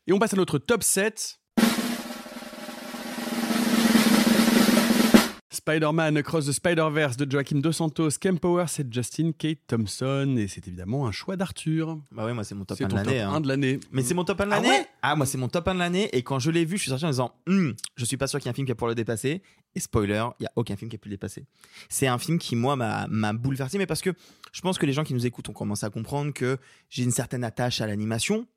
[0.08, 1.41] Et on passe à notre top 7.
[5.66, 10.36] Spider-Man Across the Spider-Verse de Joaquin Dos Santos, Ken Powers et Justin Kate Thompson.
[10.40, 12.00] Et c'est évidemment un choix d'Arthur.
[12.12, 13.20] Bah ouais, moi c'est mon top C'est 1 de ton top l'année.
[13.22, 13.32] hein.
[13.34, 13.80] 1 de l'année.
[13.92, 14.70] Mais c'est mon top 1 de Ah l'année.
[14.70, 16.10] ouais Ah, moi c'est mon top 1 de l'année.
[16.14, 18.40] Et quand je l'ai vu, je suis sorti en disant, Hum, je suis pas sûr
[18.40, 19.44] qu'il y ait un film qui a pour le dépasser.
[19.76, 21.46] Et spoiler, il y a aucun film qui a pu le dépasser.
[21.90, 24.10] C'est un film qui moi m'a m'a bouleversé, mais parce que
[24.52, 26.58] je pense que les gens qui nous écoutent ont commencé à comprendre que
[26.90, 28.48] j'ai une certaine attache à l'animation.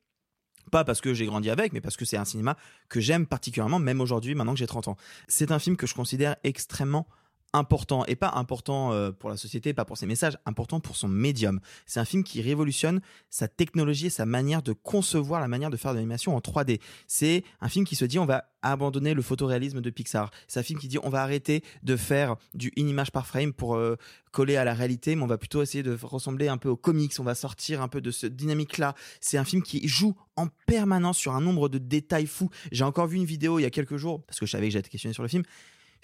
[0.71, 2.57] Pas parce que j'ai grandi avec, mais parce que c'est un cinéma
[2.89, 4.97] que j'aime particulièrement, même aujourd'hui, maintenant que j'ai 30 ans.
[5.27, 7.07] C'est un film que je considère extrêmement
[7.55, 11.07] important, et pas important euh, pour la société, pas pour ses messages, important pour son
[11.07, 11.59] médium.
[11.85, 15.77] C'est un film qui révolutionne sa technologie et sa manière de concevoir la manière de
[15.77, 16.79] faire de l'animation en 3D.
[17.07, 20.31] C'est un film qui se dit on va abandonner le photoréalisme de Pixar.
[20.47, 23.53] C'est un film qui dit on va arrêter de faire du in image par frame
[23.53, 23.95] pour euh,
[24.31, 27.13] coller à la réalité, mais on va plutôt essayer de ressembler un peu aux comics.
[27.19, 28.95] On va sortir un peu de ce dynamique-là.
[29.21, 32.49] C'est un film qui joue en permanence sur un nombre de détails fous.
[32.71, 34.73] J'ai encore vu une vidéo il y a quelques jours parce que je savais que
[34.73, 35.43] j'allais être questionné sur le film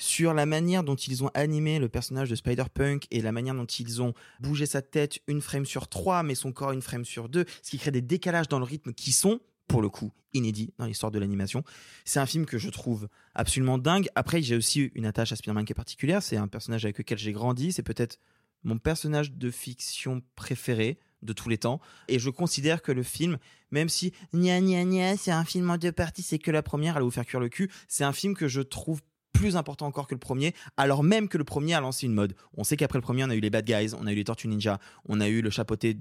[0.01, 3.65] sur la manière dont ils ont animé le personnage de Spider-Punk et la manière dont
[3.65, 7.29] ils ont bougé sa tête une frame sur trois, mais son corps une frame sur
[7.29, 10.73] deux, ce qui crée des décalages dans le rythme qui sont, pour le coup, inédits
[10.79, 11.63] dans l'histoire de l'animation.
[12.03, 14.09] C'est un film que je trouve absolument dingue.
[14.15, 16.23] Après, j'ai aussi une attache à Spider-Man qui est particulière.
[16.23, 17.71] C'est un personnage avec lequel j'ai grandi.
[17.71, 18.17] C'est peut-être
[18.63, 21.79] mon personnage de fiction préféré de tous les temps.
[22.07, 23.37] Et je considère que le film,
[23.69, 26.95] même si gna gna gna, c'est un film en deux parties, c'est que la première,
[26.95, 29.01] allez vous faire cuire le cul, c'est un film que je trouve
[29.41, 32.35] plus important encore que le premier, alors même que le premier a lancé une mode.
[32.55, 34.23] On sait qu'après le premier, on a eu les Bad Guys, on a eu les
[34.23, 35.97] Tortues Ninja, on a eu le Chapeauté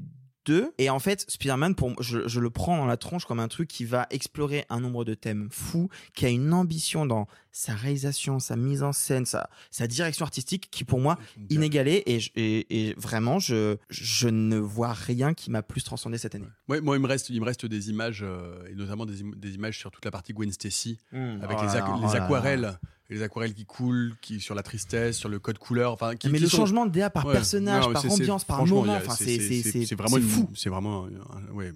[0.47, 0.73] 2.
[0.79, 3.69] Et en fait, Spider-Man, pour, je, je le prends dans la tronche comme un truc
[3.69, 8.39] qui va explorer un nombre de thèmes fous, qui a une ambition dans sa réalisation,
[8.39, 11.19] sa mise en scène, sa, sa direction artistique, qui pour moi,
[11.51, 12.03] inégalée.
[12.07, 16.35] Et, je- et, et vraiment, je, je ne vois rien qui m'a plus transcendé cette
[16.35, 16.49] année.
[16.69, 19.35] Ouais, moi, il me reste, il me reste des images, euh, et notamment des, im-
[19.37, 21.43] des images sur toute la partie Gwen Stacy, Mmh.
[21.43, 22.79] avec Oh les, aqu- les oh aquarelles,
[23.11, 26.39] les aquarelles qui coulent, qui sur la tristesse, sur le code couleur, enfin, qui, Mais
[26.39, 30.17] qui le sont- changement de DA par personnage, par ambiance, par moment, enfin, c'est- vraiment
[30.23, 30.49] fou.
[30.55, 31.07] C'est vraiment,
[31.53, 31.73] ouais,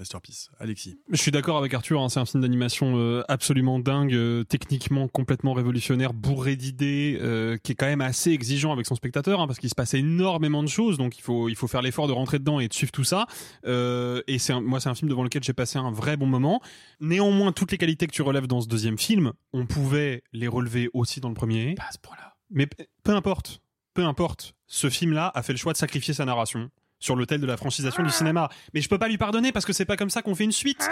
[0.00, 0.48] masterpiece.
[0.58, 0.98] Alexis.
[1.10, 5.06] Je suis d'accord avec Arthur, hein, c'est un film d'animation euh, absolument dingue, euh, techniquement
[5.08, 9.46] complètement révolutionnaire, bourré d'idées, euh, qui est quand même assez exigeant avec son spectateur, hein,
[9.46, 12.12] parce qu'il se passe énormément de choses, donc il faut, il faut faire l'effort de
[12.12, 13.26] rentrer dedans et de suivre tout ça.
[13.66, 16.26] Euh, et c'est un- moi, c'est un film devant lequel j'ai passé un vrai bon
[16.26, 16.60] moment.
[17.00, 20.88] Néanmoins, toutes les qualités que tu relèves dans ce deuxième film, on pouvait les relever
[20.94, 21.74] aussi dans le premier.
[21.74, 22.34] Pas à ce point-là.
[22.50, 22.66] Mais
[23.04, 23.60] peu importe,
[23.94, 24.54] peu importe.
[24.66, 26.70] Ce film-là a fait le choix de sacrifier sa narration
[27.00, 28.48] sur l'autel de la franchisation du cinéma.
[28.74, 30.52] Mais je peux pas lui pardonner parce que c'est pas comme ça qu'on fait une
[30.52, 30.86] suite.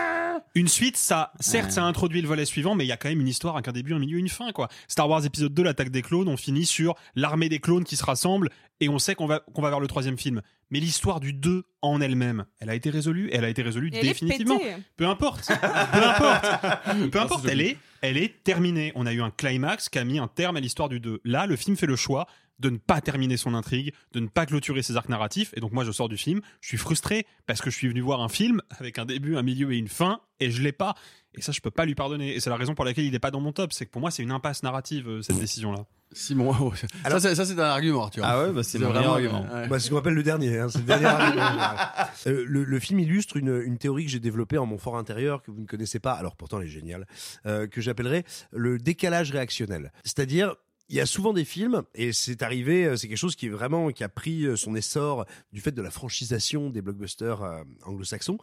[0.55, 3.21] Une suite, ça, certes, ça introduit le volet suivant, mais il y a quand même
[3.21, 4.69] une histoire avec un début, un milieu, une fin, quoi.
[4.89, 8.05] Star Wars épisode 2, l'attaque des clones, on finit sur l'armée des clones qui se
[8.05, 8.49] rassemble
[8.81, 10.41] et on sait qu'on va, qu'on va vers le troisième film.
[10.71, 14.01] Mais l'histoire du 2 en elle-même, elle a été résolue, elle a été résolue elle
[14.03, 14.59] définitivement.
[14.97, 15.49] Peu importe.
[15.49, 16.45] Peu importe.
[17.11, 17.45] Peu Ah, importe.
[17.45, 18.93] c'est Elle est, elle est terminée.
[18.95, 21.21] On a eu un climax qui a mis un terme à l'histoire du 2.
[21.25, 22.27] Là, le film fait le choix
[22.59, 25.53] de ne pas terminer son intrigue, de ne pas clôturer ses arcs narratifs.
[25.57, 26.41] Et donc, moi, je sors du film.
[26.61, 29.43] Je suis frustré parce que je suis venu voir un film avec un début, un
[29.43, 30.95] milieu et une fin et je l'ai pas.
[31.35, 32.35] Et ça, je peux pas lui pardonner.
[32.35, 33.73] Et c'est la raison pour laquelle il n'est pas dans mon top.
[33.73, 35.85] C'est que pour moi, c'est une impasse narrative, euh, cette décision-là.
[36.13, 36.73] Simon, oh,
[37.05, 38.25] ça, c'est- ça, c'est un argument, Arthur.
[38.25, 39.43] Ah ouais, bah, c'est vraiment meilleur argument.
[39.55, 39.69] ouais.
[39.69, 40.59] Bah, c'est ce qu'on appelle le dernier.
[40.59, 41.45] hein, c'est le, dernier argument.
[42.27, 45.43] Euh, le, le film illustre une, une théorie que j'ai développée en mon fort intérieur,
[45.43, 47.07] que vous ne connaissez pas, alors pourtant elle est géniale,
[47.47, 49.93] euh, que j'appellerais le décalage réactionnel.
[50.03, 50.57] C'est-à-dire,
[50.89, 53.51] il y a souvent des films, et c'est arrivé, euh, c'est quelque chose qui est
[53.51, 57.62] vraiment, qui a pris euh, son essor du fait de la franchisation des blockbusters euh,
[57.84, 58.39] anglo-saxons.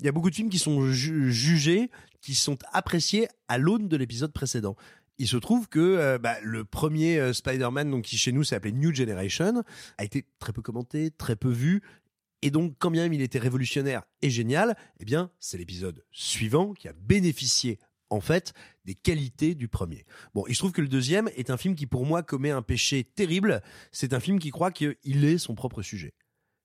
[0.00, 3.88] Il y a beaucoup de films qui sont ju- jugés, qui sont appréciés à l'aune
[3.88, 4.76] de l'épisode précédent.
[5.18, 8.92] Il se trouve que bah, le premier Spider-Man, donc qui chez nous s'est appelé New
[8.92, 9.62] Generation,
[9.98, 11.82] a été très peu commenté, très peu vu.
[12.40, 16.72] Et donc, quand bien même il était révolutionnaire et génial, eh bien, c'est l'épisode suivant
[16.72, 17.78] qui a bénéficié,
[18.12, 18.52] en fait,
[18.84, 20.04] des qualités du premier.
[20.34, 22.62] Bon, il se trouve que le deuxième est un film qui, pour moi, commet un
[22.62, 23.62] péché terrible.
[23.90, 26.14] C'est un film qui croit qu'il est son propre sujet.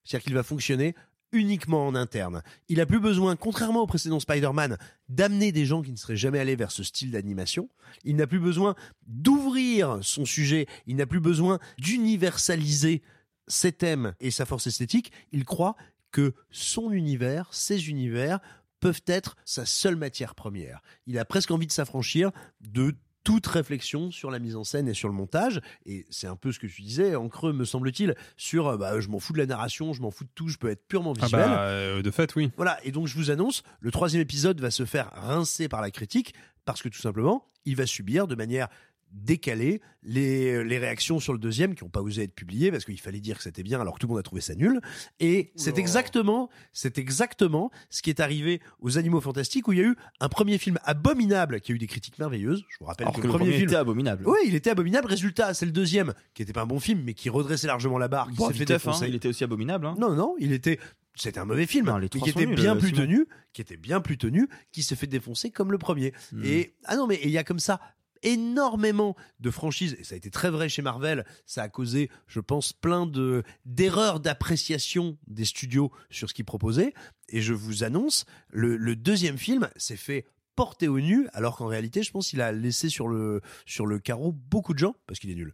[0.04, 0.94] C'est-à-dire qu'il va fonctionner
[1.32, 2.42] uniquement en interne.
[2.70, 4.78] Il a plus besoin, contrairement au précédent Spider-Man,
[5.10, 7.70] d'amener des gens qui ne seraient jamais allés vers ce style d'animation.
[8.04, 8.76] Il n'a plus besoin
[9.06, 10.68] d'ouvrir son sujet.
[10.86, 13.02] Il n'a plus besoin d'universaliser
[13.48, 15.12] ses thèmes et sa force esthétique.
[15.32, 15.76] Il croit
[16.12, 18.40] que son univers, ses univers,
[18.80, 20.82] peuvent être sa seule matière première.
[21.06, 24.94] Il a presque envie de s'affranchir de toute réflexion sur la mise en scène et
[24.94, 25.60] sur le montage.
[25.86, 29.02] Et c'est un peu ce que tu disais, en creux, me semble-t-il, sur euh, bah,
[29.02, 31.14] je m'en fous de la narration, je m'en fous de tout, je peux être purement
[31.20, 31.42] Ah visuel.
[31.50, 32.52] bah, euh, de fait, oui.
[32.56, 35.92] Voilà, et donc je vous annonce, le troisième épisode va se faire rincer par la
[35.92, 38.70] critique, parce que tout simplement, il va subir de manière
[39.12, 43.00] décalée les, les réactions sur le deuxième qui n'ont pas osé être publiées parce qu'il
[43.00, 44.80] fallait dire que c'était bien alors que tout le monde a trouvé ça nul
[45.20, 49.82] et c'est exactement c'est exactement ce qui est arrivé aux Animaux Fantastiques où il y
[49.82, 53.06] a eu un premier film abominable qui a eu des critiques merveilleuses je vous rappelle
[53.08, 54.24] Alors que, que le premier, premier film était abominable.
[54.28, 57.14] oui il était abominable résultat c'est le deuxième qui était pas un bon film mais
[57.14, 59.86] qui redressait largement la barre qui Bon, s'est fait hein, défoncer il était aussi abominable.
[59.88, 59.96] hein.
[60.00, 60.80] non, non, il était.
[61.20, 63.76] C'était un mauvais film, Non, les qui était nuls, bien euh, plus tenu, qui était
[63.78, 66.14] bien plus tenu, qui s'est fait défoncer comme le premier.
[66.32, 66.44] Hmm.
[66.46, 67.80] Et ah non, mais il y a comme ça
[68.28, 71.26] énormément de franchises et ça a été très vrai chez Marvel.
[71.46, 76.94] Ça a causé, je pense, plein de d'erreurs d'appréciation des studios sur ce qu'ils proposaient.
[77.30, 80.26] Et je vous annonce, le, le deuxième film s'est fait
[80.58, 84.00] porter au nu, alors qu'en réalité, je pense qu'il a laissé sur le sur le
[84.00, 85.54] carreau beaucoup de gens parce qu'il est nul.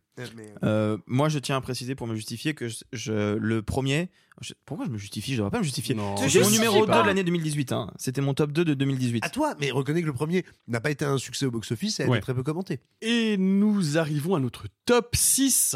[0.63, 4.09] Euh, moi, je tiens à préciser pour me justifier que je, je- le premier.
[4.41, 5.33] je- pourquoi je me justifie?
[5.33, 5.95] Je devrais pas me justifier.
[6.17, 7.01] C'était mon numéro 2 pas.
[7.03, 7.71] de l'année 2018.
[7.73, 7.91] hein.
[7.97, 9.23] C'était mon top 2 de 2018.
[9.25, 12.03] À toi, mais reconnais que le premier n'a pas été un succès au box-office et
[12.03, 12.17] a Ouais.
[12.17, 12.79] été très peu commenté.
[13.01, 15.75] Et nous arrivons à notre top 6.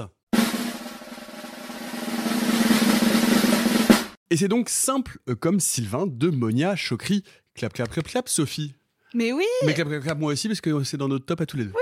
[4.30, 7.24] Et c'est donc simple euh, comme Sylvain de Monia Chokri.
[7.56, 8.74] Clap, clap, clap, clap, Sophie.
[9.14, 11.46] Mais oui Mais clap, clap, clap, moi aussi, parce que c'est dans notre top à
[11.46, 11.74] tous les deux.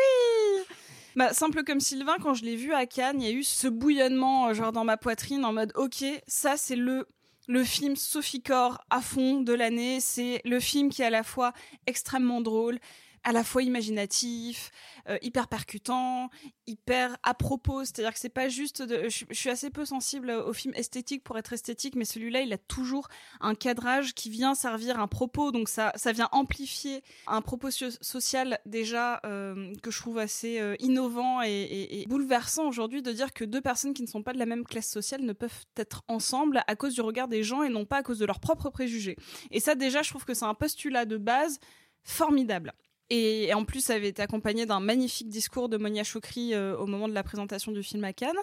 [1.15, 3.67] Bah, simple comme Sylvain, quand je l'ai vu à Cannes, il y a eu ce
[3.67, 7.07] bouillonnement euh, genre dans ma poitrine en mode ok, ça c'est le
[7.47, 9.99] le film Sophie Corps à fond de l'année.
[10.01, 11.53] C'est le film qui est à la fois
[11.86, 12.80] extrêmement drôle,
[13.26, 14.71] à la fois imaginatif,
[15.09, 16.30] euh, hyper percutant,
[16.67, 17.84] hyper à propos.
[17.84, 18.84] C'est-à-dire que c'est pas juste.
[18.88, 22.57] Je, suis assez peu sensible aux films esthétiques pour être esthétique, mais celui-là, il a
[22.57, 23.07] toujours
[23.41, 25.51] un cadrage qui vient servir un propos.
[25.51, 30.59] Donc ça, ça vient amplifier un propos so- social déjà euh, que je trouve assez
[30.59, 34.39] euh, innovant et bouleversant aujourd'hui de dire que deux personnes qui ne sont pas de
[34.39, 37.69] la même classe sociale ne peuvent être ensemble à cause du regard des gens et
[37.69, 39.15] non pas à cause de leurs propres préjugés.
[39.49, 41.59] Et ça déjà, je trouve que c'est un postulat de base
[42.03, 42.73] formidable.
[43.12, 46.88] Et en plus, ça avait été accompagné d'un magnifique discours de Monia Chokri euh, au
[46.88, 48.36] moment de la présentation du film à Cannes.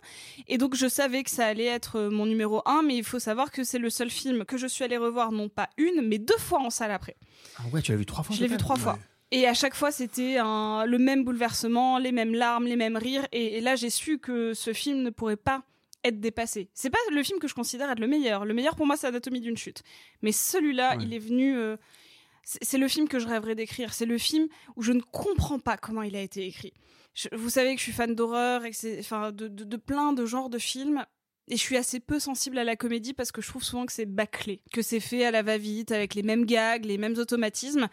[0.47, 3.19] Et donc, je savais que ça allait être euh, mon numéro un, mais il faut
[3.19, 6.19] savoir que c'est le seul film que je suis allée revoir, non pas une, mais
[6.19, 7.17] deux fois en salle après.
[7.59, 8.99] Ah ouais, tu l'as vu trois fois Je l'ai vu trois fois.
[9.33, 13.27] Et à chaque fois, c'était un- le même bouleversement, les mêmes larmes, les mêmes rires.
[13.33, 15.63] Et, et là, j'ai su que ce film ne pourrait pas
[16.05, 16.69] être dépassé.
[16.75, 18.45] C'est pas le film que je considère être le meilleur.
[18.45, 19.83] Le meilleur pour moi, c'est Anatomie d'une chute.
[20.21, 21.03] Mais celui-là, Ouais.
[21.05, 21.57] il est venu.
[21.57, 21.77] euh,
[22.45, 23.93] c'est le film que je rêverais d'écrire.
[23.95, 26.73] C'est le film où je ne comprends pas comment il a été écrit.
[27.15, 28.63] Je- vous savez que je suis fan d'horreur,
[28.99, 31.05] enfin, de, de, de plein de genres de films.
[31.49, 33.93] Et je suis assez peu sensible à la comédie parce que je trouve souvent que
[33.93, 37.89] c'est bâclé, que c'est fait à la va-vite, avec les mêmes gags, les mêmes automatismes.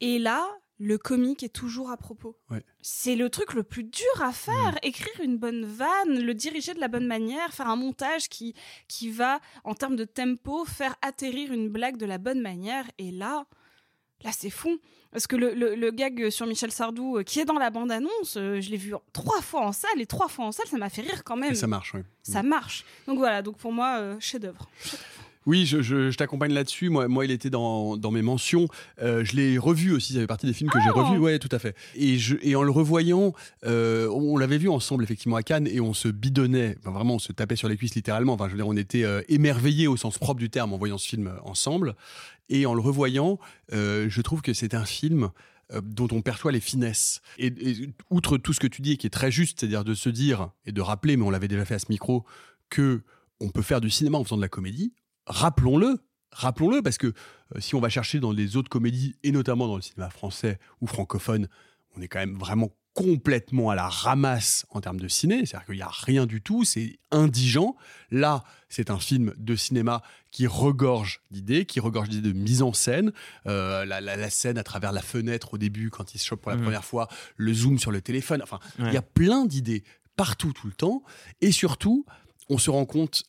[0.00, 0.46] Et là,
[0.78, 2.38] le comique est toujours à propos.
[2.50, 2.62] Ouais.
[2.82, 6.78] C'est le truc le plus dur à faire, écrire une bonne vanne, le diriger de
[6.78, 8.54] la bonne manière, faire un montage qui,
[8.86, 12.84] qui va, en termes de tempo, faire atterrir une blague de la bonne manière.
[12.98, 13.46] Et là,
[14.24, 14.78] là c'est fou.
[15.10, 18.36] Parce que le, le- le gag sur Michel Sardou, euh, qui est dans la bande-annonce,
[18.36, 20.90] euh, je l'ai vu trois fois en salle, et trois fois en salle, ça m'a
[20.90, 21.52] fait rire quand même.
[21.52, 22.00] Et ça marche, oui.
[22.22, 22.84] Ça marche.
[23.06, 24.68] Donc voilà, donc pour moi, euh, chef-d'œuvre.
[25.48, 26.90] Oui, je, je- je t'accompagne là-dessus.
[26.90, 28.68] Moi, moi, il était dans, dans mes mentions.
[29.00, 30.12] Euh, je l'ai revu aussi.
[30.12, 31.18] Ça fait partie des films que j'ai Oh revus.
[31.18, 31.74] Ouais, tout à fait.
[31.94, 33.32] Et, je, et en le revoyant,
[33.64, 36.76] euh, on l'avait vu ensemble effectivement à Cannes et on se bidonnait.
[36.80, 38.34] Enfin, vraiment, on se tapait sur les cuisses littéralement.
[38.34, 40.98] Enfin, je veux dire, on était euh, émerveillés au sens propre du terme en voyant
[40.98, 41.96] ce film ensemble.
[42.50, 43.38] Et en le revoyant,
[43.72, 45.30] je trouve que c'est un film
[45.82, 47.20] dont on perçoit les finesses.
[47.38, 50.08] Et, et outre tout ce que tu dis, qui est très juste, c'est-à-dire de se
[50.10, 52.24] dire et de rappeler, mais on l'avait déjà fait à ce micro,
[52.70, 53.02] que
[53.40, 54.92] on peut faire du cinéma en faisant de la comédie.
[55.28, 55.98] Rappelons-le,
[56.32, 59.76] rappelons-le, parce que euh, si on va chercher dans les autres comédies, et notamment dans
[59.76, 61.48] le cinéma français ou francophone,
[61.96, 65.76] on est quand même vraiment complètement à la ramasse en termes de ciné, c'est-à-dire qu'il
[65.76, 67.76] n'y a rien du tout, c'est indigent.
[68.10, 70.02] Là, c'est un film de cinéma
[70.32, 73.12] qui regorge d'idées, qui regorge d'idées de mise en scène,
[73.46, 76.40] Euh, la, la- la scène à travers la fenêtre au début quand il se chope
[76.42, 76.64] pour la Mhm.
[76.64, 77.06] première fois,
[77.36, 79.84] le zoom sur le téléphone, enfin, il y a plein d'idées
[80.16, 81.04] partout, tout le temps,
[81.40, 82.04] et surtout,
[82.48, 83.22] on se rend compte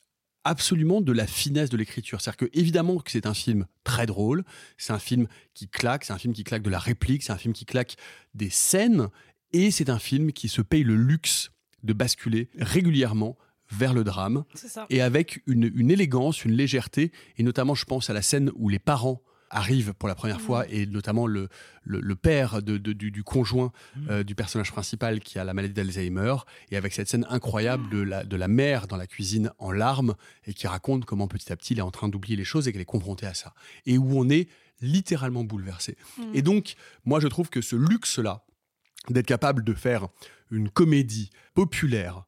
[0.49, 2.19] absolument de la finesse de l'écriture.
[2.19, 4.43] C'est-à-dire que évidemment que c'est un film très drôle,
[4.77, 7.37] c'est un film qui claque, c'est un film qui claque de la réplique, c'est un
[7.37, 7.95] film qui claque
[8.33, 9.09] des scènes,
[9.53, 11.51] et c'est un film qui se paye le luxe
[11.83, 13.37] de basculer régulièrement
[13.71, 14.43] vers le drame,
[14.89, 18.69] et avec une, une élégance, une légèreté, et notamment je pense à la scène où
[18.69, 21.49] les parents arrivent pour la première fois, et notamment le,
[21.83, 23.71] le, le père de, de- du, du conjoint
[24.09, 26.35] euh, du personnage principal qui a la maladie d'Alzheimer,
[26.71, 30.15] et avec cette scène incroyable de la, de la mère dans la cuisine en larmes,
[30.45, 32.71] et qui raconte comment petit à petit il est en train d'oublier les choses et
[32.71, 33.53] qu'elle est confrontée à ça,
[33.85, 34.47] et où on est
[34.81, 35.97] littéralement bouleversé.
[36.17, 36.23] Mm.
[36.33, 36.75] Et donc,
[37.05, 38.43] moi je trouve que ce luxe-là,
[39.09, 40.07] d'être capable de faire
[40.51, 42.23] une comédie populaire,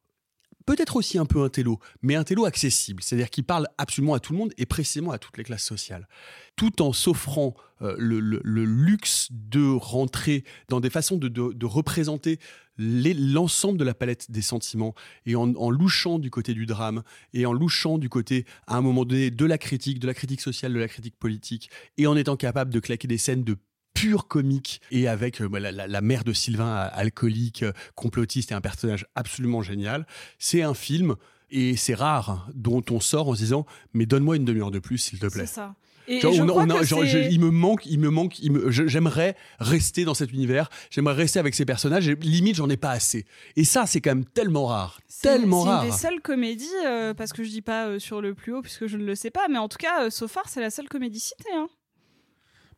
[0.72, 4.22] peut-être aussi un peu un télo, mais un télo accessible, c'est-à-dire qui parle absolument à
[4.22, 6.08] tout le monde et précisément à toutes les classes sociales,
[6.56, 12.40] tout en s'offrant euh, le, luxe de rentrer dans des façons de, représenter
[12.78, 14.96] l'ensemble de la palette des sentiments
[15.26, 17.04] et en, en louchant du côté du drame
[17.34, 20.40] et en louchant du côté, à un moment donné, de la critique, de la critique
[20.40, 23.58] sociale, de la critique politique et en étant capable de claquer des scènes de
[24.02, 28.52] pur comique et avec euh, la, la- la mère de Sylvain euh, alcoolique, euh, complotiste
[28.52, 30.06] et un personnage absolument génial.
[30.40, 31.16] C'est un film
[31.50, 34.98] et c'est rare dont on sort en se disant mais donne-moi une demi-heure de plus
[34.98, 35.46] s'il te plaît.
[35.46, 35.76] C'est ça.
[36.08, 37.52] Et, Genre, et je on a- crois on a- que genre, je- c'est- il me
[37.52, 38.36] manque, il me manque,
[38.70, 42.90] j'aimerais rester dans cet univers, j'aimerais rester avec ces personnages, et limite j'en ai pas
[42.90, 43.26] assez.
[43.56, 45.84] Et ça, c'est quand même tellement rare, C'est- tellement C'est rare.
[45.86, 48.62] une des seules comédies, euh, parce que je dis pas euh, sur le plus haut,
[48.64, 50.72] puisque je ne le sais pas, mais en tout cas, euh, so far, c'est la
[50.72, 51.52] seule comédie citée.
[51.56, 51.68] Hein.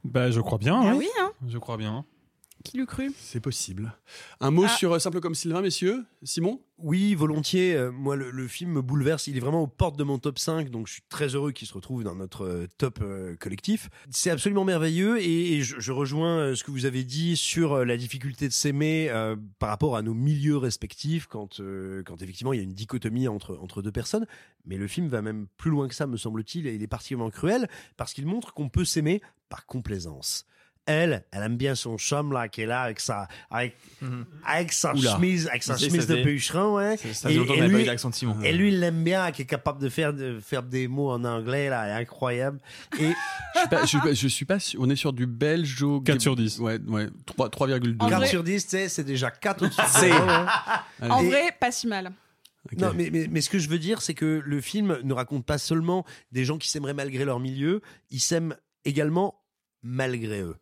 [0.04, 0.82] Bah, je crois bien.
[0.84, 1.32] Ah oui, hein.
[1.48, 2.06] Je crois bien.
[2.64, 3.12] Qui l'eût cru?
[3.20, 3.94] C'est possible.
[4.40, 4.70] Un mot Ah.
[4.78, 6.62] sur euh, Simple comme Sylvain, messieurs Simon?
[6.78, 7.76] Oui, volontiers.
[7.76, 9.28] Euh, moi, le, le film me bouleverse.
[9.28, 11.68] Il est vraiment aux portes de mon top 5, donc je suis très heureux qu'il
[11.68, 13.04] se retrouve dans notre euh, top
[13.40, 13.90] collectif.
[14.10, 17.98] C'est absolument merveilleux et, et je, je rejoins ce que vous avez dit sur la
[17.98, 22.58] difficulté de s'aimer euh, par rapport à nos milieux respectifs quand, euh, quand effectivement il
[22.58, 24.26] y a une dichotomie entre, entre deux personnes.
[24.66, 27.30] Mais le film va même plus loin que ça, me semble-t-il, et il est particulièrement
[27.30, 30.46] cruel parce qu'il montre qu'on peut s'aimer par complaisance.
[30.86, 33.78] Elle, elle aime bien son chum là qui est là avec sa avec,
[34.46, 35.16] avec sa Oula.
[35.16, 36.78] chemise avec sa Ça, chemise ça de bûcheron.
[37.14, 38.36] Ça n'avait pas eu l'accent de Simon.
[38.44, 41.24] Et lui, il l'aime bien, qui est capable de faire, de faire des mots en
[41.24, 42.60] anglais, là, incroyable.
[43.00, 43.12] Et
[43.56, 46.02] je suis, pas, je, suis pas- je suis pas sûr- On est sur du belgeo.
[46.02, 46.60] 4 sur 10.
[46.60, 47.98] Ouais, ouais 3 3,2.
[48.10, 49.82] 4 sur 10, tu sais, c'est déjà 4 au-dessus.
[49.88, 50.48] C'est- de hein.
[51.02, 52.12] En Et- vrai, pas si mal.
[52.78, 55.46] Non, mais, mais, mais ce que je veux dire, c'est que le film ne raconte
[55.46, 58.56] pas seulement des gens qui s'aimeraient malgré leur milieu, ils s'aiment
[58.86, 59.36] également
[59.82, 60.56] malgré eux.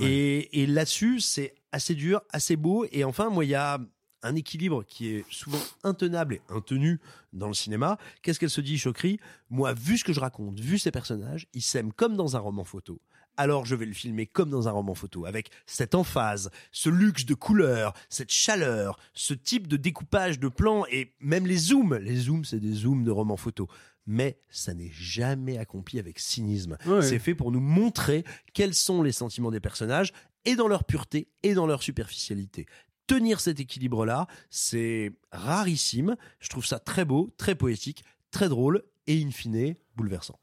[0.00, 2.86] Et, là-dessus, c'est assez dur, assez beau.
[2.92, 3.78] Et enfin, moi, il y a
[4.22, 7.00] un équilibre qui est souvent intenable et intenu
[7.32, 7.98] dans le cinéma.
[8.22, 9.18] Qu'est-ce qu'elle se dit, Chokri?
[9.50, 12.64] Moi, vu ce que je raconte, vu ces personnages, ils s'aiment comme dans un roman
[12.64, 13.00] photo.
[13.38, 17.24] Alors je vais le filmer comme dans un roman photo, avec cette emphase, ce luxe
[17.24, 21.96] de couleurs, cette chaleur, ce type de découpage de plans et même les zooms.
[21.96, 23.68] Les zooms, c'est des zooms de roman photo.
[24.06, 26.76] Mais ça n'est jamais accompli avec cynisme.
[26.86, 27.02] Ouais.
[27.02, 30.12] C'est fait pour nous montrer quels sont les sentiments des personnages,
[30.44, 32.66] et dans leur pureté, et dans leur superficialité.
[33.06, 36.16] Tenir cet équilibre-là, c'est rarissime.
[36.40, 40.38] Je trouve ça très beau, très poétique, très drôle, et in fine, bouleversant.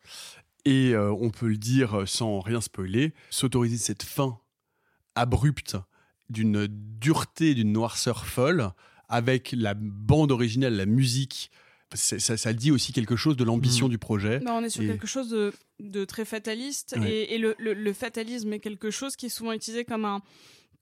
[0.66, 4.40] Et euh, on peut le dire sans rien spoiler, s'autoriser cette fin
[5.16, 5.78] abrupte
[6.30, 8.72] d'une dureté, d'une noirceur folle,
[9.08, 11.50] avec la bande originale, la musique,
[11.94, 13.92] ça, ça dit aussi quelque chose de l'ambition Mhm.
[13.92, 14.40] du projet.
[14.40, 17.12] Bah, on est sur Et- quelque chose de, de très fataliste Ouais.
[17.12, 20.22] et, et le, le- le fatalisme est quelque chose qui est souvent utilisé comme un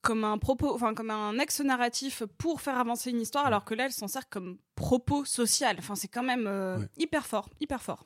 [0.03, 3.73] comme un propos, enfin comme un axe narratif pour faire avancer une histoire, alors que
[3.73, 5.75] là, elle s'en sert comme propos social.
[5.79, 8.05] Enfin, c'est quand même euh, hyper fort, hyper fort.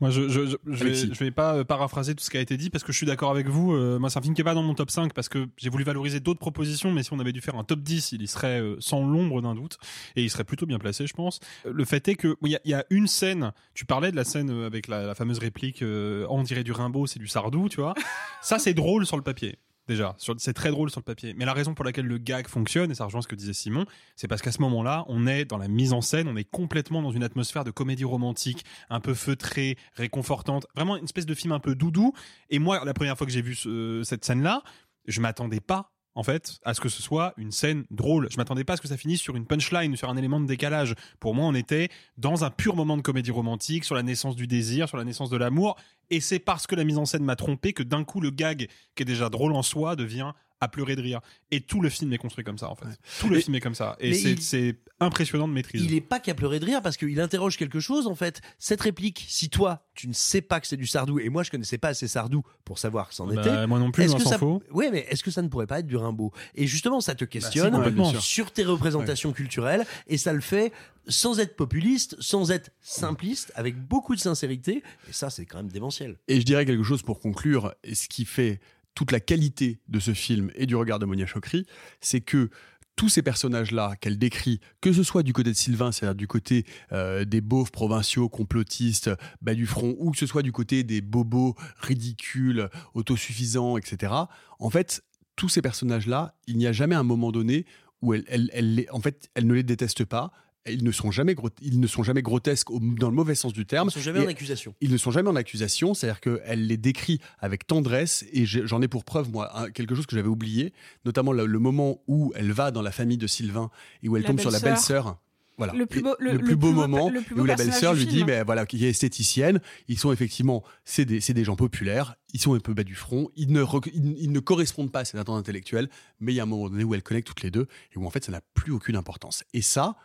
[0.00, 2.40] Moi, je, je, je, je vais, je vais pas euh, paraphraser tout ce qui a
[2.40, 3.72] été dit parce que je suis d'accord avec vous.
[3.72, 5.70] Euh, moi, c'est un film qui est pas dans mon top 5 parce que j'ai
[5.70, 8.26] voulu valoriser d'autres propositions, mais si on avait dû faire un top 10, il y
[8.28, 9.78] serait euh, sans l'ombre d'un doute
[10.14, 11.40] et il serait plutôt bien placé, je pense.
[11.64, 13.52] Euh, Le fait est que il y, a- y a une scène.
[13.74, 17.06] Tu parlais de la scène avec la, la fameuse réplique euh, on dirait du Rimbaud,
[17.06, 17.94] c'est du Sardou, tu vois.
[18.42, 19.56] Ça, c'est drôle sur le papier.
[19.88, 21.32] Déjà, c'est très drôle sur le papier.
[21.36, 23.86] Mais la raison pour laquelle le gag fonctionne, et ça rejoint ce que disait Simon,
[24.16, 27.02] c'est parce qu'à ce moment-là, on est dans la mise en scène, on est complètement
[27.02, 31.52] dans une atmosphère de comédie romantique, un peu feutrée, réconfortante, vraiment une espèce de film
[31.52, 32.12] un peu doudou.
[32.50, 34.62] Et moi, la première fois que j'ai vu ce- cette scène-là,
[35.06, 38.28] je m'attendais pas en fait, à ce que ce soit une scène drôle.
[38.30, 40.46] Je m'attendais pas à ce que ça finisse sur une punchline, sur un élément de
[40.46, 40.94] décalage.
[41.20, 44.46] Pour moi, on était dans un pur moment de comédie romantique, sur la naissance du
[44.46, 45.76] désir, sur la naissance de l'amour.
[46.08, 48.68] Et c'est parce que la mise en scène m'a trompé que d'un coup, le gag,
[48.94, 51.20] qui est déjà drôle en soi, devient à pleurer de rire.
[51.50, 52.86] Et tout le film est construit comme ça, en fait.
[53.20, 53.96] Tout le Mais- film est comme ça.
[54.00, 55.82] Et c'est impressionnant de maîtrise.
[55.84, 58.40] Il est pas qu'à pleurer de rire parce qu'il interroge quelque chose en fait.
[58.58, 61.50] Cette réplique, si toi tu ne sais pas que c'est du Sardou et moi je
[61.50, 63.66] connaissais pas assez Sardou pour savoir que c'en Bah, était.
[63.66, 64.38] moi non plus, que s'en ça...
[64.38, 64.62] faut.
[64.70, 66.32] Ouais, mais est-ce que ça ne pourrait pas être du Rimbaud?
[66.54, 68.04] Et justement, ça te questionne Bah, complètement.
[68.10, 68.22] bien sûr.
[68.22, 70.72] sur tes représentations culturelles et ça le fait
[71.08, 74.82] sans être populiste, sans être simpliste, avec beaucoup de sincérité.
[75.08, 76.16] Et ça, c'est quand même démentiel.
[76.26, 78.60] Et je dirais quelque chose pour conclure, ce qui fait
[78.96, 81.66] toute la qualité de ce film et du regard de Monia Chokri,
[82.00, 82.50] c'est que
[82.96, 86.64] tous ces personnages-là qu'elle décrit, que ce soit du côté de Sylvain, c'est-à-dire du côté
[86.92, 89.10] euh, des beaufs provinciaux, complotistes,
[89.42, 94.14] bas du front, ou que ce soit du côté des bobos ridicules, autosuffisants, etc.,
[94.58, 95.04] en fait,
[95.36, 97.66] tous ces personnages-là, il n'y a jamais un moment donné
[98.00, 100.32] où elle, elle, en fait, elle ne les déteste pas,
[100.68, 103.66] ils ne sont jamais, ils ne sont jamais grotesques au- dans le mauvais sens du
[103.66, 103.88] terme.
[103.88, 104.74] Ils sont jamais Et en accusation.
[104.80, 108.88] Ils ne sont jamais en accusation, c'est-à-dire qu'elle les décrit avec tendresse, et j'en ai
[108.88, 110.72] pour preuve, moi, un- quelque chose que j'avais oublié,
[111.04, 113.70] notamment le, le moment où elle va dans la famille de Sylvain
[114.02, 115.18] et où elle La tombe sur la belle-sœur.
[115.58, 115.72] Voilà.
[115.72, 117.46] Le plus beau- le- plus le beau plus beau- moment le plus et beau où
[117.46, 119.58] la belle-sœur lui dit ben voilà qui est esthéticienne
[119.88, 122.94] ils sont effectivement c'est des, c'est des gens populaires ils sont un peu bas du
[122.94, 125.88] front ils ne, rec- ils, ils ne correspondent pas à cette attente intellectuelle
[126.20, 128.04] mais il y a un moment donné où elles connectent toutes les deux et où
[128.06, 129.96] en fait ça n'a plus aucune importance et ça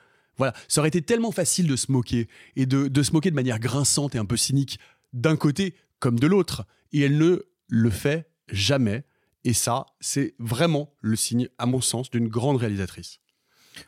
[0.42, 3.36] voilà ça aurait été tellement facile de se moquer et de, de se moquer de
[3.36, 4.80] manière grinçante et un peu cynique
[5.14, 9.04] d'un côté comme de l'autre et elle ne le fait jamais
[9.44, 13.20] et ça c'est vraiment le signe à mon sens d'une grande réalisatrice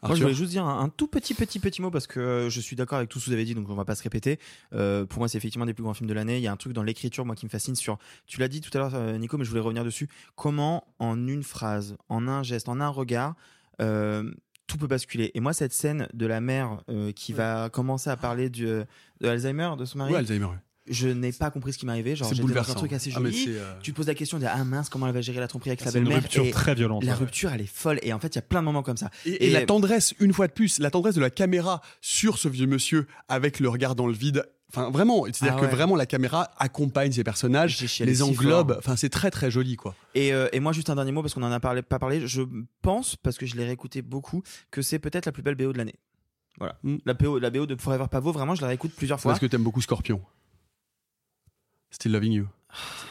[0.02, 2.50] Moi, je voulais juste dire un, un tout petit, petit, petit mot parce que euh,
[2.50, 4.04] je suis d'accord avec tout ce que vous avez dit, donc on va pas se
[4.04, 4.40] répéter.
[4.74, 6.38] Euh, pour moi, c'est effectivement des plus grands films de l'année.
[6.38, 7.98] Il y a un truc dans l'écriture, moi, qui me fascine sur.
[8.26, 10.08] Tu l'as dit tout à l'heure, euh, Nico, mais je voulais revenir dessus.
[10.36, 13.36] Comment, en une phrase, en un geste, en un regard,
[14.68, 15.32] tout peut basculer.
[15.34, 18.86] Et moi, cette scène de la mère euh, qui va commencer à parler du, de
[19.28, 20.12] Alzheimer, de son mari.
[20.14, 20.58] Ouais, Alzheimer, ouais.
[20.86, 22.14] Je n'ai pas compris ce qui m'arrivait.
[22.14, 23.46] Genre, dans un truc assez Ah, joli.
[23.48, 25.70] euh, Tu te poses la question de ah mince, comment elle va gérer la tromperie
[25.70, 28.00] avec Ah, sa c'est une belle-mère rupture Et très violente, La rupture, elle est folle.
[28.02, 29.10] Et en fait, il y a plein de moments comme ça.
[29.26, 32.50] Et, et la tendresse, une fois de plus, la tendresse de la caméra sur ce
[32.50, 34.44] vieux monsieur avec le regard dans le vide.
[34.76, 38.70] Enfin, vraiment, c'est-à-dire Ah que vraiment la caméra accompagne ces personnages, les englobe.
[38.72, 38.78] fort.
[38.80, 39.96] Enfin, c'est très très joli, quoi.
[40.16, 42.26] Et, euh, et moi, juste un dernier mot, parce qu'on en a parlé, pas parlé,
[42.28, 42.42] je
[42.82, 45.78] pense, parce que je l'ai réécouté beaucoup, que c'est peut-être la plus belle BO de
[45.78, 45.94] l'année.
[46.58, 46.76] Voilà.
[47.06, 49.32] La, BO, la BO de Forever Pavot, vraiment, je la réécoute plusieurs fois.
[49.32, 50.22] Parce que t'aimes beaucoup Scorpion.
[51.92, 52.48] Still loving you.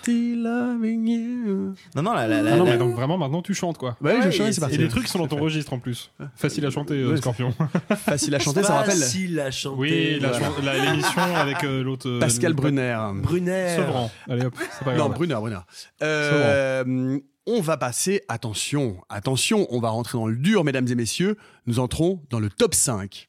[0.00, 1.74] Still loving you.
[1.94, 3.96] Non, non, la, la, la- Ah non, la- mais donc vraiment maintenant tu chantes quoi.
[4.00, 4.74] Ouais, je chante, c'est parti.
[4.74, 6.10] Et les trucs sont dans ton registre en plus.
[6.34, 7.54] Facile à chanter, euh, Ouais, Scorpion.
[7.96, 8.96] Facile à chanter, ça rappelle.
[8.98, 9.76] Facile à chanter.
[9.78, 12.08] Oui, l'émission avec euh, l'autre.
[12.08, 12.98] euh, Pascal Brunner.
[13.22, 13.74] Brunner.
[13.76, 14.10] Sevran.
[14.28, 15.14] Allez hop, c'est pas Non, grave.
[15.18, 15.60] Brunner, Brunner.
[16.02, 21.36] Euh, on va passer, attention, attention, on va rentrer dans le dur, mesdames et messieurs.
[21.66, 23.28] Nous entrons dans le top 5.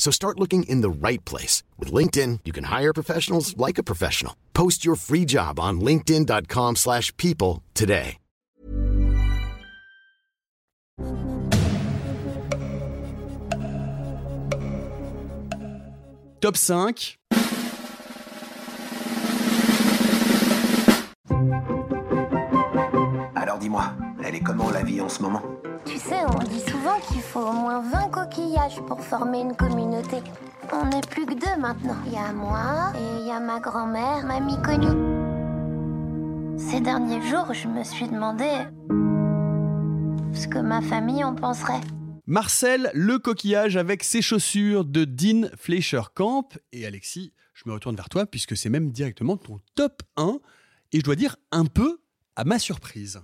[0.00, 1.62] So start looking in the right place.
[1.78, 4.34] With LinkedIn, you can hire professionals like a professional.
[4.54, 8.16] Post your free job on linkedin.com/people slash people today.
[16.40, 17.18] Top 5.
[23.36, 23.92] Alors dis-moi,
[24.24, 25.42] elle est comment la vie en ce moment?
[25.84, 30.18] Tu sais, on dit souvent qu'il faut au moins 20 coquillages pour former une communauté.
[30.72, 31.96] On n'est plus que deux maintenant.
[32.06, 34.88] Il y a moi et il y a ma grand-mère, mamie connue.
[36.58, 38.48] Ces derniers jours, je me suis demandé
[40.34, 41.80] ce que ma famille en penserait.
[42.26, 46.58] Marcel, le coquillage avec ses chaussures de Dean Fleischer-Camp.
[46.72, 50.38] Et Alexis, je me retourne vers toi puisque c'est même directement ton top 1.
[50.92, 52.00] Et je dois dire un peu
[52.36, 53.20] à ma surprise.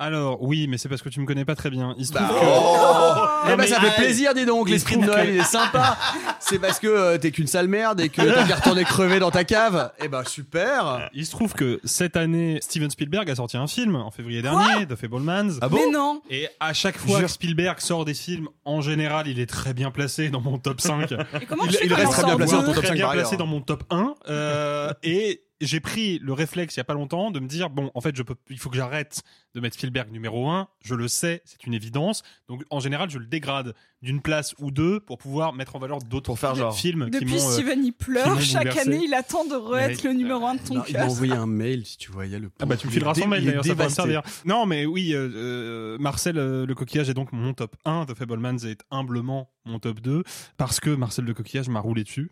[0.00, 1.94] Alors oui, mais c'est parce que tu me connais pas très bien.
[1.98, 2.44] Il se trouve Bah, que.
[2.46, 4.70] oh Eh ben, mais- ça fait plaisir, dis donc.
[4.70, 5.96] L'esprit de trouve Noël, que- il est sympa.
[6.40, 9.30] C'est parce que euh, t'es qu'une sale merde et que t'as qu'à retourner crever dans
[9.32, 9.90] ta cave.
[10.02, 11.10] Eh ben, super.
[11.14, 14.86] Il se trouve que cette année, Steven Spielberg a sorti un film en février dernier,
[14.86, 15.58] The Fablemans.
[15.60, 19.26] Ah bon Mais non Et à chaque fois que Spielberg sort des films, en général,
[19.26, 21.10] il est très bien placé dans mon top 5.
[21.40, 23.36] Et comment Il- reste très bien placé dans ton top très 5 bien par placé
[23.36, 24.14] dans mon top 1.
[24.28, 27.90] euh, et j'ai pris le réflexe il y a pas longtemps de me dire bon,
[27.94, 29.22] en fait, je peux, il faut que j'arrête
[29.54, 30.68] de mettre Spielberg numéro 1.
[30.84, 32.22] Je le sais, c'est une évidence.
[32.48, 35.98] Donc, en général, je le dégrade d'une place ou deux pour pouvoir mettre en valeur
[35.98, 36.76] d'autres Pour faire genre.
[36.76, 37.48] films qui Depuis m'ont.
[37.48, 38.40] euh, Steven, il qui pleure.
[38.40, 38.88] Chaque bouleversé.
[38.88, 41.10] année, il attend de re-être le numéro 1 de ton Non, il m'a cœur.
[41.10, 42.50] envoyé un mail si tu voyais le.
[42.60, 44.22] Ah bah tu me fileras son mail d'ailleurs, ça pourrait me servir.
[44.44, 48.14] Non mais oui, euh, euh, Marcel euh, Le Coquillage est donc mon top 1, The
[48.14, 50.22] Fablemans est humblement mon top 2,
[50.56, 52.30] parce que Marcel Le Coquillage m'a roulé dessus.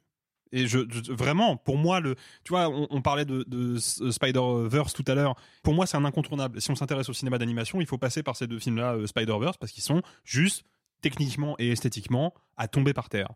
[0.52, 0.78] Et je,
[1.12, 5.34] vraiment, pour moi, le, tu vois, on, parlait de, de Spider-Verse tout à l'heure.
[5.62, 6.60] Pour moi, c'est un incontournable.
[6.60, 9.56] Si on s'intéresse au cinéma d'animation, il faut passer par ces deux films-là, euh, Spider-Verse,
[9.56, 10.64] parce qu'ils sont juste
[11.00, 13.32] techniquement et esthétiquement à tomber par terre.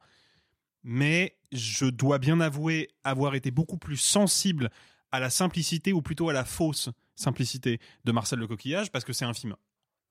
[0.83, 4.71] Mais je dois bien avouer avoir été beaucoup plus sensible
[5.13, 9.13] à la simplicité ou plutôt à la fausse simplicité de Marcel le Coquillage parce que
[9.13, 9.57] c'est un film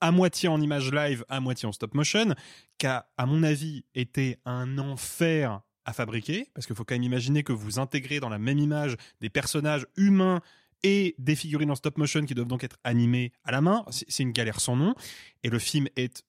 [0.01, 2.33] à moitié en image live, à moitié en stop motion,
[2.77, 5.61] qui a, à mon avis, été un enfer
[5.93, 9.29] fabriquer, parce qu'il faut quand même imaginer que vous intégrez dans la même image des
[9.29, 10.41] personnages humains
[10.83, 13.83] et des figurines en stop motion qui doivent donc être animées à la main.
[13.89, 14.95] C'est une galère sans nom.
[15.43, 16.23] Et le film est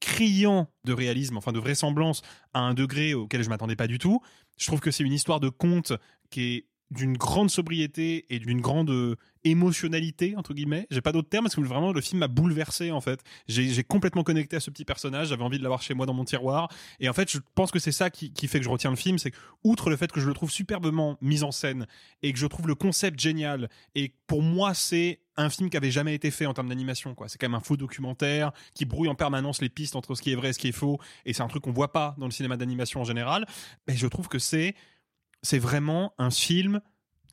[0.00, 4.20] criant de réalisme, enfin de vraisemblance, à un degré auquel je m'attendais pas du tout.
[4.58, 5.92] Je trouve que c'est une histoire de conte
[6.30, 10.86] qui est d'une grande sobriété et d'une grande euh, émotionnalité entre guillemets.
[10.90, 13.20] J'ai pas d'autres termes parce que vraiment le film m'a bouleversé en fait.
[13.48, 15.28] J'ai complètement connecté à ce petit personnage.
[15.28, 16.68] J'avais envie de l'avoir chez moi dans mon tiroir.
[17.00, 19.18] Et en fait je pense que c'est ça qui, fait que je retiens le film.
[19.18, 21.86] C'est que outre le fait que je le trouve superbement mis en scène
[22.22, 25.90] et que je trouve le concept génial et pour moi c'est un film qui avait
[25.90, 27.28] jamais été fait en termes d'animation quoi.
[27.28, 30.30] C'est quand même un faux documentaire qui brouille en permanence les pistes entre ce qui
[30.32, 31.00] est vrai et ce qui est faux.
[31.26, 33.46] Et c'est un truc qu'on voit pas dans le cinéma d'animation en général.
[33.88, 34.74] Mais je trouve que c'est
[35.44, 36.80] c'est vraiment un film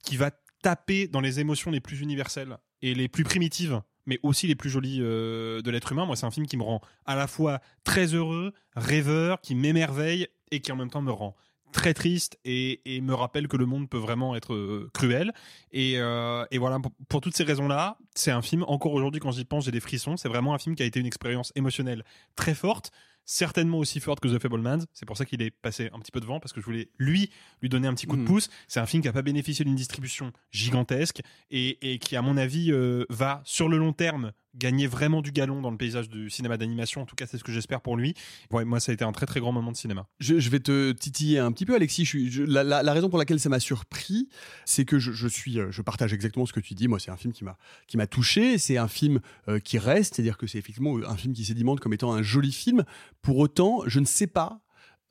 [0.04, 0.32] qui va
[0.62, 4.70] taper dans les émotions les plus universelles et les plus primitives, mais aussi les plus
[4.70, 6.06] jolies euh, de l'être humain.
[6.06, 10.28] Moi, c'est un film qui me rend à la fois très heureux, rêveur, qui m'émerveille
[10.52, 11.36] et qui en même temps me rend
[11.72, 15.32] très triste et, me rappelle que le monde peut vraiment être euh, cruel.
[15.74, 19.46] Euh, et, voilà, pour, pour, toutes ces raisons-là, c'est un film, encore aujourd'hui quand j'y
[19.46, 20.18] pense, j'ai des frissons.
[20.18, 22.04] C'est vraiment un film qui a été une expérience émotionnelle
[22.36, 22.92] très forte
[23.26, 24.86] certainement aussi forte que The Fablemans.
[24.94, 27.30] C'est pour ça qu'il est passé un petit peu devant parce que je voulais lui
[27.62, 28.26] lui donner un petit coup de hmm.
[28.26, 28.50] pouce.
[28.68, 32.72] C'est un film qui a pas bénéficié d'une distribution gigantesque et, qui, à mon avis,
[32.72, 36.58] euh, va sur le long terme gagner vraiment du galon dans le paysage du cinéma
[36.58, 37.02] d'animation.
[37.02, 38.14] En tout cas, c'est ce que j'espère pour lui.
[38.52, 40.08] Ouais, moi, ça a été un très très grand moment de cinéma.
[40.20, 42.06] Je, vais te titiller un petit peu, Alexis.
[42.06, 44.28] Je la, raison pour laquelle ça m'a surpris,
[44.66, 46.88] c'est que je, suis, euh, je partage exactement ce que tu dis.
[46.88, 47.58] Moi, c'est un film qui m'a
[47.88, 48.58] qui m'a touché.
[48.58, 51.94] C'est un film euh, qui reste, c'est-à-dire que c'est effectivement un film qui sédimente comme
[51.94, 52.84] étant un joli film.
[53.22, 54.62] Pour autant, je ne sais pas.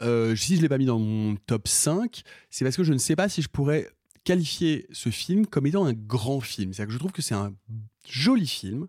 [0.02, 2.98] Euh, si je l'ai pas mis dans mon top 5, c'est parce que je ne
[2.98, 3.88] sais pas si je pourrais
[4.24, 6.72] qualifier ce film comme étant un grand film.
[6.72, 7.54] C'est-à-dire que je trouve que c'est un
[8.08, 8.88] joli film,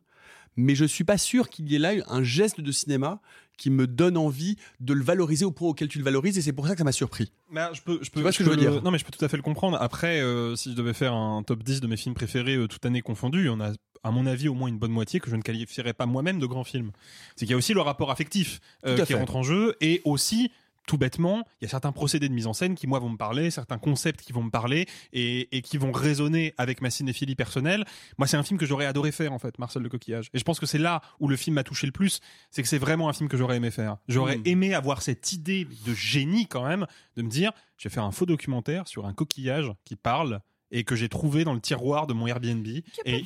[0.56, 3.22] mais je suis pas sûr qu'il y ait là un geste de cinéma
[3.62, 6.52] qui me donne envie de le valoriser au point auquel tu le valorises et c'est
[6.52, 7.32] pour ça que ça m'a surpris.
[7.52, 8.82] Bah, je peux, je peux, tu vois ce que je veux dire?
[8.82, 9.78] Non, mais je peux tout à fait le comprendre.
[9.80, 12.84] Après, euh, si je devais faire un top 10 de mes films préférés euh, toute
[12.88, 15.30] année confondue, il y en a à mon avis au moins une bonne moitié que
[15.30, 16.90] je ne qualifierais pas moi-même de grand film.
[17.36, 20.52] C'est qu'il y a aussi le rapport affectif euh, qui rentre en jeu et aussi
[20.88, 23.18] tout bêtement, il y a certains procédés de mise en scène qui, moi, vont me
[23.18, 27.86] parler, certains concepts qui vont me parler et, qui vont résonner avec ma cinéphilie personnelle.
[28.18, 30.30] Moi, c'est un film que j'aurais adoré faire, en fait, Marcel le Coquillage.
[30.34, 32.20] Et je pense que c'est là où le film m'a touché le plus,
[32.50, 33.98] c'est que c'est vraiment un film que j'aurais aimé faire.
[34.08, 34.44] J'aurais hmm.
[34.46, 38.12] aimé avoir cette idée de génie, quand même, de me dire, je vais faire un
[38.12, 42.14] faux documentaire sur un coquillage qui parle et que j'ai trouvé dans le tiroir de
[42.14, 42.66] mon Airbnb.
[43.06, 43.24] et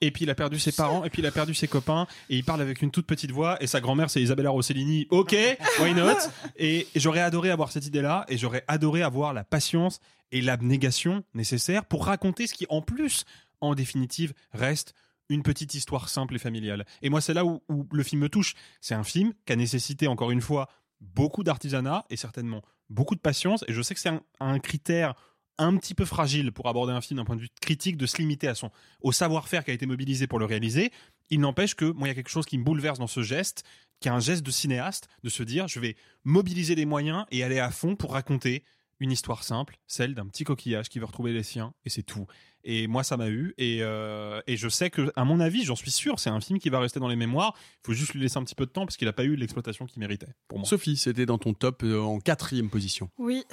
[0.00, 2.36] et puis il a perdu ses parents, et puis il a perdu ses copains, et
[2.36, 5.34] il parle avec une toute petite voix, et sa grand-mère c'est Isabella Rossellini, ok,
[5.80, 6.16] why not?
[6.56, 10.00] Et, j'aurais adoré avoir cette idée-là, et j'aurais adoré avoir la patience
[10.32, 13.24] et l'abnégation nécessaire pour raconter ce qui en plus,
[13.60, 14.94] en définitive, reste
[15.28, 16.84] une petite histoire simple et familiale.
[17.02, 18.54] Et moi c'est là où, le film me touche.
[18.80, 20.68] C'est un film qui a nécessité, encore une fois,
[21.00, 25.14] beaucoup d'artisanat, et certainement beaucoup de patience, et je sais que c'est un critère
[25.58, 28.18] un petit peu fragile pour aborder un film d'un point de vue critique, de se
[28.18, 30.90] limiter à son, au savoir-faire qui a été mobilisé pour le réaliser.
[31.30, 33.64] Il n'empêche que moi, il y a quelque chose qui me bouleverse dans ce geste,
[34.00, 37.42] qui est un geste de cinéaste, de se dire, je vais mobiliser les moyens et
[37.42, 38.64] aller à fond pour raconter
[39.00, 42.26] une histoire simple, celle d'un petit coquillage qui veut retrouver les siens, et c'est tout.
[42.62, 45.76] Et moi, ça m'a eu, et, euh, et, je sais que, à mon avis, j'en
[45.76, 47.54] suis sûr, c'est un film qui va rester dans les mémoires.
[47.82, 49.36] Il faut juste lui laisser un petit peu de temps parce qu'il n'a pas eu
[49.36, 50.32] l'exploitation qu'il méritait.
[50.48, 50.66] Pour moi.
[50.66, 53.10] Sophie, c'était dans ton top euh, en quatrième position.
[53.18, 53.44] Oui,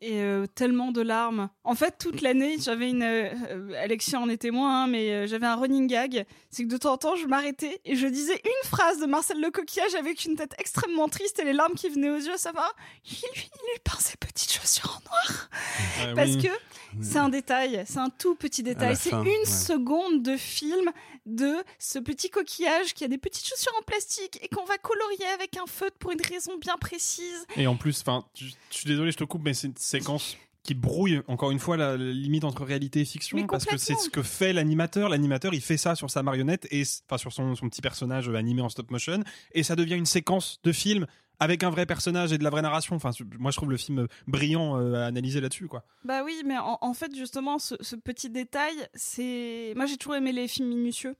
[0.00, 1.48] et euh, tellement de larmes.
[1.64, 3.02] En fait, toute l'année, j'avais une.
[3.02, 6.24] Euh, Alexia en est témoin, hein, mais euh, j'avais un running gag.
[6.50, 9.40] C'est que de temps en temps, je m'arrêtais et je disais une phrase de Marcel
[9.40, 12.36] Le Coquillage avec une tête extrêmement triste et les larmes qui venaient aux yeux.
[12.36, 12.70] Ça va?
[13.04, 15.50] Il lui, il lui peint ses petites chaussures en noir.
[16.00, 16.48] Ah Parce que
[17.00, 18.96] c'est un détail, c'est un tout petit détail.
[18.96, 20.90] C'est une seconde de film
[21.26, 25.26] de ce petit coquillage qui a des petites chaussures en plastique et qu'on va colorier
[25.34, 27.46] avec un feutre pour une raison bien précise.
[27.56, 30.74] Et en plus, enfin, je suis désolé, je te coupe, mais c'est une séquence qui
[30.74, 34.22] brouille encore une fois la, limite entre réalité et fiction parce que c'est ce que
[34.22, 35.08] fait l'animateur.
[35.08, 38.60] L'animateur, il fait ça sur sa marionnette et enfin sur son, son petit personnage animé
[38.60, 39.22] en stop motion
[39.52, 41.06] et ça devient une séquence de film
[41.40, 42.96] avec un vrai personnage et de la vraie narration.
[42.96, 45.84] Enfin, moi, je trouve le film brillant euh, à analyser là-dessus, quoi.
[46.04, 49.72] Bah oui, mais en, fait, justement, ce, petit détail, c'est.
[49.76, 51.16] Moi, j'ai toujours aimé les films minutieux.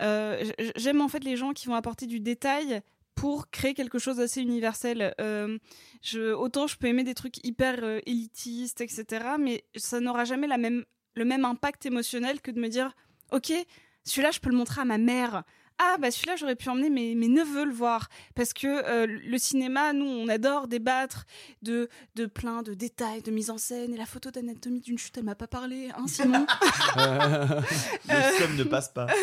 [0.00, 2.80] Euh, j'aime en fait les gens qui vont apporter du détail
[3.14, 5.14] pour créer quelque chose d'assez universel.
[5.20, 5.58] Euh,
[6.34, 9.04] autant je peux aimer des trucs hyper élitistes, etc.,
[9.38, 10.84] mais ça n'aura jamais la même,
[11.16, 12.94] le même impact émotionnel que de me dire,
[13.30, 13.52] ok,
[14.04, 15.44] celui-là, je peux le montrer à ma mère,
[15.82, 19.38] ah bah celui-là j'aurais pu emmener mes, mes neveux le voir parce que euh, le
[19.38, 21.24] cinéma nous on adore débattre
[21.62, 25.16] de de plein de détails de mise en scène et la photo d'anatomie d'une chute
[25.16, 26.46] elle m'a pas parlé hein Simon
[26.96, 29.06] Le somme ne passe pas.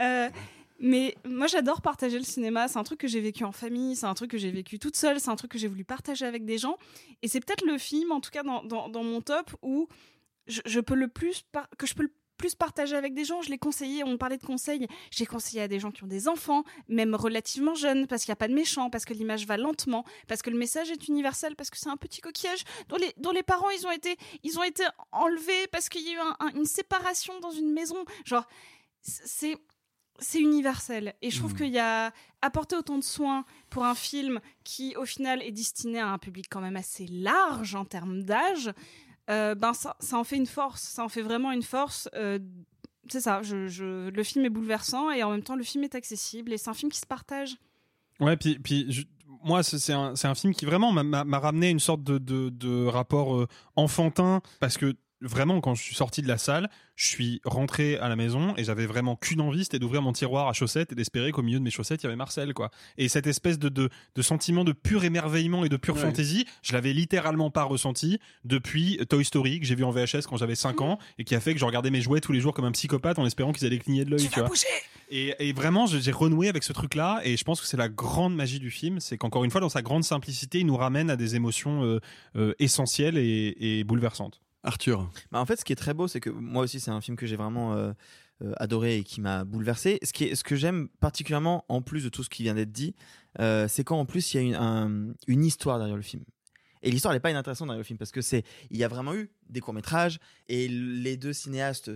[0.00, 0.28] Euh,
[0.78, 2.68] mais moi, j'adore partager le cinéma.
[2.68, 4.94] C'est un truc que j'ai vécu en famille, c'est un truc que j'ai vécu toute
[4.94, 6.76] seule, c'est un truc que j'ai voulu partager avec des gens.
[7.22, 9.88] Et c'est peut-être le film, en tout cas dans, dans, dans mon top, où
[10.48, 13.42] je, je peux le plus par- que je peux le plus partager avec des gens.
[13.42, 14.86] Je l'ai conseillé, on parlait de conseils.
[15.10, 18.34] J'ai conseillé à des gens qui ont des enfants, même relativement jeunes, parce qu'il n'y
[18.34, 21.56] a pas de méchants, parce que l'image va lentement, parce que le message est universel,
[21.56, 24.58] parce que c'est un petit coquillage dont les, dont les parents ils ont été, ils
[24.58, 28.04] ont été enlevés parce qu'il y a eu un- un- une séparation dans une maison.
[28.24, 28.46] Genre,
[29.02, 29.56] c'est
[30.18, 31.14] c'est universel.
[31.20, 32.10] Et je trouve qu'il y a
[32.40, 36.46] apporté autant de soins pour un film qui, au final, est destiné à un public
[36.50, 38.72] quand même assez large en termes d'âge.
[39.30, 40.82] Euh, ben ça, ça en fait une force.
[40.82, 42.08] Ça en fait vraiment une force.
[42.14, 42.38] euh,
[43.08, 43.40] c'est ça.
[43.42, 46.70] Je, le film est bouleversant et en même temps, le film est accessible et c'est
[46.70, 47.56] un film qui se partage.
[48.18, 49.06] Ouais, puis, puis
[49.44, 53.36] moi, c'est un, un film qui vraiment m'a- ramené une sorte de, de, de rapport
[53.36, 53.46] euh,
[53.76, 58.08] enfantin parce que vraiment, quand je suis sorti de la salle, je suis rentré à
[58.08, 61.30] la maison et j'avais vraiment qu'une envie, c'était d'ouvrir mon tiroir à chaussettes et d'espérer
[61.32, 62.70] qu'au milieu de mes chaussettes, il y avait Marcel, quoi.
[62.98, 66.02] Et cette espèce de, de, de sentiment de pur émerveillement et de pure Ouais.
[66.02, 70.36] fantaisie, je l'avais littéralement pas ressenti depuis Toy Story, que j'ai vu en VHS quand
[70.36, 72.52] j'avais 5 ans et qui a fait que je regardais mes jouets tous les jours
[72.54, 74.50] comme un psychopathe en espérant qu'ils allaient cligner de l'œil, tu vois.
[75.10, 78.34] Et, et vraiment, j'ai renoué avec ce truc-là, et je pense que c'est la grande
[78.34, 81.16] magie du film, c'est qu'encore une fois, dans sa grande simplicité, il nous ramène à
[81.16, 82.00] des émotions euh,
[82.36, 84.40] euh, essentielles et, et bouleversantes.
[84.66, 85.10] Arthur.
[85.30, 87.16] Bah, en fait, ce qui est très beau, c'est que moi aussi, c'est un film
[87.16, 87.92] que j'ai vraiment euh,
[88.42, 89.98] euh, adoré et qui m'a bouleversé.
[90.02, 92.72] Ce, qui est, ce que j'aime particulièrement, en plus de tout ce qui vient d'être
[92.72, 92.94] dit,
[93.40, 96.24] euh, c'est quand en plus il y a une, un- une histoire derrière le film.
[96.82, 99.14] Et l'histoire n'est pas inintéressante derrière le film parce que c'est il y a vraiment
[99.14, 101.90] eu des courts métrages et les deux cinéastes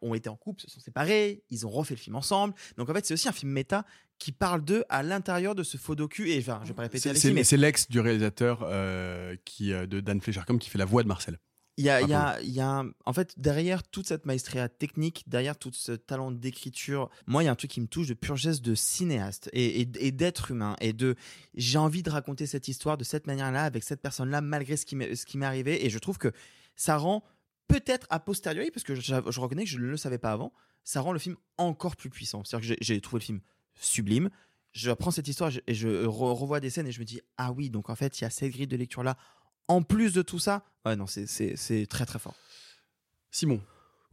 [0.00, 2.54] ont été en couple, se sont séparés, ils ont refait le film ensemble.
[2.78, 3.84] Donc en fait, c'est aussi un film méta
[4.18, 6.30] qui parle d'eux à l'intérieur de ce faux docu.
[6.30, 7.12] Et enfin, je vais pas répéter
[7.44, 11.38] C'est l'ex du réalisateur euh, qui, de Dan Fleischer qui fait la voix de Marcel.
[11.80, 14.26] Il y a, y Ah a, il y a un- en fait, derrière toute cette
[14.26, 17.86] maestria technique, derrière tout ce talent d'écriture, moi, il y a un truc qui me
[17.86, 20.76] touche de pur geste de cinéaste et, et, et d'être humain.
[20.80, 21.14] Et de,
[21.54, 24.94] j'ai envie de raconter cette histoire de cette manière-là, avec cette personne-là, malgré ce qui
[24.96, 25.84] m'est, arrivé.
[25.86, 26.32] Et je trouve que
[26.76, 27.24] ça rend,
[27.66, 30.52] peut-être a posteriori, parce que je, je reconnais que je ne le savais pas avant,
[30.84, 32.44] ça rend le film encore plus puissant.
[32.44, 33.40] C'est-à-dire que j'ai, trouvé le film
[33.74, 34.28] sublime.
[34.72, 37.52] Je prends cette histoire et je re- revois des scènes et je me dis, ah
[37.52, 39.16] oui, donc en fait, il y a cette grille de lecture-là.
[39.70, 42.34] En plus de tout ça, ouais, non, c'est, c'est, c'est très très fort.
[43.30, 43.60] Simon.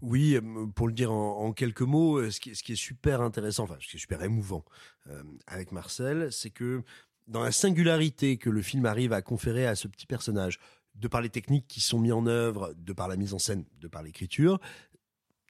[0.02, 2.74] Oui, euh, pour le dire en, en quelques mots, euh, ce qui, est- ce qui
[2.74, 4.64] est super intéressant, enfin, ce qui est super émouvant
[5.08, 6.84] euh, avec Marcel, c'est que
[7.28, 10.60] dans la singularité que le film arrive à conférer à ce petit personnage,
[10.94, 13.66] de par les techniques qui sont mises en œuvre, de par la mise en scène,
[13.80, 14.60] de par l'écriture,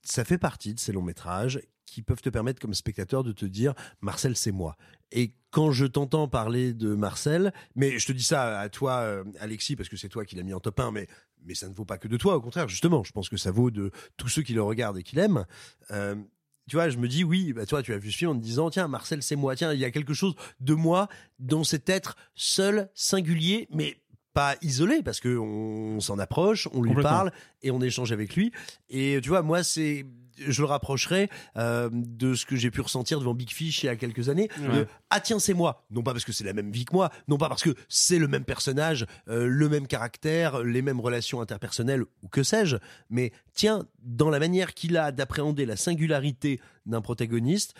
[0.07, 3.45] ça fait partie de ces longs métrages qui peuvent te permettre comme spectateur de te
[3.45, 4.77] dire Marcel c'est moi.
[5.11, 9.23] Et quand je t'entends parler de Marcel, mais je te dis ça à toi euh,
[9.39, 11.07] Alexis parce que c'est toi qui l'as mis en top 1 mais
[11.43, 13.51] mais ça ne vaut pas que de toi au contraire justement, je pense que ça
[13.51, 15.45] vaut de tous ceux qui le regardent et qui l'aiment.
[15.91, 16.15] Euh,
[16.69, 18.43] tu vois, je me dis oui, bah toi tu as vu ce film en te
[18.43, 21.07] disant tiens Marcel c'est moi, tiens il y a quelque chose de moi
[21.39, 23.97] dans cet être seul, singulier, mais
[24.37, 27.31] pas isolé parce que on s'en approche, on lui parle
[27.63, 28.51] et on échange avec lui.
[28.87, 30.05] Et tu vois, moi c'est
[30.37, 33.89] je le rapprocherai euh, de ce que j'ai pu ressentir devant Big Fish il y
[33.89, 34.47] a quelques années.
[34.59, 34.81] Ouais.
[34.81, 37.09] de, ah tiens c'est moi, non pas parce que c'est la même vie que moi,
[37.27, 41.41] non pas parce que c'est le même personnage, euh, le même caractère, les mêmes relations
[41.41, 42.77] interpersonnelles ou que sais-je,
[43.09, 47.73] mais tiens dans la manière qu'il a d'appréhender la singularité d'un protagoniste,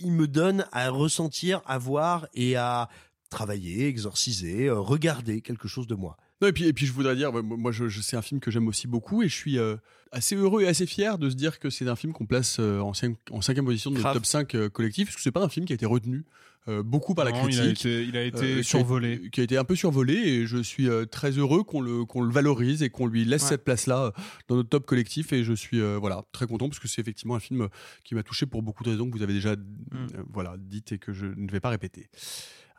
[0.00, 2.88] il me donne à ressentir, à voir et à
[3.30, 6.16] travailler, exorciser, euh, regarder quelque chose de moi.
[6.42, 8.50] Non, et puis, et puis je voudrais dire, moi, je, je- c'est un film que
[8.50, 9.76] j'aime aussi beaucoup et je suis euh,
[10.12, 12.80] assez heureux et assez fier de se dire que c'est un film qu'on place euh,
[12.80, 15.44] en, cinq- en cinquième position de notre top 5 euh, collectif, parce que c'est pas
[15.44, 16.24] un film qui a été retenu
[16.68, 17.86] euh, beaucoup par la Non, il a critique.
[17.86, 19.30] été- il a été qui survolé.
[19.32, 22.22] Qui a été un peu survolé et je suis euh, très heureux qu'on le, qu'on
[22.22, 23.48] le valorise et qu'on lui laisse Ouais.
[23.50, 24.10] cette place-là euh,
[24.48, 27.34] dans notre top collectif et je suis euh, voilà, très content parce que c'est effectivement
[27.34, 27.68] un film
[28.04, 29.60] qui m'a touché pour beaucoup de raisons que vous avez déjà Mm.
[29.94, 32.08] euh, voilà, dites et que je ne vais pas répéter.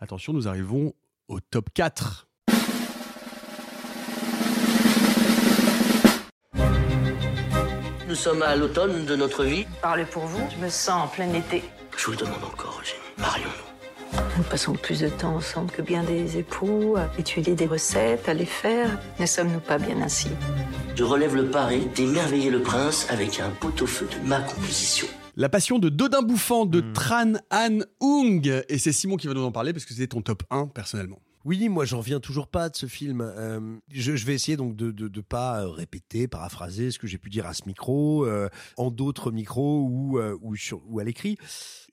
[0.04, 0.93] Attention, nous arrivons
[1.28, 2.28] au top 4.
[8.08, 9.68] Nous sommes à l'automne de notre vie.
[9.84, 11.64] Parlez pour vous, je me sens en plein été.
[11.95, 12.99] Je vous le demande encore, Eugénie.
[13.20, 14.20] Marions-nous.
[14.38, 18.34] Nous passons plus de temps ensemble que bien des époux, à étudier des recettes, à
[18.34, 18.89] les faire.
[19.20, 20.30] Ne sommes-nous pas bien ainsi?
[20.95, 25.08] Je relève le pari d'émerveiller le prince avec un pot-au-feu de ma composition.
[25.42, 26.70] La passion de Dodin Bouffant Hmm.
[26.70, 28.64] de Tran Han Ung.
[28.70, 31.20] Et c'est Simon qui va nous en parler parce que c'était ton top 1 personnellement.
[31.46, 33.22] Oui, moi j'en viens toujours pas de ce film.
[33.22, 37.08] Euh, je, je vais essayer donc de de, de pas euh, répéter, paraphraser ce que
[37.08, 41.00] j'ai pu dire à ce micro, euh, en d'autres micros ou euh, ou, sur, ou
[41.00, 41.39] à l'écrit.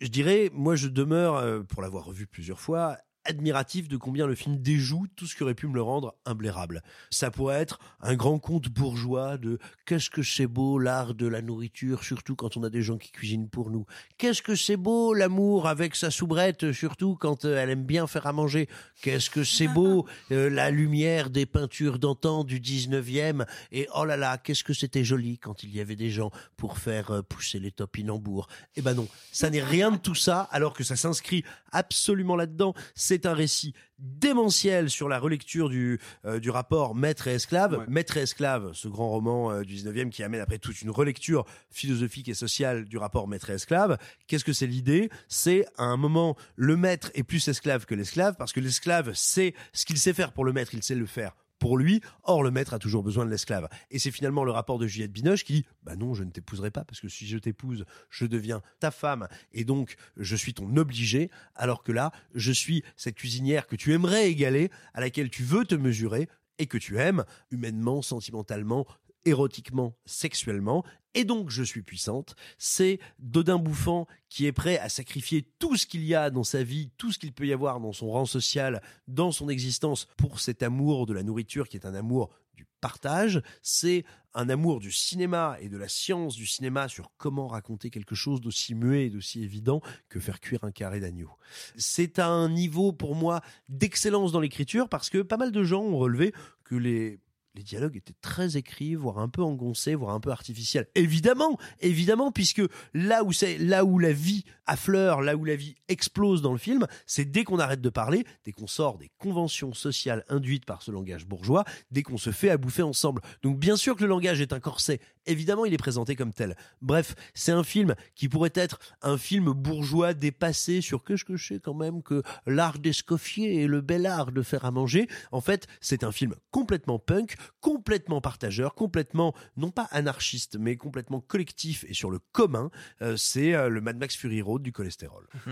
[0.02, 2.98] Je dirais, moi je demeure, pour l'avoir revu plusieurs fois,
[3.28, 6.82] admiratif de combien le film déjoue tout ce qui aurait pu me le rendre imblairable.
[7.10, 11.42] Ça pourrait être un grand conte bourgeois de qu'est-ce que c'est beau l'art de la
[11.42, 13.84] nourriture, surtout quand on a des gens qui cuisinent pour nous.
[14.16, 18.26] Qu'est-ce que c'est beau l'amour avec sa soubrette, surtout quand euh, elle aime bien faire
[18.26, 18.68] à manger.
[19.02, 23.46] Qu'est-ce que c'est beau euh, la lumière des peintures d'antan du 19e.
[23.72, 26.78] Et oh là là, qu'est-ce que c'était joli quand il y avait des gens pour
[26.78, 28.48] faire euh, pousser les topinambours.
[28.76, 32.74] Eh ben non, ça n'est rien de tout ça, alors que ça s'inscrit absolument là-dedans.
[32.94, 37.84] C'est un récit démentiel sur la relecture du, euh, du rapport maître et esclave.
[37.88, 41.44] Maître et esclave, ce grand roman euh, du 19e qui amène après toute une relecture
[41.70, 43.98] philosophique et sociale du rapport maître et esclave.
[44.26, 45.10] Qu'est-ce que c'est l'idée?
[45.28, 49.54] C'est à un moment, le maître est plus esclave que l'esclave, parce que l'esclave sait
[49.72, 52.00] ce qu'il sait faire pour le maître, il sait le faire pour lui.
[52.24, 53.68] Or, le maître a toujours besoin de l'esclave.
[53.90, 56.70] Et c'est finalement le rapport de Juliette Binoche qui dit Bah non, je ne t'épouserai
[56.70, 60.76] pas, parce que si je t'épouse, je deviens ta femme, et donc je suis ton
[60.76, 65.42] obligé, alors que là, je suis cette cuisinière que tu aimerais égaler, à laquelle tu
[65.42, 66.28] veux te mesurer,
[66.58, 68.86] et que tu aimes, humainement, sentimentalement,
[69.28, 70.84] érotiquement, sexuellement,
[71.14, 75.86] et donc je suis puissante, c'est Dodin Bouffant qui est prêt à sacrifier tout ce
[75.86, 78.26] qu'il y a dans sa vie, tout ce qu'il peut y avoir dans son rang
[78.26, 82.66] social, dans son existence, pour cet amour de la nourriture qui est un amour du
[82.80, 87.90] partage, c'est un amour du cinéma et de la science du cinéma sur comment raconter
[87.90, 91.30] quelque chose d'aussi muet et d'aussi évident que faire cuire un carré d'agneau.
[91.76, 95.98] C'est un niveau pour moi d'excellence dans l'écriture parce que pas mal de gens ont
[95.98, 96.32] relevé
[96.62, 97.18] que les
[97.58, 100.86] les dialogues étaient très écrits, voire un peu engoncés, voire un peu artificiels.
[100.94, 102.62] Évidemment, évidemment, puisque
[102.94, 106.58] là où c'est, là où la vie affleure, là où la vie explose dans le
[106.58, 110.82] film, c'est dès qu'on arrête de parler, dès qu'on sort des conventions sociales induites par
[110.82, 113.22] ce langage bourgeois, dès qu'on se fait à bouffer ensemble.
[113.42, 115.00] Donc bien sûr que le langage est un corset.
[115.28, 116.56] Évidemment, il est présenté comme tel.
[116.82, 121.46] Bref, c'est un film qui pourrait être un film bourgeois dépassé sur qu'est-ce que je
[121.54, 125.06] sais quand même que l'art d'escoffier et le bel art de faire à manger.
[125.30, 131.20] En fait, c'est un film complètement punk, complètement partageur, complètement, non pas anarchiste, mais complètement
[131.20, 132.70] collectif et sur le commun.
[133.02, 135.26] Euh, c'est euh, le Mad Max Fury Road du cholestérol.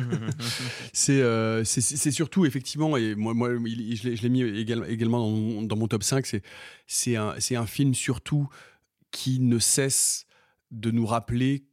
[0.92, 5.62] c'est euh, c'est- surtout, effectivement, et moi, moi je l'ai mis égal- également dans mon,
[5.62, 6.26] dans mon top 5,
[6.86, 8.48] c'est- un, c'est un film surtout
[9.10, 10.26] qui ne cesse
[10.70, 11.66] de nous rappeler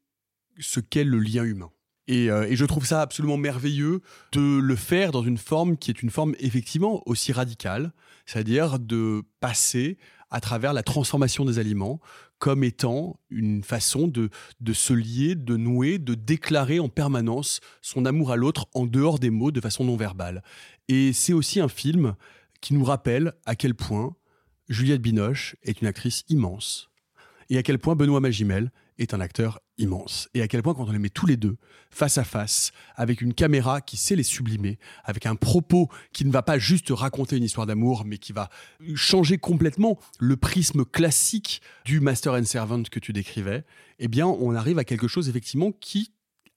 [0.60, 1.72] ce qu'est le lien humain.
[2.08, 4.02] Et, euh, et je trouve ça absolument merveilleux
[4.34, 7.94] de le faire dans une forme qui est une forme effectivement aussi radicale,
[8.26, 9.98] c'est-à-dire de passer
[10.30, 12.02] à travers la transformation des aliments
[12.40, 14.30] comme étant une façon de
[14.74, 19.30] se lier, de nouer, de déclarer en permanence son amour à l'autre en dehors des
[19.30, 20.44] mots de façon non verbale.
[20.90, 22.16] Et c'est aussi un film
[22.60, 24.16] qui nous rappelle à quel point
[24.68, 26.90] Juliette Binoche est une actrice immense
[27.54, 30.28] et à quel point Benoît Magimel est un acteur immense.
[30.34, 31.58] Et à quel point quand on les met tous les deux
[31.92, 36.32] face à face, avec une caméra qui sait les sublimer, avec un propos qui ne
[36.32, 38.50] va pas juste raconter une histoire d'amour, mais qui va
[38.96, 43.66] changer complètement le prisme classique du Master and Servant que tu décrivais,
[44.00, 46.12] eh bien on arrive à quelque chose effectivement qui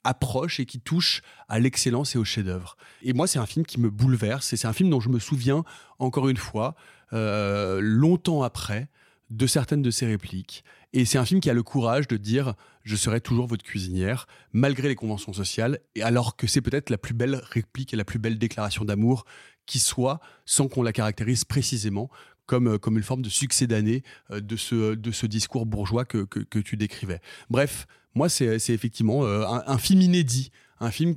[0.05, 2.77] approche et qui touche à l'excellence et au chef-d'œuvre.
[3.03, 5.19] Et moi, c'est un film qui me bouleverse et c'est un film dont je me
[5.19, 5.65] souviens
[5.99, 6.77] encore une fois,
[7.13, 8.89] euh, longtemps après,
[9.31, 10.65] de certaines de ses répliques.
[10.93, 12.55] Et c'est un film qui a le courage de dire
[12.85, 16.99] je serai toujours votre cuisinière, malgré les conventions sociales, et alors que c'est peut-être la
[16.99, 19.25] plus belle réplique et la plus belle déclaration d'amour
[19.67, 22.09] qui soit, sans qu'on la caractérise précisément
[22.47, 26.05] comme, euh, comme une forme de succès d'année euh, de, ce, de ce discours bourgeois
[26.05, 27.21] que, que, tu décrivais.
[27.51, 30.51] Bref, moi, c'est effectivement euh, un, film inédit,
[30.81, 31.17] un film,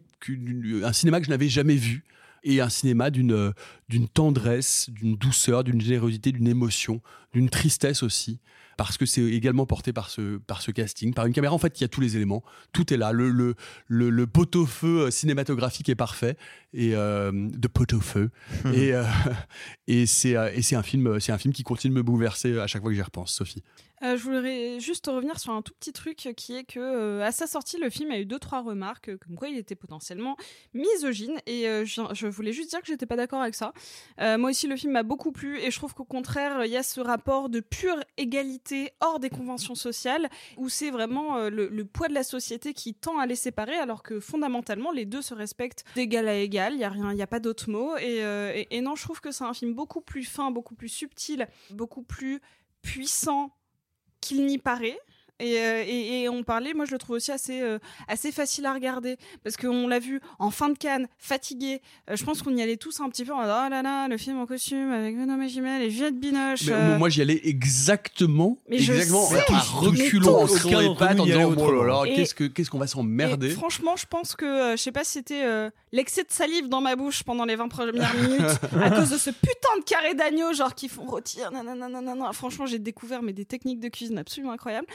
[0.83, 2.03] un cinéma que je n'avais jamais vu,
[2.43, 3.51] et un cinéma d'une euh,
[3.87, 7.01] d'une tendresse, d'une douceur, d'une générosité, d'une émotion,
[7.33, 8.39] d'une tristesse aussi,
[8.79, 11.53] parce que c'est également porté par ce, par ce casting, par une caméra.
[11.53, 13.11] En fait, il y a tous les éléments, tout est là.
[13.11, 13.55] Le, le,
[13.87, 16.37] le, le pot-au-feu euh, cinématographique est parfait,
[16.73, 18.29] et euh, de pot-au-feu.
[18.73, 19.03] et euh,
[19.87, 22.67] et c'est et c'est un film, c'est un film qui continue de me bouleverser à
[22.67, 23.63] chaque fois que j'y repense, Sophie.
[24.03, 27.31] Euh, je voudrais juste revenir sur un tout petit truc qui est que euh, à
[27.31, 30.37] sa sortie, le film a eu deux trois remarques euh, comme quoi il était potentiellement
[30.73, 33.73] misogyne et je, voulais juste dire que j'étais pas d'accord avec ça.
[34.19, 36.83] Moi aussi, le film m'a beaucoup plu et je trouve qu'au contraire, il y a
[36.83, 42.13] ce rapport de pure égalité hors des conventions sociales où c'est vraiment le, poids de
[42.13, 46.27] la société qui tend à les séparer alors que fondamentalement les deux se respectent d'égal
[46.27, 46.73] à égal.
[46.73, 49.31] Il y a rien, il y a pas d'autre mot et non, je trouve que
[49.31, 52.41] c'est un film beaucoup plus fin, beaucoup plus subtil, beaucoup plus
[52.81, 53.51] puissant
[54.21, 54.99] qu'il n'y paraît.
[55.39, 58.65] Et, euh, et, et on parlait, moi je le trouve aussi assez, euh, assez facile
[58.65, 59.17] à regarder.
[59.43, 61.81] Parce qu'on l'a vu en fin de canne, fatigué.
[62.09, 64.07] Euh, je pense qu'on y allait tous un petit peu en mode, oh là là,
[64.07, 66.65] le film en costume avec Benoît Magimel et Juliette Binoche.
[66.65, 70.95] Mais, euh, Moi, j'y allais exactement, Mais je exactement sais, à reculons, en tirant les
[70.95, 73.49] pattes, en disant oh là là, qu'est-ce que qu'est-ce qu'on va s'emmerder.
[73.51, 76.81] Franchement, je pense que, euh, je sais pas si c'était euh, l'excès de salive dans
[76.81, 78.41] ma bouche pendant les 20 premières minutes
[78.81, 81.51] à cause de ce putain de carré d'agneau, genre qui font rôtir.
[81.51, 82.33] nanana, nanana.
[82.33, 84.87] Franchement, j'ai découvert mais des techniques de cuisine absolument incroyables.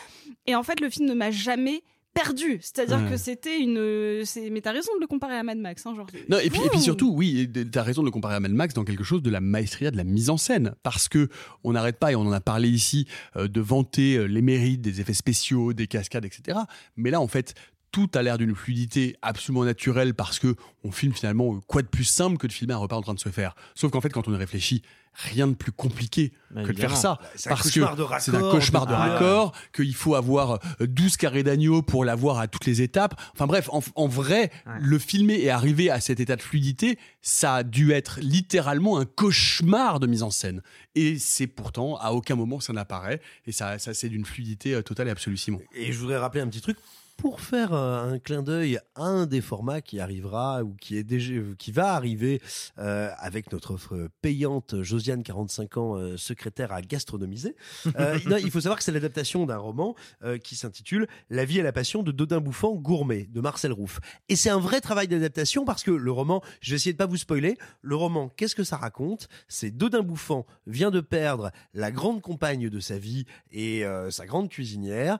[0.46, 1.82] Et en fait, le film ne m'a jamais
[2.14, 2.58] perdu.
[2.60, 3.10] C'est-à-dire Ouais.
[3.10, 3.76] que c'était une.
[3.76, 5.84] euh, c'est- Mais t'as raison de le comparer à Mad Max.
[5.84, 6.06] Hein, genre...
[6.28, 6.82] Non, et puis, et puis Ouh.
[6.82, 9.30] surtout, oui, tu as raison de le comparer à Mad Max dans quelque chose de
[9.30, 10.74] la maestria de la mise en scène.
[10.84, 11.28] Parce que
[11.64, 14.80] on n'arrête pas, et on en a parlé ici, euh, de vanter euh, les mérites
[14.80, 16.56] des effets spéciaux, des cascades, etc.
[16.96, 17.54] Mais là, en fait,
[17.94, 21.86] tout a l'air d'une fluidité absolument naturelle parce que on filme finalement euh, quoi de
[21.86, 23.54] plus simple que de filmer un repas en train de se faire.
[23.76, 26.96] Sauf qu'en fait, quand on y réfléchit, rien de plus compliqué Bah, que de faire
[26.96, 27.20] ça.
[27.36, 28.96] C'est un parce que cauchemar de c'est un raccord, cauchemar de Ah.
[28.96, 33.14] raccord, qu'il faut avoir euh, 12 carrés d'agneau pour l'avoir à toutes les étapes.
[33.32, 34.50] Enfin bref, en, en vrai,
[34.80, 39.04] le filmer et arriver à cet état de fluidité, ça a dû être littéralement un
[39.04, 40.62] cauchemar de mise en scène.
[40.96, 43.20] Et c'est pourtant, à aucun moment ça n'apparaît.
[43.46, 45.60] Et ça, ça c'est d'une fluidité euh, totale et absolue, Simon.
[45.76, 46.76] Et je voudrais rappeler un petit truc
[47.16, 51.04] pour faire euh, un clin d'œil à un des formats qui arrivera ou qui est
[51.04, 52.40] déjà qui va arriver
[52.78, 57.56] euh, avec notre offre payante Josiane 45 ans euh, secrétaire à gastronomiser.
[57.98, 61.58] Euh, non, il faut savoir que c'est l'adaptation d'un roman euh, qui s'intitule La vie
[61.58, 64.00] et la passion de Dodin Bouffant gourmet de Marcel Rouff.
[64.28, 67.06] Et c'est un vrai travail d'adaptation parce que le roman, je vais essayer de pas
[67.06, 69.28] vous spoiler, le roman, qu'est-ce que ça raconte?
[69.48, 74.26] C'est Dodin Bouffant vient de perdre la grande compagne de sa vie et euh, sa
[74.26, 75.18] grande cuisinière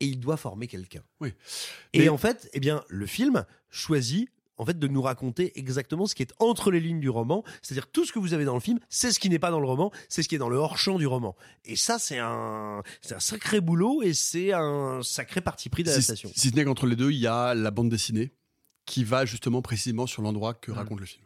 [0.00, 1.02] et il doit former quelqu'un.
[1.20, 1.32] Oui.
[1.92, 6.06] Et Mais- en fait, eh bien, le film choisit en fait de nous raconter exactement
[6.06, 8.54] ce qui est entre les lignes du roman, c'est-à-dire tout ce que vous avez dans
[8.54, 10.48] le film, c'est ce qui n'est pas dans le roman, c'est ce qui est dans
[10.48, 11.34] le hors-champ du roman.
[11.64, 15.86] Et ça, c'est un, c'est un sacré boulot et c'est un sacré parti pris Si,
[15.86, 16.30] d'adaptation.
[16.36, 18.32] si ce n'est qu'entre les deux, il y a la bande dessinée
[18.86, 21.24] qui va justement précisément sur l'endroit que raconte le film.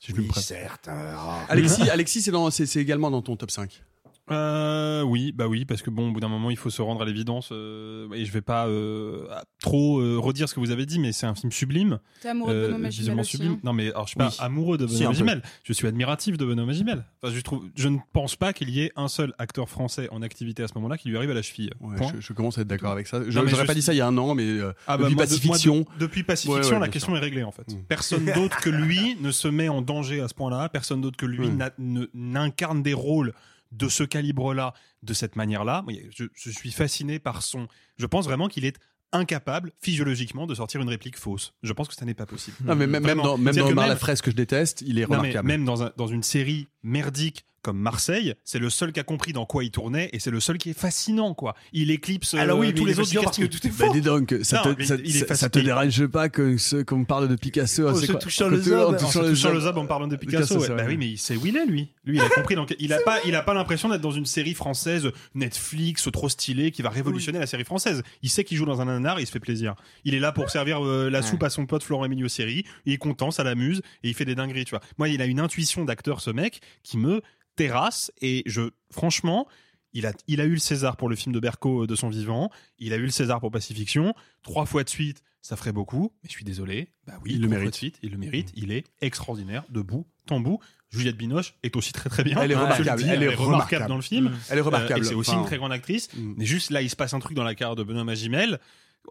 [0.00, 0.88] Si je Oui, me certes.
[0.88, 1.44] ah.
[1.48, 3.84] Alexis, Alexis c'est également dans ton top 5.
[4.30, 7.02] Euh, oui, bah oui, parce que bon, au bout d'un moment, il faut se rendre
[7.02, 7.48] à l'évidence.
[7.52, 9.26] euh, et je vais pas euh,
[9.60, 11.98] trop euh, redire ce que vous avez dit, mais c'est un film sublime.
[12.22, 13.52] T'es amoureux de Benoît Magimel sublime.
[13.52, 13.60] hein.
[13.64, 14.36] Non, mais alors je suis pas Oui.
[14.38, 15.08] amoureux de Si, Benoît.
[15.10, 15.42] Magimel.
[15.64, 17.04] Je suis admiratif de Benoît Magimel.
[17.22, 20.22] Enfin, je trouve, je ne pense pas qu'il y ait un seul acteur français en
[20.22, 21.70] activité à ce moment-là qui lui arrive à la cheville.
[21.80, 23.20] Ouais, je, je commence à être d'accord avec ça.
[23.24, 25.14] Je je pas dit ça il y a un an, mais euh, Ah bah depuis
[25.16, 25.74] moi, de- Pacifiction.
[25.76, 27.16] moi, de- depuis Pacifiction, Ouais, ouais, la question sûr.
[27.16, 27.68] est réglée en fait.
[27.72, 27.82] Mm.
[27.88, 30.68] Personne d'autre que lui ne se met en danger à ce point-là.
[30.68, 32.06] Personne d'autre que lui Mm.
[32.14, 33.32] n'incarne des rôles
[33.72, 35.84] de ce calibre-là, de cette manière-là.
[36.10, 37.68] Je, je suis fasciné par son.
[37.98, 38.76] Je pense vraiment qu'il est
[39.12, 41.52] incapable physiologiquement de sortir une réplique fausse.
[41.62, 42.56] Je pense que ça n'est pas possible.
[42.64, 44.82] Non, mais même, dans, même C'est-à-dire dans que Omar même- la fraise que je déteste,
[44.86, 45.48] il est non, mais remarquable.
[45.48, 49.32] même dans, un- dans une série merdique comme Marseille, c'est le seul qui a compris
[49.32, 51.54] dans quoi il tournait et c'est le seul qui est fascinant, quoi.
[51.72, 53.48] Il éclipse Alors euh, oui, mais tous les autres parce que casting.
[53.48, 53.92] tout est Bah, faux.
[53.92, 55.36] dis donc, ça Non, te, mais ça, il est ça- facile.
[55.40, 58.48] ça te dérange pas que ce- qu'on parle de Picasso Oh, c'est se quoi touchant
[58.48, 58.96] le zob.
[58.98, 59.78] touchant se le zob.
[59.78, 60.54] en parlant de Picasso.
[60.56, 60.76] Picasso, ouais.
[60.76, 61.88] Bah oui, mais il sait où il est, lui.
[62.04, 62.54] Lui, il a compris.
[62.54, 66.28] Donc, il a pas, il a pas l'impression d'être dans une série française Netflix trop
[66.28, 68.02] stylée qui va révolutionner la série française.
[68.22, 69.74] Il sait qu'il joue dans un nanar et il se fait plaisir.
[70.04, 72.64] Il est là pour servir euh, la soupe à son pote Florent Emilio Série.
[72.86, 74.80] Il est content, ça l'amuse et il fait des dingueries, tu vois.
[74.98, 77.20] Moi, il a une intuition d'acteur, ce mec, qui me
[77.60, 79.46] terrasse et je, franchement,
[79.92, 82.08] il a, il a eu le César pour le film de Berco euh, de son
[82.08, 82.50] vivant.
[82.78, 84.14] Il a eu le César pour Pacifiction.
[84.42, 86.12] Trois fois de suite, ça ferait beaucoup.
[86.22, 86.88] Mais je suis désolé.
[87.06, 87.70] Bah oui, Il le mérite.
[87.70, 88.50] de suite, il le mérite.
[88.54, 90.60] Il est extraordinaire, debout, bout.
[90.90, 92.40] Juliette Binoche est aussi très très bien.
[92.40, 93.86] Elle est remarquable, dis, elle est remarquable.
[93.88, 94.30] dans le film.
[94.30, 94.38] Mm.
[94.50, 95.00] Elle est remarquable.
[95.00, 96.08] Euh, c'est aussi Enfin, une très grande actrice.
[96.14, 96.34] Mm.
[96.36, 98.58] Mais juste là, il se passe un truc dans la carrière de Benoît Magimel,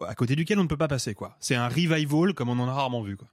[0.06, 1.36] à côté duquel on ne peut pas passer, quoi.
[1.40, 3.28] C'est un revival comme on en a rarement vu, quoi.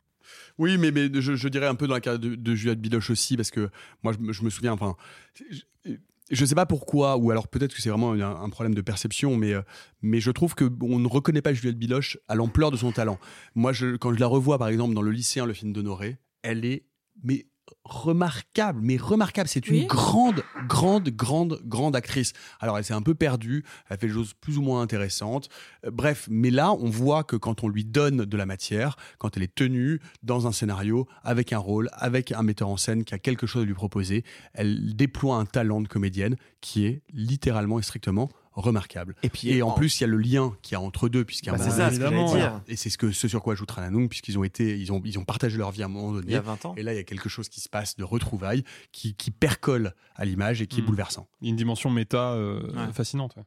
[0.58, 3.52] Oui, mais, mais je, dirais un peu dans la carrière de, Juliette Biloche aussi, parce
[3.52, 3.70] que
[4.04, 4.96] moi, je, me- souviens, enfin,
[5.34, 5.94] je,
[6.30, 9.54] je sais pas pourquoi, ou alors peut-être que c'est vraiment un, problème de perception, mais,
[9.54, 9.62] euh,
[10.02, 13.20] mais je trouve qu'on ne reconnaît pas Juliette Biloche à l'ampleur de son talent.
[13.56, 16.86] Moi, quand je la revois, par exemple, dans Le lycéen, le film d'Honoré, elle est,
[17.24, 17.46] mais
[17.84, 19.48] remarquable, mais remarquable.
[19.50, 19.86] C'est une Oui.
[19.88, 22.34] grande, grande, grande, grande actrice.
[22.60, 25.50] Alors, elle s'est un peu perdue, elle fait des choses plus ou moins intéressantes.
[25.86, 29.38] Euh, bref, mais là, on voit que quand on lui donne de la matière, quand
[29.38, 33.14] elle est tenue dans un scénario, avec un rôle, avec un metteur en scène qui
[33.14, 34.24] a quelque chose à lui proposer,
[34.54, 39.16] elle déploie un talent de comédienne qui est littéralement et strictement remarquable.
[39.24, 41.24] Et puis, en en- plus, il y a le lien qu'il y a entre deux,
[41.24, 42.50] puisqu'il y a un Bah, moment c'est ça, donné- ce que j'allais Voilà.
[42.50, 42.62] dire.
[42.68, 45.18] Et c'est ce, que, ce sur quoi joue Trananoung, puisqu'ils ont été, ils ont, ils
[45.20, 46.26] ont partagé leur vie à un moment donné.
[46.28, 46.74] Il y a 20 ans.
[46.76, 49.94] Et là, il y a quelque chose qui se passe de retrouvailles, qui, qui percole
[50.16, 50.86] à l'image et qui est Mm.
[50.88, 51.28] bouleversant.
[51.42, 52.92] Une dimension méta euh, Ouais.
[52.94, 53.36] fascinante.
[53.38, 53.44] ouais.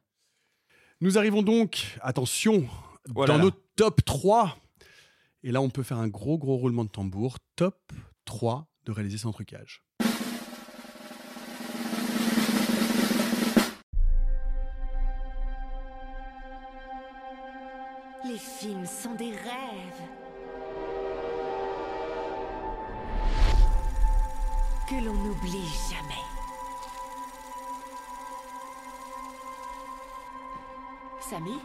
[1.01, 2.65] Nous arrivons donc, attention,
[3.07, 4.57] dans nos top 3.
[5.43, 7.37] Et là, on peut faire un gros, gros roulement de tambour.
[7.55, 7.91] Top
[8.25, 9.83] 3 de réaliser sans trucage.
[18.41, 20.01] Films sont des rêves.
[24.89, 26.15] Que l'on n'oublie jamais.
[31.21, 31.59] Samy?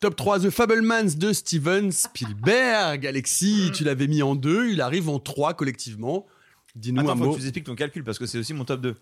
[0.00, 3.06] Top 3, The Fablemans de Steven Spielberg.
[3.06, 6.26] Alexis, tu l'avais mis en deux, il arrive en trois collectivement.
[6.74, 7.30] Dis-nous un faut mot.
[7.30, 8.96] que tu nous expliques ton calcul parce que c'est aussi mon top 2.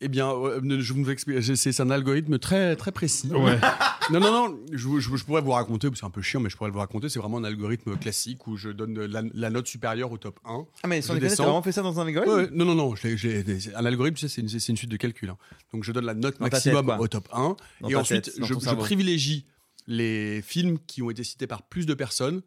[0.00, 1.42] Eh bien, euh, je vous explique.
[1.56, 3.28] C'est un algorithme très très précis.
[3.28, 3.58] Ouais.
[4.12, 4.58] non, non, non.
[4.72, 5.88] Je, je- je pourrais vous raconter.
[5.94, 7.08] C'est un peu chiant, mais je pourrais vous raconter.
[7.08, 10.64] C'est vraiment un algorithme classique où je donne la, la note supérieure au top 1.
[10.84, 11.42] Ah, mais sans Je déconner, descends.
[11.42, 12.48] t'as vraiment fait ça dans un algorithme Ouais.
[12.52, 12.94] Non, non, non.
[12.94, 15.30] un algorithme, tu sais, c'est une, suite de calculs.
[15.30, 15.36] hein.
[15.72, 17.56] Donc, je donne la note Dans maximum tête, au top 1.
[17.80, 19.46] Dans et ensuite, tête, je, privilégie
[19.88, 22.42] les films qui ont été cités par plus de personnes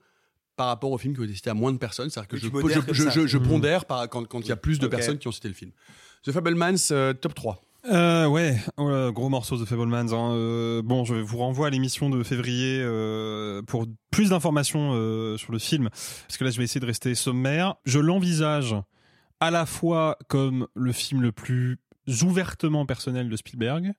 [0.55, 2.09] par rapport aux films qui ont été cités à moins de personnes.
[2.09, 3.47] C'est-à-dire que je, Mhm.
[3.47, 5.71] pondère par, quand quand il y a plus de personnes qui ont cité le film.
[6.23, 7.63] The Fablemans, euh, top 3.
[7.89, 10.13] Euh, ouais, voilà, gros morceau de Fablemans.
[10.13, 10.35] Hein.
[10.35, 15.51] Euh, bon, je vous renvoie à l'émission de février euh, pour plus d'informations euh, sur
[15.51, 17.73] le film, parce que là, je vais essayer de rester sommaire.
[17.85, 18.75] Je l'envisage
[19.39, 21.79] à la fois comme le film le plus
[22.21, 23.93] ouvertement personnel de Spielberg,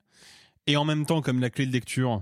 [0.65, 2.21] et en même temps comme la clé de lecture,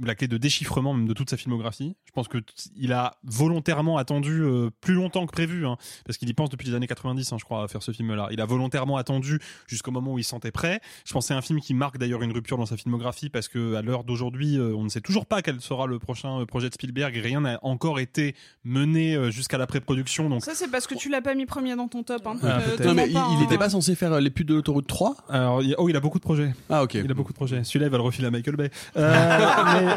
[0.00, 1.96] la clé de déchiffrement même de toute sa filmographie.
[2.06, 2.38] Je pense que
[2.76, 6.68] il a volontairement attendu euh, plus longtemps que prévu, hein, parce qu'il y pense depuis
[6.68, 8.28] les années 90, hein, je crois, à faire ce film-là.
[8.30, 10.80] Il a volontairement attendu jusqu'au moment où il se sentait prêt.
[11.04, 13.48] Je pense que c'est un film qui marque d'ailleurs une rupture dans sa filmographie, parce
[13.48, 16.46] que à l'heure d'aujourd'hui, euh, on ne sait toujours pas quel sera le prochain euh,
[16.46, 17.14] projet de Spielberg.
[17.16, 21.08] Rien n'a encore été mené euh, jusqu'à la pré-production, donc Ça, c'est parce que tu
[21.08, 22.26] l'as pas mis premier dans ton top.
[22.26, 22.36] Hein.
[22.42, 23.44] Ah, Euh, Non, mais il, pas, il hein.
[23.44, 26.18] était pas censé faire les putes de l'autoroute 3 Alors, il- oh, il a beaucoup
[26.18, 26.52] de projets.
[26.70, 26.94] Ah, ok.
[26.94, 27.64] Il a beaucoup de projets.
[27.64, 28.70] Celui-là, il va le refiler à Michael Bay.
[28.96, 29.12] Euh,
[29.74, 29.91] mais,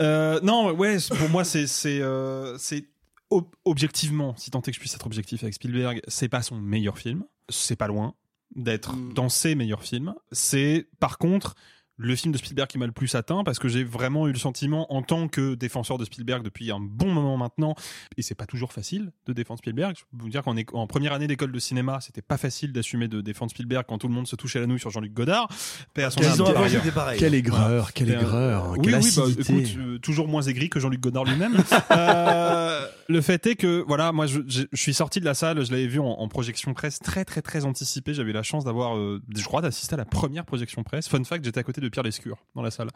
[0.00, 2.88] euh, non, ouais, pour moi, c'est, c'est, euh, c'est
[3.30, 6.56] ob- objectivement, si tant est que je puisse être objectif avec Spielberg, c'est pas son
[6.56, 7.24] meilleur film.
[7.48, 8.14] C'est pas loin
[8.54, 10.14] d'être dans ses meilleurs films.
[10.30, 11.54] C'est, par contre,
[11.96, 14.38] le film de Spielberg qui m'a le plus atteint parce que j'ai vraiment eu le
[14.38, 17.74] sentiment en tant que défenseur de Spielberg depuis un bon moment maintenant
[18.16, 19.94] et c'est pas toujours facile de défendre Spielberg.
[19.96, 23.08] Je peux vous dire qu'en en première année d'école de cinéma c'était pas facile d'assumer
[23.08, 25.48] de défendre Spielberg quand tout le monde se touchait la nouille sur Jean-Luc Godard.
[25.94, 27.18] Paix à son âme, pareil.
[27.18, 31.00] Quelle aigreur, quelle aigreur, oui, quelle oui, bah, écoute, euh, toujours moins aigri que Jean-Luc
[31.00, 31.56] Godard lui-même.
[31.90, 34.40] Euh, le fait est que, voilà, moi, je,
[34.74, 38.14] suis sorti de la salle, je l'avais vu en, projection presse très, très, très anticipée.
[38.14, 41.08] J'avais la chance d'avoir, euh, je crois, d'assister à la première projection presse.
[41.08, 42.88] Fun fact, j'étais à côté de Pierre Lescure dans la salle.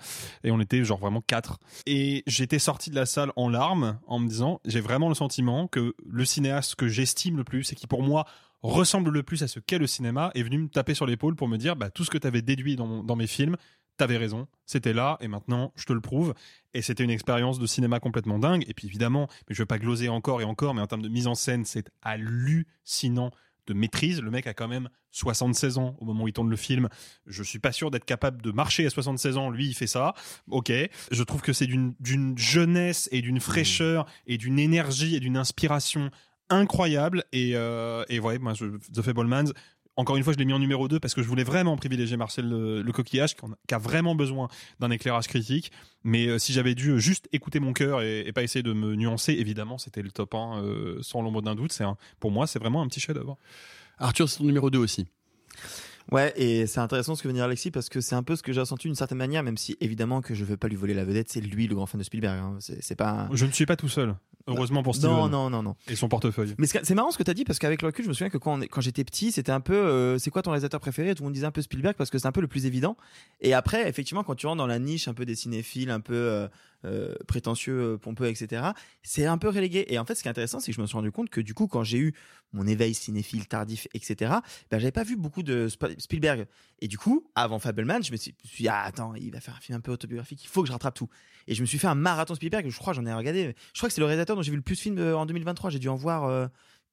[0.45, 1.59] Et on était genre vraiment quatre.
[1.87, 5.69] Et j'étais sorti de la salle en larmes en me disant, j'ai vraiment le sentiment
[5.69, 8.27] que le cinéaste que j'estime le plus et qui pour moi
[8.63, 11.49] ressemble le plus à ce qu'est le cinéma est venu me taper sur l'épaule pour
[11.49, 13.57] me dire, bah, tout ce que tu avais déduit dans mes films,
[13.97, 16.35] t'avais raison, c'était là et maintenant je te le prouve.
[16.75, 18.65] Et c'était une expérience de cinéma complètement dingue.
[18.69, 21.09] Et puis évidemment, mais je veux pas gloser encore et encore, mais en termes de
[21.09, 23.31] mise en scène, c'est hallucinant
[23.67, 24.21] de maîtrise.
[24.21, 26.89] Le mec a quand même 76 ans au moment où il tourne le film.
[27.27, 29.51] Je suis pas sûr d'être capable de marcher à 76 ans.
[29.51, 30.15] Lui, il fait ça.
[30.51, 30.73] Ok.
[31.11, 35.37] Je trouve que c'est d'une d'une jeunesse et d'une fraîcheur et d'une énergie et d'une
[35.37, 36.11] inspiration
[36.49, 37.25] incroyable.
[37.33, 39.53] Et, euh, et ouais, moi, je, The Fablemans,
[39.97, 42.17] encore une fois, je l'ai mis en numéro 2 parce que je voulais vraiment privilégier
[42.17, 44.49] Marcel le, coquillage, qui, a, vraiment besoin
[44.79, 45.73] d'un éclairage critique.
[46.05, 49.33] Mais euh, si j'avais dû juste écouter mon cœur et, pas essayer de me nuancer,
[49.33, 51.73] évidemment, c'était le top 1, euh, sans l'ombre d'un doute.
[51.73, 51.85] C'est
[52.21, 53.39] pour moi, c'est vraiment un petit chef-d'œuvre.
[53.99, 55.07] Arthur, c'est ton numéro 2 aussi.
[56.13, 58.43] Ouais, et c'est intéressant ce que vient dire Alexis parce que c'est un peu ce
[58.43, 60.95] que j'ai ressenti d'une certaine manière, même si évidemment que je veux pas lui voler
[60.95, 62.39] la vedette, c'est lui le grand fan de Spielberg.
[62.39, 62.57] hein.
[62.61, 63.29] C'est pas.
[63.33, 64.15] Je ne suis pas tout seul.
[64.49, 65.11] Heureusement pour Steven.
[65.11, 65.75] Non, non, non, non.
[65.89, 66.55] Et son portefeuille.
[66.59, 68.31] Mais c'est marrant ce que tu as dit parce qu'avec le recul, je me souviens
[68.31, 71.17] que quand j'étais petit, c'était un peu euh, c'est quoi ton réalisateur préféré?
[71.17, 72.97] Tout le monde disait un peu Spielberg parce que c'est un peu le plus évident.
[73.41, 76.15] Et après, effectivement, quand tu rentres dans la niche un peu des cinéphiles, un peu
[76.15, 76.47] euh,
[76.87, 78.63] euh, prétentieux, euh, pompeux, etc.,
[79.03, 79.85] c'est un peu relégué.
[79.93, 81.41] Et en fait, ce qui est intéressant, c'est que je me suis rendu compte que
[81.41, 82.15] du coup, quand j'ai eu
[82.53, 84.33] mon éveil cinéphile tardif, etc.,
[84.71, 86.47] ben, j'avais pas vu beaucoup de Sp- Spielberg.
[86.81, 89.61] Et du coup, avant Fableman, je me suis dit, ah, attends, il va faire un
[89.61, 91.09] film un peu autobiographique, il faut que je rattrape tout.
[91.49, 93.55] Et je me suis fait un marathon Spielberg, je crois, j'en ai regardé.
[93.75, 95.27] Je crois que c'est le réalisateur dont j'ai vu le plus de films euh, en
[95.27, 95.71] 2023.
[95.71, 96.47] J'ai dû en voir euh,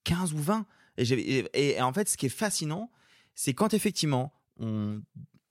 [0.04, 0.66] 15 ou 20.
[0.98, 2.92] Et, j'ai- et- et en fait, ce qui est fascinant,
[3.36, 5.02] c'est quand effectivement, on.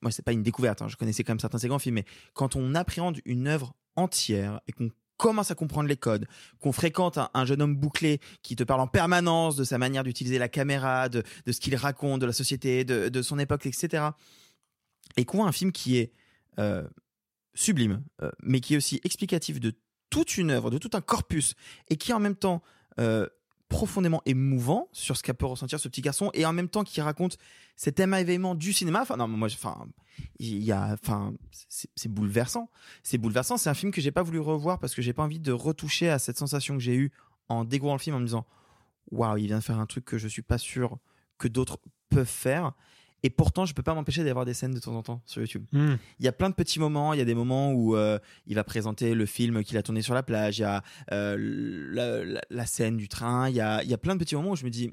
[0.03, 1.95] Moi, c'est pas une découverte, hein, je connaissais quand même certains de ces grands films,
[1.95, 2.05] mais
[2.35, 6.27] quand on appréhende une œuvre entière et qu'on commence à comprendre les codes,
[6.59, 10.03] qu'on fréquente un, un jeune homme bouclé qui te parle en permanence de sa manière
[10.03, 14.09] d'utiliser la caméra, de, ce qu'il raconte, de la société, de, son époque, etc.
[15.17, 16.13] Et qu'on voit un film qui est
[16.59, 16.83] euh,
[17.55, 19.73] sublime, euh, mais qui est aussi explicatif de
[20.11, 21.55] toute une œuvre, de tout un corpus,
[21.89, 22.61] et qui en même temps
[22.99, 23.29] euh,
[23.73, 27.01] profondément émouvant sur ce qu'a peut ressentir ce petit garçon, et en même temps qui
[27.01, 27.39] raconte
[27.75, 29.01] cet émerveillement du cinéma.
[29.03, 29.87] Enfin, non, moi, enfin,
[30.39, 31.33] il y a, enfin,
[31.69, 32.71] c'est c'est bouleversant.
[33.03, 33.57] C'est bouleversant.
[33.57, 36.11] C'est un film que j'ai pas voulu revoir parce que j'ai pas envie de retoucher
[36.11, 37.13] à cette sensation que j'ai eue
[37.49, 38.47] en découvrant le film en me disant,
[39.11, 40.99] waouh, il vient de faire un truc que je suis pas sûr
[41.39, 41.79] que d'autres
[42.11, 42.73] peuvent faire.
[43.25, 45.65] Et pourtant, je peux pas m'empêcher d'avoir des scènes de temps en temps sur YouTube.
[45.73, 45.95] Hmm.
[46.19, 47.13] Il y a plein de petits moments.
[47.13, 50.03] Il y a des moments où euh, il va présenter le film qu'il a tourné
[50.03, 50.59] sur la plage.
[50.59, 50.83] Il y a
[51.13, 53.49] euh, la, la- la scène du train.
[53.49, 54.93] Il y a, il y a plein de petits moments où je me dis,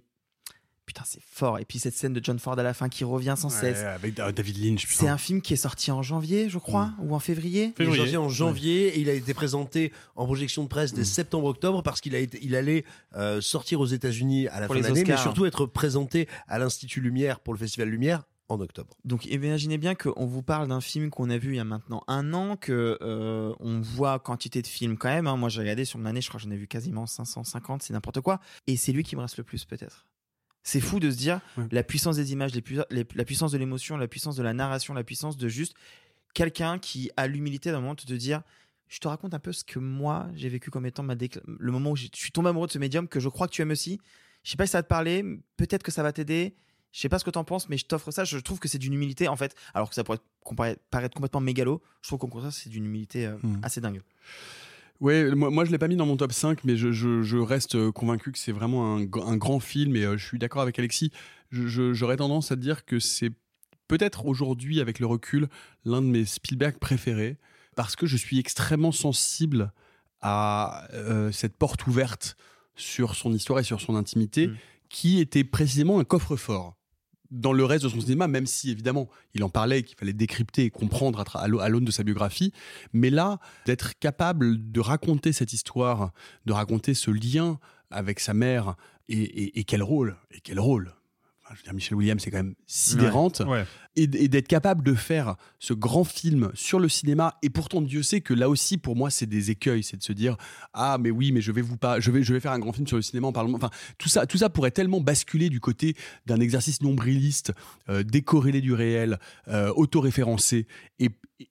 [0.90, 1.60] putain, c'est fort.
[1.60, 3.84] Et puis cette scène de John Ford à la fin qui revient sans Ouais, cesse.
[3.84, 4.88] avec Da- David Lynch.
[4.88, 5.00] putain.
[5.02, 7.76] C'est un film qui est sorti en janvier, je crois, ou en février.
[7.80, 11.04] Il est sorti en janvier et il a été présenté en projection de presse dès
[11.06, 12.86] septembre-octobre parce qu'il a été, il allait
[13.16, 16.58] euh, sortir aux États-Unis à la Pour fin de l'année, mais surtout être présenté à
[16.58, 18.98] l'Institut Lumière pour le Festival Lumière en octobre.
[19.06, 22.04] Donc imaginez bien qu'on vous parle d'un film qu'on a vu il y a maintenant
[22.08, 25.28] un an, que euh, on voit quantité de films quand même.
[25.28, 25.38] hein.
[25.38, 28.22] Moi j'ai regardé sur l'année, je crois que j'en ai vu quasiment 550, c'est n'importe
[28.22, 28.40] quoi.
[28.66, 30.08] Et c'est lui qui me reste le plus peut-être.
[30.72, 31.42] C'est fou de se dire
[31.72, 34.54] la puissance des images, les pui- les- la puissance de l'émotion, la puissance de la
[34.54, 35.74] narration, la puissance de juste
[36.34, 38.44] quelqu'un qui a l'humilité d'un moment de te dire
[38.88, 41.92] je te raconte un peu ce que moi j'ai vécu comme étant ma le moment
[41.92, 44.00] où je suis tombé amoureux de ce médium que je crois que tu aimes aussi.
[44.44, 45.24] Je sais pas si ça va te parler,
[45.58, 46.56] peut-être que ça va t'aider.
[46.92, 48.24] Je sais pas ce que t'en penses, mais je t'offre ça.
[48.24, 50.20] Je trouve que c'est d'une humilité en fait, alors que ça pourrait
[50.90, 51.84] paraître complètement mégalo.
[52.02, 53.60] Je trouve qu'au contraire, c'est d'une humilité euh, Hmm.
[53.64, 54.02] assez dingue.
[55.00, 57.38] Ouais, moi, moi je l'ai pas mis dans mon top 5, mais je, je- je
[57.38, 60.78] reste euh, convaincu que c'est vraiment un, grand film et euh, je suis d'accord avec
[60.78, 61.12] Alexis.
[61.52, 63.32] J'aurais tendance à dire que c'est
[63.88, 65.48] peut-être aujourd'hui, avec le recul,
[65.86, 67.38] l'un de mes Spielberg préférés
[67.76, 69.72] parce que je suis extrêmement sensible
[70.22, 72.36] à euh, cette porte ouverte
[72.76, 74.48] sur son histoire et sur son intimité
[74.90, 76.76] qui était précisément un coffre-fort
[77.32, 80.66] dans le reste de son cinéma, même si évidemment il en parlait, qu'il fallait décrypter
[80.66, 82.54] et comprendre à l'aune de sa biographie.
[82.94, 86.12] Mais là, d'être capable de raconter cette histoire,
[86.46, 87.60] de raconter ce lien
[87.92, 88.76] avec sa mère,
[89.10, 90.94] et, et- quel rôle, et quel rôle?
[91.52, 93.42] Je veux dire, Michel Williams, c'est quand même sidérante.
[94.02, 97.38] Et, d'être capable de faire ce grand film sur le cinéma.
[97.42, 99.84] Et pourtant, Dieu sait que là aussi, pour moi, c'est des écueils.
[99.84, 100.38] C'est de se dire
[100.74, 102.88] Ah, mais oui, mais je vais, vous je vais, je vais faire un grand film
[102.88, 103.54] sur le cinéma en parlant.
[103.54, 105.96] Enfin, tout ça, tout ça pourrait tellement basculer du côté
[106.26, 107.52] d'un exercice nombriliste,
[107.90, 109.20] euh, décorrélé du réel,
[109.50, 110.66] euh, autoréférencé.
[111.00, 111.10] Et,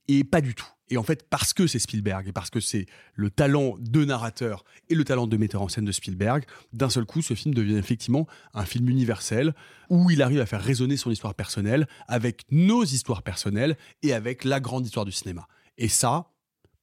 [0.09, 0.69] et pas du tout.
[0.91, 4.65] Et en fait, parce que c'est Spielberg et parce que c'est le talent de narrateur
[4.89, 7.77] et le talent de metteur en scène de Spielberg, d'un seul coup, ce film devient
[7.77, 9.55] effectivement un film universel
[9.91, 14.45] où il arrive à faire résonner son histoire personnelle avec nos histoires personnelles et avec
[14.45, 15.47] la grande histoire du cinéma.
[15.77, 16.31] Et ça,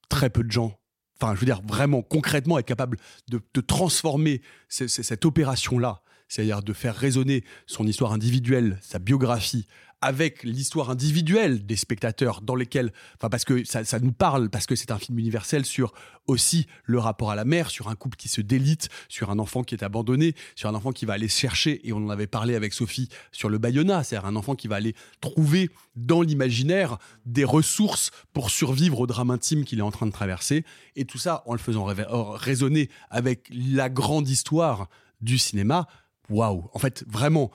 [0.08, 0.78] très peu de gens,
[1.20, 6.02] enfin, je veux dire, vraiment concrètement être capable de, de transformer ce- ce- cette opération-là,
[6.28, 9.66] c'est-à-dire de faire résonner son histoire individuelle, sa biographie,
[10.00, 14.76] avec l'histoire individuelle des spectateurs dans lesquels, enfin parce que ça, nous parle, parce que
[14.76, 15.94] c'est un film universel sur
[16.26, 19.62] aussi le rapport à la mère, sur un couple qui se délite, sur un enfant
[19.62, 22.54] qui est abandonné, sur un enfant qui va aller chercher, et on en avait parlé
[22.54, 27.44] avec Sophie sur le Bayona, c'est-à-dire un enfant qui va aller trouver dans l'imaginaire des
[27.44, 30.64] ressources pour survivre au drame intime qu'il est en train de traverser,
[30.94, 34.88] et tout ça en le faisant résonner avec la grande histoire
[35.20, 35.86] du cinéma.
[36.28, 37.50] Waouh En fait, vraiment,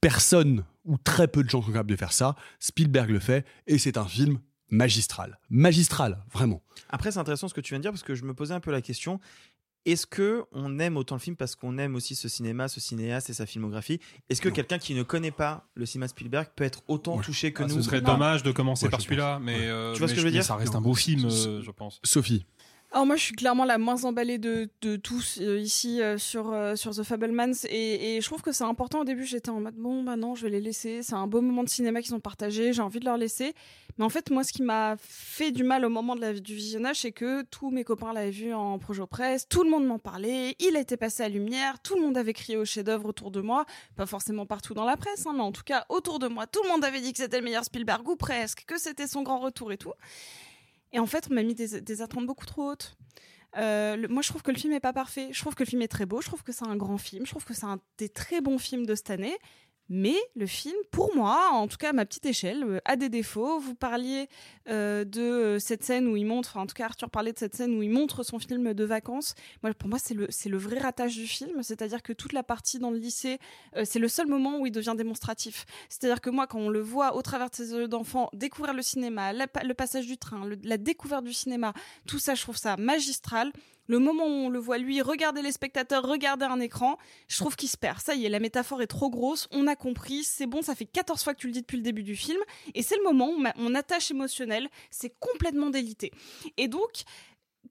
[0.00, 2.36] personne ou très peu de gens sont capables de faire ça.
[2.60, 4.38] Spielberg le fait et c'est un film
[4.70, 5.38] magistral.
[5.50, 6.62] Magistral, vraiment.
[6.90, 8.60] Après, c'est intéressant ce que tu viens de dire parce que je me posais un
[8.60, 9.20] peu la question.
[9.86, 13.30] Est-ce que on aime autant le film parce qu'on aime aussi ce cinéma, ce cinéaste
[13.30, 14.00] et sa filmographie?
[14.28, 17.62] Est-ce que quelqu'un qui ne connaît pas le cinéma Spielberg peut être autant touché que
[17.62, 17.74] Ah, nous?
[17.76, 18.12] Ce serait Non.
[18.12, 20.44] dommage de commencer par celui-là, mais, euh, Tu vois ce que je veux dire?
[20.44, 22.00] Ça reste un beau film, euh, je pense.
[22.04, 22.44] Sophie.
[22.90, 26.54] Alors moi, je suis clairement la moins emballée de, de tous euh, ici euh, sur,
[26.54, 29.00] euh, sur The Fablemans et, je trouve que c'est important.
[29.00, 31.02] Au début, j'étais en mode bon, bah non, je vais les laisser.
[31.02, 32.72] C'est un beau moment de cinéma qu'ils ont partagé.
[32.72, 33.52] J'ai envie de leur laisser.
[33.98, 37.12] Mais en fait, moi, ce qui m'a fait du mal au moment du visionnage, c'est
[37.12, 39.46] que tous mes copains l'avaient vu en projet presse.
[39.46, 40.56] Tout le monde m'en parlait.
[40.58, 41.82] Il a été passé à lumière.
[41.82, 43.66] Tout le monde avait crié au chef-d'œuvre autour de moi.
[43.96, 46.62] Pas forcément partout dans la presse, hein, mais en tout cas autour de moi, tout
[46.62, 49.40] le monde avait dit que c'était le meilleur Spielberg ou presque, que c'était son grand
[49.40, 49.92] retour et tout.
[50.92, 52.96] Et en fait, on m'a mis des, attentes beaucoup trop hautes.
[53.56, 55.28] Euh, le- moi, je trouve que le film est pas parfait.
[55.32, 56.20] Je trouve que le film est très beau.
[56.20, 57.24] Je trouve que c'est un grand film.
[57.26, 59.36] Je trouve que c'est un des très bons films de cette année.
[59.88, 63.08] Mais le film, pour moi, en tout cas à ma petite échelle, euh, a des
[63.08, 63.58] défauts.
[63.58, 64.28] Vous parliez
[64.68, 67.54] euh, de cette scène où il montre, enfin, en tout cas Arthur parlait de cette
[67.54, 69.34] scène où il montre son film de vacances.
[69.62, 71.62] Moi, pour moi, c'est le, le vrai ratage du film.
[71.62, 73.38] C'est-à-dire que toute la partie dans le lycée,
[73.76, 75.64] euh, c'est le seul moment où il devient démonstratif.
[75.88, 78.82] C'est-à-dire que moi, quand on le voit au travers de ses yeux d'enfant, découvrir le
[78.82, 81.72] cinéma, le passage du train, la découverte du cinéma,
[82.06, 83.52] tout ça, je trouve ça magistral.
[83.88, 87.56] Le moment où on le voit lui regarder les spectateurs, regarder un écran, je trouve
[87.56, 87.98] qu'il se perd.
[88.00, 90.84] Ça y est, la métaphore est trop grosse, on a compris, c'est bon, ça fait
[90.84, 92.38] 14 fois que tu le dis depuis le début du film,
[92.74, 96.12] et c'est le moment où mon attache émotionnelle s'est complètement délitée.
[96.58, 97.02] Et donc,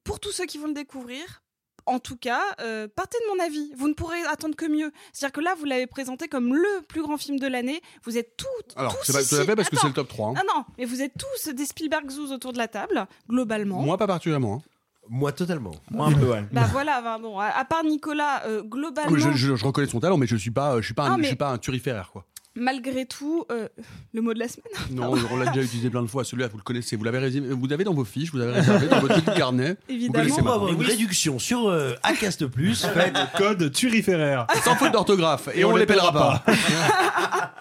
[0.03, 1.43] pour tous ceux qui vont le découvrir,
[1.85, 3.71] en tout cas, euh, partez de mon avis.
[3.77, 4.91] Vous ne pourrez attendre que mieux.
[5.13, 7.79] C'est-à-dire que là, vous l'avez présenté comme le plus grand film de l'année.
[8.03, 9.93] Vous êtes toutes, Alors, tous c'est pas tout à ici- fait parce que c'est le
[9.93, 10.29] top 3.
[10.31, 10.33] hein.
[10.35, 13.81] Ah non, mais vous êtes tous des Spielberg zoos autour de la table, globalement.
[13.83, 14.55] Moi, pas particulièrement.
[14.55, 14.69] hein.
[15.09, 15.71] Moi, totalement.
[15.91, 16.43] Moi, un peu, ouais.
[16.51, 19.87] Bah voilà, bah bon, à, à part Nicolas, euh, globalement, Oui, je, je- je reconnais
[19.87, 21.57] son talent, mais je suis pas, je suis pas, un, Non, je suis pas un
[21.57, 22.25] turiféraire, quoi.
[22.55, 23.67] malgré tout, euh,
[24.13, 24.65] le mot de la semaine.
[24.91, 26.23] Non, on l'a déjà utilisé plein de fois.
[26.23, 26.95] Celui-là, vous le connaissez.
[26.95, 29.77] Vous l'avez résumé- vous l'avez dans vos fiches, vous avez réservé dans votre petit carnet.
[29.87, 30.35] Évidemment.
[30.39, 32.85] On va avoir une réduction sur euh, Acast Plus.
[32.93, 34.47] Faites Code turiféraire.
[34.63, 35.49] Sans faute d'orthographe.
[35.53, 36.43] Et, on, les pèlera pas.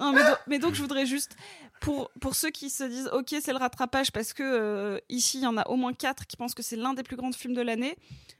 [0.00, 1.36] Non, mais, donc, mais donc, je voudrais juste,
[1.84, 5.44] pour, pour ceux qui se disent, ok, c'est le rattrapage, parce que euh, ici, il
[5.44, 7.54] y en a au moins quatre qui pensent que c'est l'un des plus grands films
[7.54, 7.96] de l'année,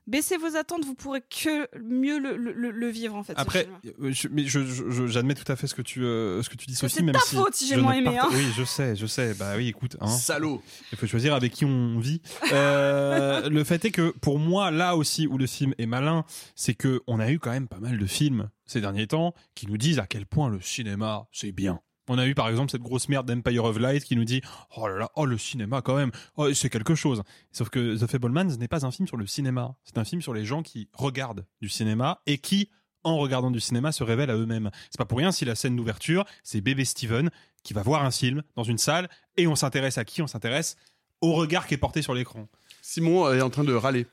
[0.07, 3.35] baissez vos attentes, vous pourrez que mieux le, le- le- le vivre, en fait.
[3.37, 3.95] Après, film.
[4.03, 6.49] euh, je, mais je- je- je- j'admets tout à fait ce que tu, euh, ce
[6.51, 6.95] que tu dis, Sophie.
[6.97, 8.31] c'est même ta si faute si j'ai moins aimé, parta- hein.
[8.33, 9.35] Oui, je sais, je sais.
[9.35, 9.97] Bah oui, écoute.
[10.01, 10.09] Hein.
[10.09, 10.63] Salaud.
[10.93, 12.21] Il faut choisir avec qui on vit.
[12.53, 16.75] Euh, le fait est que pour moi, là aussi où le film est malin, c'est
[16.75, 19.77] que on a eu quand même pas mal de films ces derniers temps qui nous
[19.77, 21.81] disent à quel point le cinéma c'est bien.
[22.09, 24.43] On a eu par exemple cette grosse merde d'Empire of Light qui nous dit
[24.77, 27.23] oh là là oh le cinéma quand même oh, c'est quelque chose.
[27.53, 30.35] Sauf que The Fablemans n'est pas un film sur le cinéma, c'est un film sur
[30.35, 32.71] les gens qui regardent du cinéma et qui
[33.05, 34.71] en regardant du cinéma se révèlent à eux-mêmes.
[34.91, 37.31] C'est pas pour rien si la scène d'ouverture c'est bébé Steven
[37.63, 40.21] qui va voir un film dans une salle et on s'intéresse à qui?
[40.23, 40.77] On s'intéresse
[41.21, 42.49] au regard qui est porté sur l'écran.
[42.83, 44.07] Simon est en train de râler.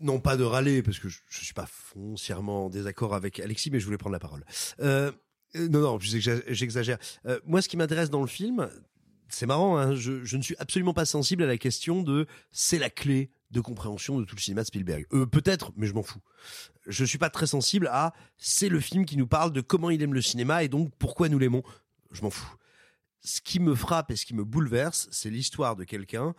[0.00, 3.70] non pas de râler parce que je, je suis pas foncièrement en désaccord avec Alexis,
[3.70, 4.44] mais je voulais prendre la parole.
[4.80, 5.10] Euh,
[5.56, 6.98] euh, non, non, j'exa- j'exagère.
[7.26, 8.68] Euh, moi, ce qui m'intéresse dans le film,
[9.28, 12.78] c'est marrant, hein, je, je ne suis absolument pas sensible à la question de c'est
[12.78, 15.06] la clé de compréhension de tout le cinéma de Spielberg.
[15.12, 16.20] Euh, Peut-être, mais je m'en fous.
[16.86, 20.00] Je suis pas très sensible à c'est le film qui nous parle de comment il
[20.02, 21.62] aime le cinéma et donc pourquoi nous l'aimons.
[22.12, 22.54] Je m'en fous.
[23.22, 26.34] Ce qui me frappe et ce qui me bouleverse, c'est l'histoire de quelqu'un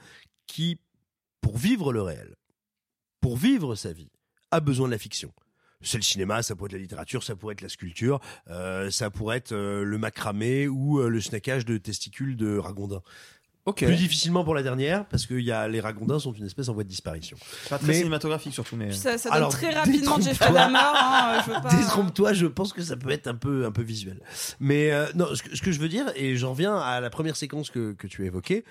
[0.47, 0.79] qui,
[1.41, 2.35] pour vivre le réel,
[3.19, 4.09] pour vivre sa vie,
[4.49, 5.31] a besoin de la fiction.
[5.83, 9.09] C'est le cinéma, ça pourrait être la littérature, ça pourrait être la sculpture, euh, ça
[9.09, 13.01] pourrait être euh, le macramé ou euh, le snackage de testicules de ragondins.
[13.65, 13.85] Ok.
[13.85, 16.73] Plus difficilement pour la dernière, parce que y a, les ragondins sont une espèce en
[16.73, 17.37] voie de disparition.
[17.69, 18.91] Pas très Mais- cinématographique surtout, mais.
[18.91, 20.51] Ça, ça donne Alors, très rapidement Jeffrey détrompe-toi.
[20.53, 20.79] Dahmer.
[20.81, 21.75] Hein, je veux pas...
[21.75, 24.19] Détrompe-toi, je pense que ça peut être un peu, un peu visuel.
[24.59, 27.11] Mais euh, non, ce que, ce que je veux dire, et j'en viens à la
[27.11, 28.65] première séquence que, que tu as évoquée.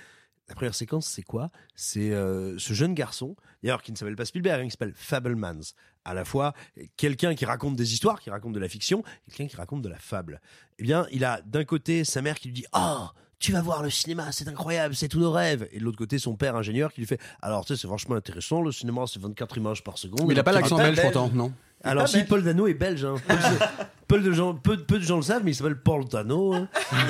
[0.49, 1.51] La première séquence, c'est quoi?
[1.77, 5.61] C'est euh, ce jeune garçon, d'ailleurs qui ne s'appelle pas Spielberg, hein, qui s'appelle Fablemans.
[6.05, 6.55] À la fois
[6.97, 9.89] quelqu'un qui raconte des histoires, qui raconte de la fiction, et quelqu'un qui raconte de
[9.89, 10.41] la fable.
[10.79, 13.07] Eh bien, il a d'un côté sa mère qui lui dit Oh
[13.41, 15.67] tu vas voir le cinéma, c'est incroyable, c'est tous nos rêves.
[15.73, 18.15] Et de l'autre côté, son père ingénieur qui lui fait Alors, tu sais, c'est vachement
[18.15, 20.27] intéressant, le cinéma, c'est 24 images par seconde.
[20.29, 21.51] Mais il a pas l'accent belge, pourtant, non?
[21.83, 22.29] Alors si belge.
[22.29, 23.15] Paul Dano est belge, hein.
[23.27, 23.59] peu, de,
[24.07, 26.53] peu de gens, peu, peu de gens le savent, mais il s'appelle Paul Dano.
[26.55, 26.69] hein.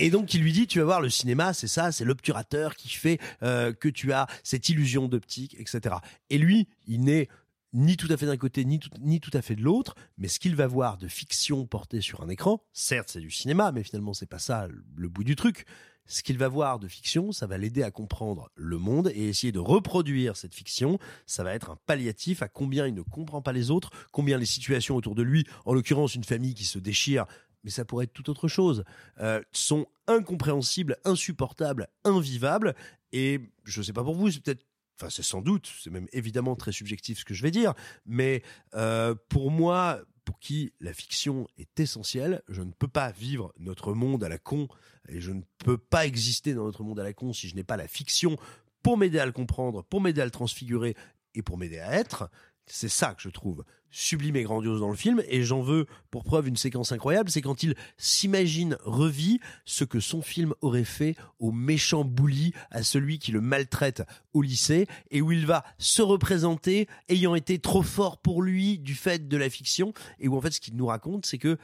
[0.00, 2.74] Et, et donc il lui dit, tu vas voir le cinéma, c'est ça, c'est l'obturateur
[2.76, 5.96] qui fait euh, que tu as cette illusion d'optique, etc.
[6.30, 7.28] Et lui, il n'est
[7.72, 8.78] ni tout à fait d'un côté, ni
[9.20, 12.28] tout, à fait de l'autre, mais ce qu'il va voir de fiction portée sur un
[12.28, 15.66] écran, certes c'est du cinéma, mais finalement c'est pas ça le- bout du truc.
[16.10, 19.52] Ce qu'il va voir de fiction, ça va l'aider à comprendre le monde et essayer
[19.52, 20.98] de reproduire cette fiction.
[21.26, 24.46] Ça va être un palliatif à combien il ne comprend pas les autres, combien les
[24.46, 27.26] situations autour de lui, en l'occurrence une famille qui se déchire,
[27.62, 28.84] mais ça pourrait être tout autre chose,
[29.20, 32.74] euh, sont incompréhensibles, insupportables, invivables.
[33.12, 34.64] Et je sais pas pour vous, c'est peut-être
[35.00, 38.42] Enfin, c'est sans doute, c'est même évidemment très subjectif ce que je vais dire, mais
[38.74, 43.94] euh, pour moi, pour qui la fiction est essentielle, je ne peux pas vivre notre
[43.94, 44.66] monde à la con
[45.08, 47.64] et je ne peux pas exister dans notre monde à la con si je n'ai
[47.64, 48.36] pas la fiction
[48.82, 50.96] pour m'aider à le comprendre, pour m'aider à le transfigurer
[51.34, 52.28] et pour m'aider à être.
[52.70, 56.24] C'est ça que je trouve sublime et grandiose dans le film et j'en veux pour
[56.24, 61.16] preuve une séquence incroyable, c'est quand il s'imagine, revit ce que son film aurait fait
[61.38, 66.02] au méchant bully, à celui qui le maltraite au lycée et où il va se
[66.02, 70.40] représenter ayant été trop fort pour lui du fait de la fiction et où en
[70.40, 71.56] fait ce qu'il nous raconte c'est que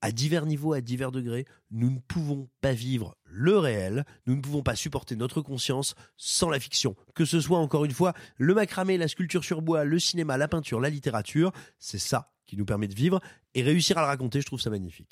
[0.00, 4.40] à divers niveaux, à divers degrés, nous ne pouvons pas vivre le réel, nous ne
[4.40, 6.94] pouvons pas supporter notre conscience sans la fiction.
[7.16, 10.46] Que ce soit encore une fois le macramé, la sculpture sur bois, le cinéma, la
[10.46, 11.50] peinture, la littérature,
[11.80, 13.20] c'est ça qui nous permet de vivre
[13.54, 15.10] et réussir à le raconter, je trouve ça magnifique.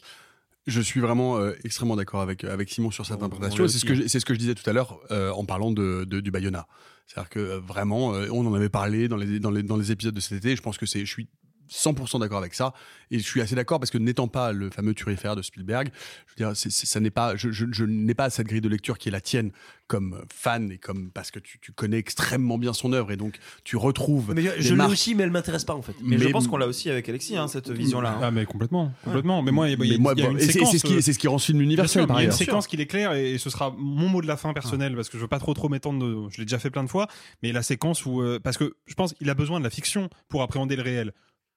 [0.69, 3.67] Je suis vraiment euh, extrêmement d'accord avec, avec Simon sur cette On- interprétation.
[3.67, 5.73] C'est ce, que je- c'est ce que je disais tout à l'heure euh, en parlant
[5.73, 6.69] de, de- du Bayona.
[7.09, 9.91] C'est-à-dire que euh, vraiment, euh, on en avait parlé dans les, dans, les, dans les
[9.91, 10.55] épisodes de cet été.
[10.55, 11.29] Je pense que c'est, je suis
[11.73, 12.73] 100% d'accord avec ça.
[13.11, 15.91] Et je suis assez d'accord parce que n'étant pas le fameux turiféraire de Spielberg,
[16.27, 18.97] je veux dire, ça n'est pas, je, je- je n'ai pas cette grille de lecture
[18.99, 19.51] qui est la tienne
[19.87, 23.39] comme fan et comme parce que tu, tu connais extrêmement bien son œuvre et donc
[23.65, 24.33] tu retrouves.
[24.35, 25.95] Mais je, l'ai aussi, mais elle m'intéresse pas en fait.
[26.03, 28.13] Mais, je pense qu'on l'a aussi avec Alexis, hein, cette vision-là.
[28.13, 28.21] hein.
[28.23, 29.43] Ah mais complètement, complètement.
[29.43, 30.43] Mais moi, il y a, il Mais une- moi, il y a bon, une et
[30.47, 30.71] c'est- séquence.
[30.73, 32.67] c'est ce qui- c'est ce qui rend ce film universel, il y a une séquence
[32.67, 35.19] qui est claire et, et ce sera mon mot de la fin personnel parce que
[35.19, 35.99] je veux pas trop trop m'étendre.
[36.07, 37.09] de- Je l'ai déjà fait plein de fois,
[37.43, 40.09] mais la séquence où euh, parce que je pense qu'il a besoin de la fiction
[40.29, 41.13] pour appréhender le réel.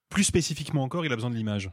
[0.09, 1.69] Plus spécifiquement encore, il a besoin de l'image.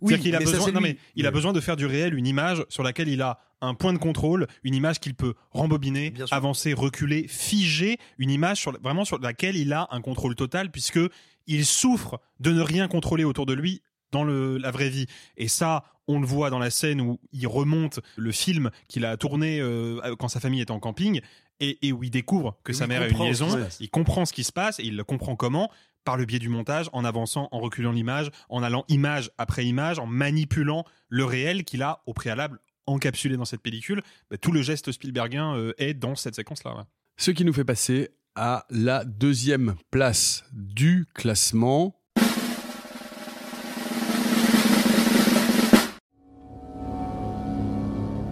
[0.00, 0.90] Oui, C'est-à-dire qu'il a mais ça, besoin, c'est non, lui.
[0.94, 3.74] mais il a besoin de faire du réel une image sur laquelle il a un
[3.74, 9.04] point de contrôle, une image qu'il peut rembobiner, avancer, reculer, figer, une image sur, vraiment
[9.04, 11.00] sur laquelle il a un contrôle total puisque
[11.46, 13.82] il souffre de ne rien contrôler autour de lui
[14.12, 15.06] dans le, la vraie vie.
[15.36, 19.16] Et ça, on le voit dans la scène où il remonte le film qu'il a
[19.16, 21.20] tourné euh, quand sa famille était en camping
[21.60, 23.48] et, et où il découvre que Et sa mère a une liaison.
[23.80, 25.70] Il comprend ce qui se passe et il le comprend comment
[26.06, 29.98] par le biais du montage, en avançant, en reculant l'image, en allant image après image,
[29.98, 34.02] en manipulant le réel qu'il a au préalable encapsulé dans cette pellicule.
[34.30, 36.76] Bah, tout le geste Spielbergien euh, est dans cette séquence-là.
[36.76, 36.82] ouais.
[37.16, 41.98] Ce qui nous fait passer à la deuxième place du classement.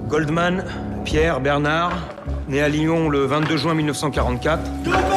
[0.06, 0.64] Goldman,
[1.04, 2.08] Pierre Bernard,
[2.48, 5.13] né à Lyon le 22 juin 1944.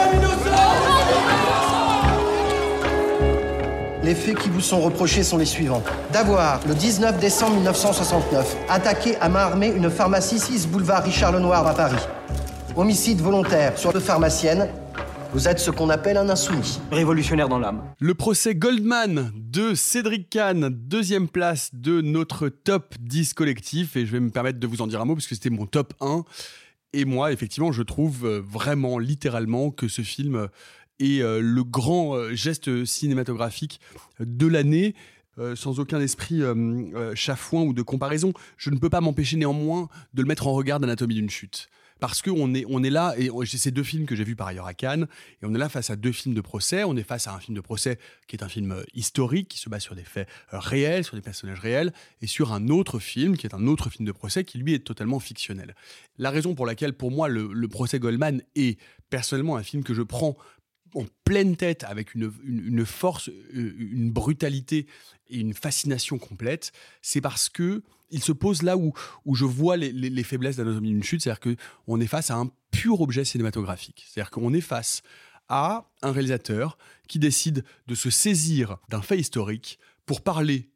[4.07, 5.83] Les faits qui vous sont reprochés sont les suivants.
[6.13, 11.67] D'avoir, le 19 décembre 1969, attaqué à main armée une pharmacie 6 boulevard Richard Lenoir
[11.67, 12.01] à Paris.
[12.77, 14.69] Homicide volontaire sur deux pharmaciennes.
[15.33, 16.79] Vous êtes ce qu'on appelle un insoumis.
[16.89, 17.83] Révolutionnaire dans l'âme.
[17.99, 23.97] Le procès Goldman de Cédric Kahn, deuxième place de notre top 10 collectif.
[23.97, 25.65] Et je vais me permettre de vous en dire un mot parce que c'était mon
[25.65, 26.23] top 1.
[26.93, 30.47] Et moi, effectivement, je trouve euh, vraiment, littéralement, que ce film
[30.99, 33.79] est euh, le grand euh, geste cinématographique
[34.19, 34.95] de l'année.
[35.39, 39.89] euh, sans aucun esprit euh, chafouin ou de comparaison, je ne peux pas m'empêcher néanmoins
[40.13, 41.69] de le mettre en regard d'Anatomie d'une chute.
[41.99, 44.45] Parce qu'on est, on est là, et j'ai ces deux films que j'ai vus par
[44.45, 45.07] ailleurs à Cannes,
[45.41, 46.83] et on est là face à deux films de procès.
[46.83, 47.97] On est face à un film de procès
[48.27, 51.59] qui est un film historique, qui se base sur des faits réels, sur des personnages
[51.59, 51.91] réels,
[52.21, 54.85] et sur un autre film qui est un autre film de procès qui lui est
[54.85, 55.73] totalement fictionnel.
[56.19, 58.79] La raison pour laquelle, pour moi, le, le procès Goldman est
[59.09, 60.37] personnellement un film que je prends
[60.95, 64.87] en pleine tête avec une, une, force, euh, une brutalité
[65.29, 68.93] et une fascination complète, c'est parce que il se pose là où,
[69.25, 71.55] où je vois les, les, les faiblesses d'Anatomie d'une chute, c'est-à-dire
[71.85, 74.05] qu'on est face à un pur objet cinématographique.
[74.07, 75.01] C'est-à-dire qu'on est face
[75.49, 76.77] à un réalisateur
[77.07, 80.69] qui décide de se saisir d'un fait historique pour parler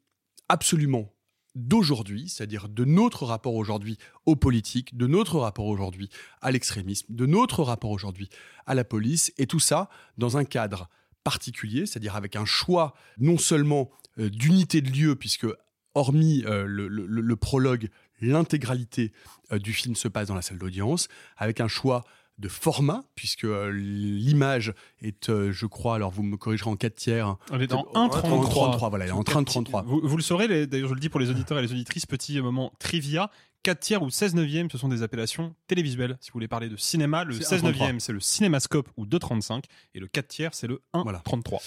[0.49, 1.13] absolument
[1.55, 6.09] d'aujourd'hui, c'est-à-dire de notre rapport aujourd'hui aux politiques, de notre rapport aujourd'hui
[6.41, 8.29] à l'extrémisme, de notre rapport aujourd'hui
[8.65, 10.89] à la police, et tout ça dans un cadre
[11.23, 15.47] particulier, c'est-à-dire avec un choix non seulement euh, d'unité de lieu, puisque
[15.93, 17.89] hormis euh, le, prologue,
[18.21, 19.11] l'intégralité
[19.51, 21.07] euh, du film se passe dans la salle d'audience,
[21.37, 22.03] avec un choix
[22.41, 26.95] de format, puisque euh, l'image est, euh, je crois, alors vous me corrigerez en 4
[26.95, 27.38] tiers.
[27.51, 28.77] On est dans 1,33.
[28.77, 28.89] 1,33.
[28.89, 29.84] voilà, est en train de 33.
[29.84, 32.41] Vous, vous le saurez, d'ailleurs je le dis pour les auditeurs et les auditrices, petit
[32.41, 33.31] moment trivia.
[33.63, 36.18] 4 tiers ou 16 neuvième, ce sont des appellations télévisuelles.
[36.19, 37.65] Si vous voulez parler de cinéma, le C'est 16 1,33.
[37.65, 39.63] neuvième, c'est le cinémascope ou 2,35
[39.93, 41.59] et le 4 tiers, c'est le 1,33.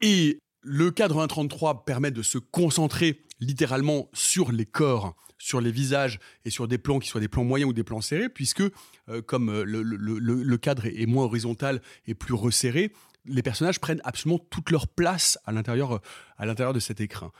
[0.00, 6.18] Et le cadre 1.33 permet de se concentrer littéralement sur les corps, sur les visages
[6.44, 8.62] et sur des plans qui soient des plans moyens ou des plans serrés, puisque
[9.08, 12.92] euh, comme euh, le, cadre est moins horizontal et plus resserré,
[13.24, 16.00] les personnages prennent absolument toute leur place à l'intérieur, euh,
[16.36, 17.32] à l'intérieur de cet écrin.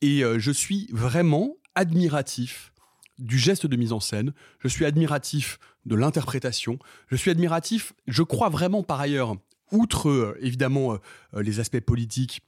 [0.00, 2.72] Et je suis vraiment admiratif
[3.20, 8.24] du geste de mise en scène, je suis admiratif de l'interprétation, je suis admiratif, je
[8.24, 9.36] crois vraiment par ailleurs,
[9.70, 10.98] outre évidemment
[11.34, 12.42] les aspects politiques,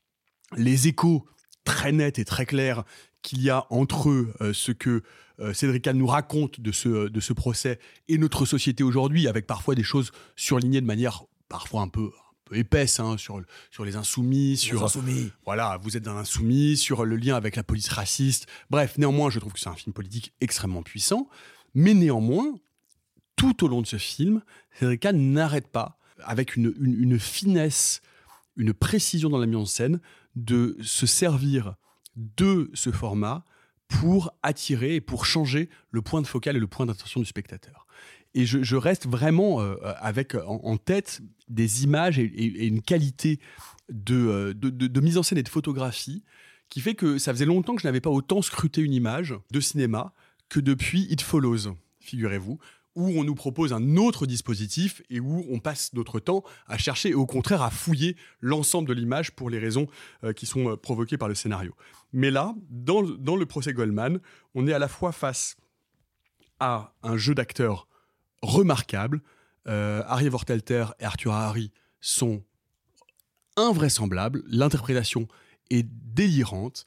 [0.56, 1.26] les échos
[1.64, 2.84] très nets et très clairs
[3.22, 5.02] qu'il y a entre eux, euh, ce que
[5.40, 9.46] euh, Cédric Kahn nous raconte de ce, de ce procès et notre société aujourd'hui, avec
[9.46, 12.10] parfois des choses surlignées de manière parfois un peu,
[12.52, 13.40] épaisse hein, sur,
[13.70, 15.32] sur les insoumis, sur insoumis.
[15.46, 18.46] voilà, vous êtes un insoumis, sur le lien avec la police raciste.
[18.70, 21.28] Bref, néanmoins, je trouve que c'est un film politique extrêmement puissant,
[21.74, 22.54] mais néanmoins,
[23.36, 24.42] tout au long de ce film,
[24.78, 28.02] Cédric Kahn n'arrête pas, avec une, une- une finesse,
[28.56, 30.00] une précision dans la mise en scène,
[30.36, 31.74] de se servir
[32.16, 33.44] de ce format
[33.88, 37.86] pour attirer et pour changer le point de focal et le point d'attention du spectateur.
[38.36, 43.38] Et je, reste vraiment euh, avec en, tête des images et, une qualité
[44.10, 46.24] euh, de, de- de mise en scène et de photographie
[46.68, 49.60] qui fait que ça faisait longtemps que je n'avais pas autant scruté une image de
[49.60, 50.12] cinéma
[50.48, 52.58] que depuis It Follows, figurez-vous,
[52.94, 57.10] où on nous propose un autre dispositif et où on passe notre temps à chercher
[57.10, 59.86] et au contraire à fouiller l'ensemble de l'image pour les raisons
[60.22, 61.74] euh, qui sont euh, provoquées par le scénario.
[62.12, 64.20] Mais là, dans, le- procès Goldman,
[64.54, 65.56] on est à la fois face
[66.60, 67.88] à un jeu d'acteurs
[68.42, 69.20] remarquable.
[69.66, 72.44] Euh, Harry Vortelter et Arthur Harry sont
[73.56, 74.42] invraisemblables.
[74.46, 75.28] L'interprétation
[75.70, 76.84] est délirante.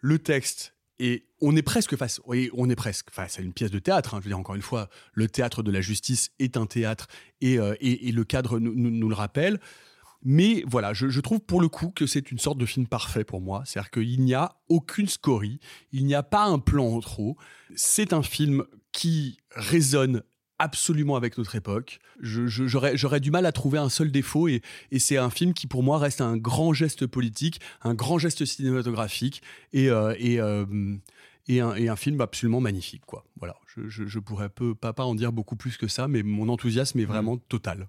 [0.00, 3.78] Le texte et on est presque face, on est presque face à une pièce de
[3.78, 4.14] théâtre.
[4.14, 4.18] hein.
[4.20, 7.08] Je veux dire encore une fois, le théâtre de la justice est un théâtre
[7.40, 9.58] et, euh, le cadre nous le rappelle.
[10.22, 13.24] Mais voilà, je, je trouve pour le coup que c'est une sorte de film parfait
[13.24, 13.62] pour moi.
[13.64, 15.60] C'est-à-dire qu'il n'y a aucune scorie,
[15.92, 17.38] il n'y a pas un plan en trop.
[17.74, 20.22] C'est un film qui résonne
[20.60, 21.98] absolument avec notre époque.
[22.20, 24.60] J'aurais j'aurais du mal à trouver un seul défaut et,
[24.92, 28.44] et c'est un film qui pour moi reste un grand geste politique, un grand geste
[28.44, 29.42] cinématographique
[29.72, 30.66] et, euh, et, euh,
[31.48, 33.02] et, un, et un film absolument magnifique.
[33.06, 33.24] Quoi.
[33.38, 36.22] Voilà, je, je, je pourrais peu, pas, pas en dire beaucoup plus que ça, mais
[36.22, 37.88] mon enthousiasme est vraiment total.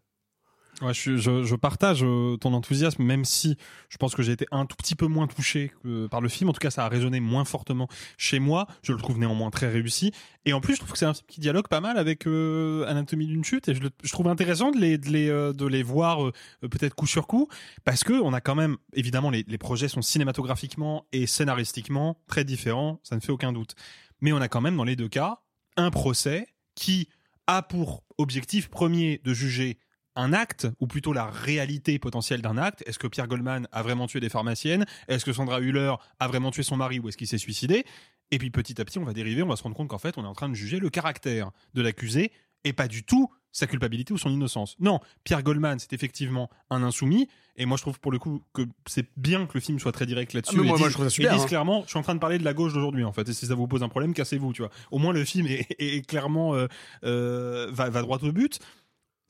[0.92, 3.58] Je, partage euh, ton enthousiasme, même si
[3.90, 5.72] je pense que j'ai été un tout petit peu moins touché
[6.10, 6.50] par le film.
[6.50, 7.88] En tout cas, ça a résonné moins fortement
[8.18, 8.68] chez moi.
[8.84, 10.12] Je le trouve néanmoins très réussi.
[10.46, 13.28] Et en plus, je trouve que c'est un qui dialogue pas mal avec euh, Anatomie
[13.28, 13.70] d'une chute.
[13.70, 16.32] Et je, trouve intéressant de les, de les, euh, de les voir
[16.62, 17.48] peut-être coup sur coup.
[17.84, 22.44] Parce que on a quand même, évidemment, les, les projets sont cinématographiquement et scénaristiquement très
[22.44, 23.00] différents.
[23.04, 23.76] Ça ne fait aucun doute.
[24.22, 25.42] Mais on a quand même, dans les deux cas,
[25.78, 27.08] un procès qui
[27.48, 29.78] a pour objectif premier de juger
[30.16, 32.84] un acte, ou plutôt la réalité potentielle d'un acte.
[32.86, 34.86] Est-ce que Pierre Goldman a vraiment tué des pharmaciennes?
[35.08, 37.86] Est-ce que Sandra Hüller a vraiment tué son mari ou est-ce qu'il s'est suicidé?
[38.32, 40.18] Et puis petit à petit, on va dériver, on va se rendre compte qu'en fait,
[40.18, 42.32] on est en train de juger le caractère de l'accusé
[42.64, 44.76] et pas du tout sa culpabilité ou son innocence.
[44.80, 47.28] Non, Pierre Goldman, c'est effectivement un insoumis,
[47.58, 50.06] et moi je trouve pour le coup que c'est bien que le film soit très
[50.06, 50.56] direct là-dessus.
[50.58, 51.48] Ah, moi, je trouve ça super, dise hein.
[51.48, 53.46] clairement, je suis en train de parler de la gauche d'aujourd'hui en fait, et si
[53.46, 54.72] ça vous pose un problème, cassez-vous, tu vois.
[54.90, 56.68] Au moins le film est, est clairement euh,
[57.04, 58.60] euh, va, va droit au but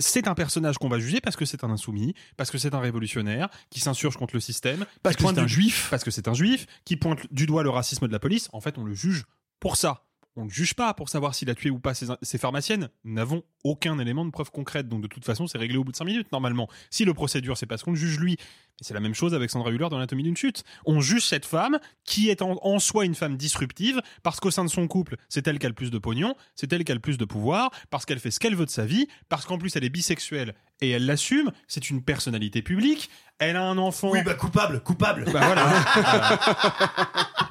[0.01, 2.79] c'est un personnage qu'on va juger parce que c'est un insoumis, parce que c'est un
[2.79, 5.87] révolutionnaire qui s'insurge contre le système, Parce que c'est un juif.
[5.89, 8.49] parce que c'est un juif, qui pointe du doigt le racisme de la police.
[8.53, 9.23] En fait, on le juge
[9.59, 10.03] pour ça.
[10.35, 12.89] On ne juge pas pour savoir s'il a tué ou pas ses, ses pharmaciennes.
[13.03, 14.87] Nous n'avons aucun élément de preuve concrète.
[14.87, 16.69] Donc, de toute façon, c'est réglé au bout de 5 minutes, normalement.
[16.89, 18.37] Si le procès dure, c'est parce qu'on juge lui.
[18.39, 20.63] Mais c'est la même chose avec Sandra Hüller dans l'anatomie d'une chute.
[20.85, 24.63] On juge cette femme qui est en, en soi une femme disruptive parce qu'au sein
[24.63, 26.95] de son couple, c'est elle qui a le plus de pognon, c'est elle qui a
[26.95, 29.57] le plus de pouvoir, parce qu'elle fait ce qu'elle veut de sa vie, parce qu'en
[29.57, 34.11] plus elle est bisexuelle et elle l'assume, c'est une personnalité publique, elle a un enfant.
[34.11, 35.25] Oui, bah coupable, coupable.
[35.31, 35.85] Bah voilà.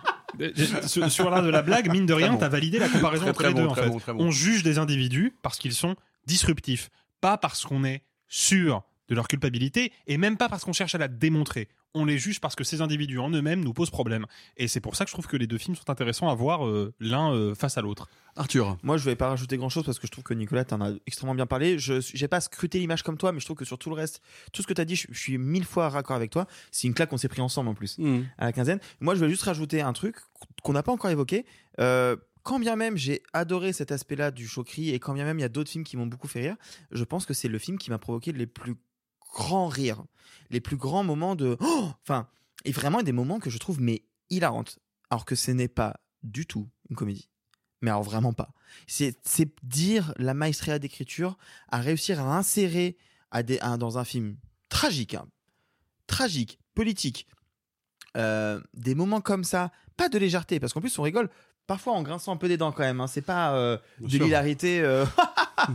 [0.10, 0.10] Euh,
[0.87, 2.39] sur, sur l'art de la blague, mine de rien, bon.
[2.39, 3.67] t'as validé la comparaison Très, entre très les deux.
[3.67, 3.89] en fait.
[3.89, 4.01] bon.
[4.19, 5.97] On juge des individus parce qu'ils sont
[6.27, 6.91] disruptifs,
[7.21, 10.99] pas parce qu'on est sûr de leur culpabilité et même pas parce qu'on cherche à
[10.99, 11.69] la démontrer.
[11.93, 14.25] On les juge parce que ces individus en eux-mêmes nous posent problème.
[14.57, 16.65] Et c'est pour ça que je trouve que les deux films sont intéressants à voir
[16.65, 18.09] euh, l'un euh, face à l'autre.
[18.37, 18.79] Arthur.
[18.85, 20.93] Moi, je vais pas rajouter grand chose parce que je trouve que Nicolas, t'en as
[21.09, 21.81] extrêmement bien parlé.
[21.81, 24.23] Je j'ai pas scruté l'image comme toi, mais je trouve que sur tout le reste,
[24.53, 26.47] tout ce que t'as dit, je, je suis mille fois raccord avec toi.
[26.71, 28.21] C'est une claque qu'on s'est pris ensemble en plus Mmh.
[28.39, 28.79] à la quinzaine.
[29.01, 30.17] Moi, je vais juste rajouter un truc
[30.63, 31.45] qu'on n'a pas encore évoqué.
[31.81, 35.43] Euh, quand bien même j'ai adoré cet aspect-là du choquerie et quand bien même il
[35.43, 36.57] y a d'autres films qui m'ont beaucoup fait rire,
[36.93, 38.77] je pense que c'est le film qui m'a provoqué les plus
[39.33, 40.03] grands rires,
[40.51, 42.29] les plus grands moments de, Oh enfin,
[42.65, 44.79] et vraiment des moments que je trouve mais hilarantes,
[45.11, 47.29] alors que ce n'est pas du tout une comédie.
[47.83, 48.53] Mais alors vraiment pas.
[48.87, 49.17] C'est
[49.63, 51.39] dire la maestria d'écriture
[51.71, 52.97] à réussir à insérer
[53.31, 54.37] à des, à- dans un film
[54.69, 55.27] tragique, hein,
[56.07, 57.27] tragique, politique,
[58.17, 61.31] euh, des moments comme ça, pas de légèreté, parce qu'en plus on rigole
[61.67, 63.01] parfois en grinçant un peu des dents quand même.
[63.01, 63.07] hein.
[63.07, 64.81] C'est pas euh, de l'hilarité.
[64.81, 65.07] euh,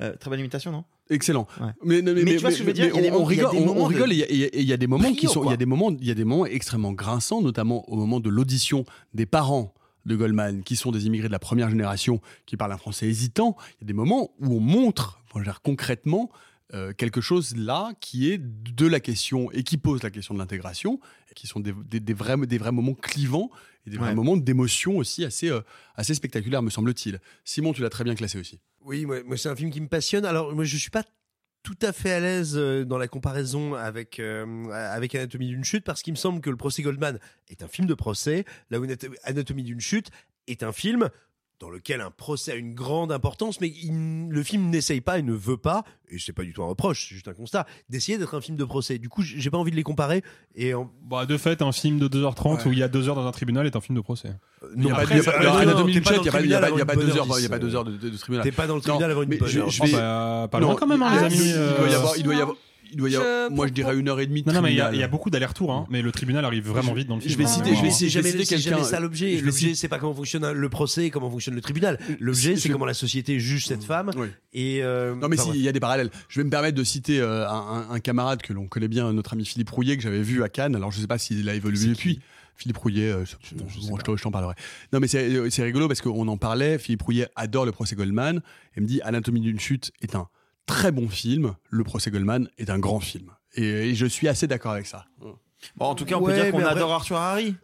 [0.00, 0.84] euh, très bonne imitation, non?
[1.10, 1.46] Excellent.
[1.60, 1.68] Ouais.
[1.84, 4.66] Mais, mais, Mais tu vois ce que je veux dire, on, rigole, on- et il
[4.66, 6.24] y a- des moments qui sont, il y a des moments, il y a des
[6.24, 9.72] moments extrêmement grinçants, notamment au moment de l'audition des parents
[10.06, 13.56] de Goldman, qui sont des immigrés de la première génération, qui parlent un français hésitant.
[13.72, 16.30] Il y a des moments où on montre, enfin, dire, concrètement,
[16.74, 20.38] euh, quelque chose là qui est de la question et qui pose la question de
[20.38, 21.00] l'intégration,
[21.34, 23.50] qui sont des, des- des vrais, des vrais moments clivants
[23.86, 25.60] et des vrais moments d'émotion aussi assez, euh,
[25.94, 27.20] assez spectaculaires, me semble-t-il.
[27.44, 28.60] Simon, tu l'as très bien classé aussi.
[28.84, 30.24] Oui, moi, c'est un film qui me passionne.
[30.24, 31.04] Alors, moi, je suis pas
[31.62, 35.84] tout à fait à l'aise euh, dans la comparaison avec euh, avec Anatomie d'une chute
[35.84, 37.18] parce qu'il me semble que le procès Goldman
[37.48, 40.10] est un film de procès, là où Anat- Anatomie d'une chute
[40.46, 41.10] est un film
[41.60, 45.22] dans lequel un procès a une grande importance, mais il- le film n'essaye pas et
[45.22, 48.16] ne veut pas, et c'est pas du tout un reproche, c'est juste un constat, d'essayer
[48.16, 48.98] d'être un film de procès.
[48.98, 50.22] Du coup, j'ai pas envie de les comparer.
[50.54, 53.16] Et en- Bah, de fait, un film de 2h30 où il y a 2 heures
[53.16, 54.28] dans un tribunal est un film de procès.
[54.28, 55.22] N'y euh, non, il y a le pas- il y a
[56.32, 58.44] pas- il y a pas tribunal deux avant heures, de, de- de tribunal.
[58.44, 59.70] T'es pas dans le Non, tribunal avant une bonne je- heure.
[59.70, 61.54] je vais- pas loin Non, quand même, hein, les il- amis.
[62.16, 62.56] Il doit y euh, avoir,
[62.90, 64.26] il doit y avoir, il doit y avoir- Je- moi je dirais une heure et
[64.26, 64.94] demie de Non, non, mais il y a- tribunal.
[64.96, 67.32] il y, a beaucoup d'allers-retours, hein, mais le tribunal arrive vraiment vite dans le film.
[67.32, 67.48] je vais hein.
[67.48, 69.40] citer- je vais citer- c'est jamais, citer c'est jamais quelqu'un- ça l'objet.
[69.40, 71.98] L'objet, c'est pas comment fonctionne le procès et comment fonctionne le tribunal.
[72.20, 74.10] L'objet, Je- c'est comment la société juge cette femme.
[74.16, 74.28] Oui.
[74.52, 76.10] Et euh, Non mais enfin, si, il y a des parallèles.
[76.28, 79.12] Je vais me permettre de citer euh, un, un- un camarade que l'on connaît bien,
[79.12, 80.74] notre ami Philippe Rouillet, que j'avais vu à Cannes.
[80.76, 82.20] Alors je sais pas s'il a évolué depuis.
[82.56, 83.24] Philippe Rouillet, euh,
[83.54, 84.54] bon, je t'en- je t'en parlerai.
[84.92, 86.78] Non mais c'est c'est rigolo parce qu'on en parlait.
[86.78, 88.40] Philippe Rouillet adore le procès Goldman
[88.76, 90.26] et me dit Anatomie d'une chute est un
[90.68, 91.54] très bon film.
[91.70, 93.30] Le procès Goldman est un grand film.
[93.54, 95.06] Et, et je suis assez d'accord avec ça.
[95.76, 97.56] Bon, en tout cas, on Ouais, peut dire qu'on après- adore Arthur Harry.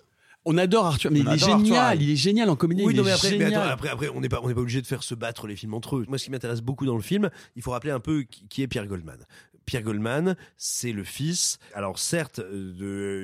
[0.47, 1.77] On adore Arthur, mais On il est génial.
[1.79, 1.99] Harry.
[2.05, 2.83] Il est génial en comédie.
[2.85, 3.63] Oui, il non, est mais après, mais génial.
[3.63, 5.57] attends, après, après, on n'est pas, on n'est pas obligé de faire se battre les
[5.57, 6.05] films entre eux.
[6.09, 8.63] Moi, ce qui m'intéresse beaucoup dans le film, il faut rappeler un peu qui qui
[8.63, 9.19] est Pierre Goldman.
[9.67, 12.73] Pierre Goldman, c'est le fils, alors certes, euh,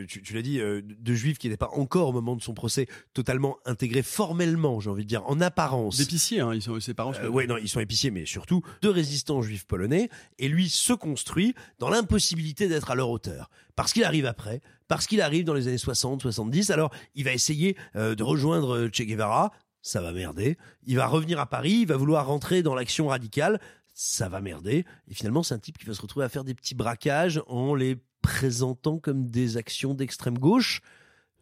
[0.03, 2.43] de, tu, tu l'as dit, euh, de juifs qui n'étaient pas encore au moment de
[2.43, 5.97] son procès totalement intégrés formellement, j'ai envie de dire, en apparence.
[5.99, 7.13] D'épiciers, hein, ils sont, ses parents.
[7.23, 10.09] Euh, ouais, non, ils sont épiciers, mais surtout de résistants juifs polonais.
[10.39, 13.51] Et lui se construit dans l'impossibilité d'être à leur hauteur.
[13.77, 16.71] Parce qu'il arrive après, parce qu'il arrive dans les années 60, 70.
[16.71, 19.53] Alors, il va essayer euh, de rejoindre Che Guevara.
[19.83, 20.59] Ça va merder.
[20.85, 21.79] Il va revenir à Paris.
[21.83, 23.61] Il va vouloir rentrer dans l'action radicale.
[24.03, 24.87] Ça va merder.
[25.09, 27.75] Et finalement, c'est un type qui va se retrouver à faire des petits braquages en
[27.75, 30.81] les présentant comme des actions d'extrême gauche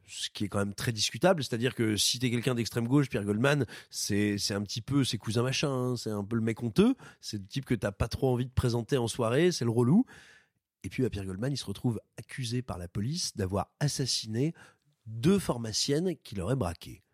[0.09, 3.24] ce qui est quand même très discutable, c'est-à-dire que si t'es quelqu'un d'extrême gauche, Pierre
[3.24, 6.97] Goldman, c'est un petit peu ses cousins machin, hein, c'est un peu le mec honteux,
[7.20, 10.05] c'est le type que t'as pas trop envie de présenter en soirée, c'est le relou.
[10.82, 14.55] Et puis à Pierre Goldman, il se retrouve accusé par la police d'avoir assassiné
[15.06, 17.05] deux pharmaciennes qu'il aurait braquées.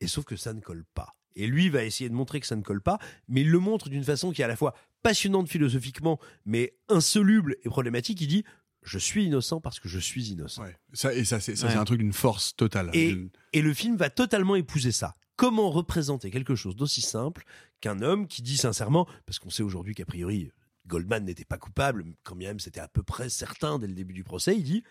[0.00, 1.16] Et sauf que ça ne colle pas.
[1.36, 2.98] Et lui va essayer de montrer que ça ne colle pas,
[3.28, 7.56] mais il le montre d'une façon qui est à la fois passionnante philosophiquement, mais insoluble
[7.64, 8.20] et problématique.
[8.20, 8.44] Il dit
[8.82, 10.62] je suis innocent parce que je suis innocent.
[10.92, 11.74] Ça, et ça, c'est Ouais.
[11.74, 12.90] un truc d'une force totale.
[12.92, 13.16] Et,
[13.62, 15.14] le film va totalement épouser ça.
[15.36, 17.44] Comment représenter quelque chose d'aussi simple
[17.80, 20.50] qu'un homme qui dit sincèrement, parce qu'on sait aujourd'hui qu'a priori
[20.86, 24.12] Goldman n'était pas coupable, quand bien même c'était à peu près certain dès le début
[24.12, 24.84] du procès, il dit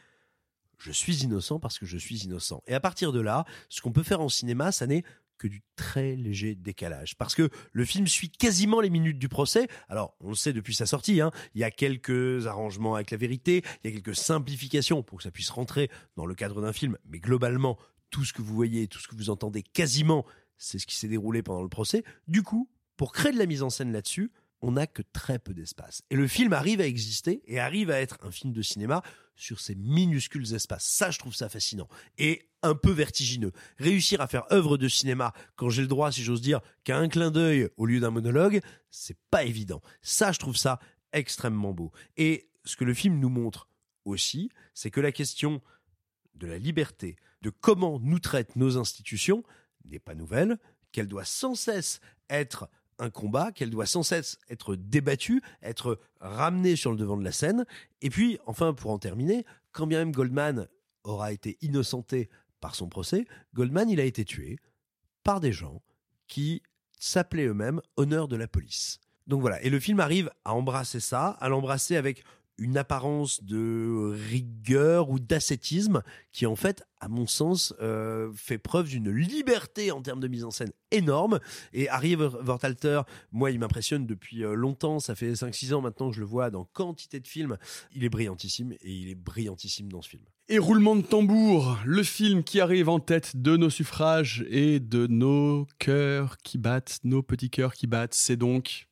[0.80, 2.62] je suis innocent parce que je suis innocent.
[2.68, 5.04] Et à partir de là, ce qu'on peut faire en cinéma, ça n'est
[5.38, 7.16] que du très léger décalage.
[7.18, 9.68] Parce que le film suit quasiment les minutes du procès.
[9.90, 13.18] Alors, on le sait depuis sa sortie, hein, il y a quelques arrangements avec la
[13.18, 16.74] vérité, il y a quelques simplifications pour que ça puisse rentrer dans le cadre d'un
[16.74, 16.98] film.
[17.06, 17.78] Mais globalement,
[18.10, 20.26] tout ce que vous voyez, tout ce que vous entendez quasiment,
[20.58, 22.04] c'est ce qui s'est déroulé pendant le procès.
[22.28, 24.32] Du coup, pour créer de la mise en scène là-dessus,
[24.64, 26.04] on n'a que très peu d'espace.
[26.10, 29.04] Et le film arrive à exister et arrive à être un film de cinéma
[29.36, 30.86] sur ces minuscules espaces.
[30.86, 31.90] Ça, je trouve ça fascinant.
[32.18, 33.52] Et un peu vertigineux.
[33.78, 37.10] Réussir à faire œuvre de cinéma quand j'ai le droit, si j'ose dire, qu'à un
[37.10, 39.82] clin d'œil au lieu d'un monologue, c'est pas évident.
[40.02, 40.80] Ça, je trouve ça
[41.12, 41.92] extrêmement beau.
[42.16, 43.68] Et ce que le film nous montre
[44.06, 45.62] aussi, c'est que la question
[46.36, 49.44] de la liberté, de comment nous traitent nos institutions,
[49.84, 50.58] n'est pas nouvelle,
[50.94, 52.00] qu'elle doit sans cesse
[52.30, 52.70] être
[53.00, 57.32] un combat, qu'elle doit sans cesse être débattue, être ramenée sur le devant de la
[57.32, 57.66] scène.
[58.02, 60.68] Et puis, enfin, pour en terminer, quand bien même Goldman
[61.04, 62.30] aura été innocenté
[62.60, 64.58] par son procès, Goldman, il a été tué
[65.24, 65.82] par des gens
[66.28, 66.62] qui
[67.00, 69.00] s'appelaient eux-mêmes honneur de la police.
[69.28, 72.24] Donc voilà, et le film arrive à embrasser ça, à l'embrasser avec
[72.58, 78.88] une apparence de rigueur ou d'ascétisme qui en fait, à mon sens, euh, fait preuve
[78.90, 81.40] d'une liberté en termes de mise en scène énorme.
[81.74, 83.02] Et Harry Vortalter,
[83.32, 86.50] moi, il m'impressionne depuis euh, longtemps, ça fait 5-6 ans maintenant que je le vois
[86.50, 87.58] dans quantité de films.
[87.96, 90.24] Il est brillantissime et il est brillantissime dans ce film.
[90.50, 95.08] Et roulement de tambour, le film qui arrive en tête de nos suffrages et de
[95.08, 98.88] nos cœurs qui battent, nos petits cœurs qui battent, c'est donc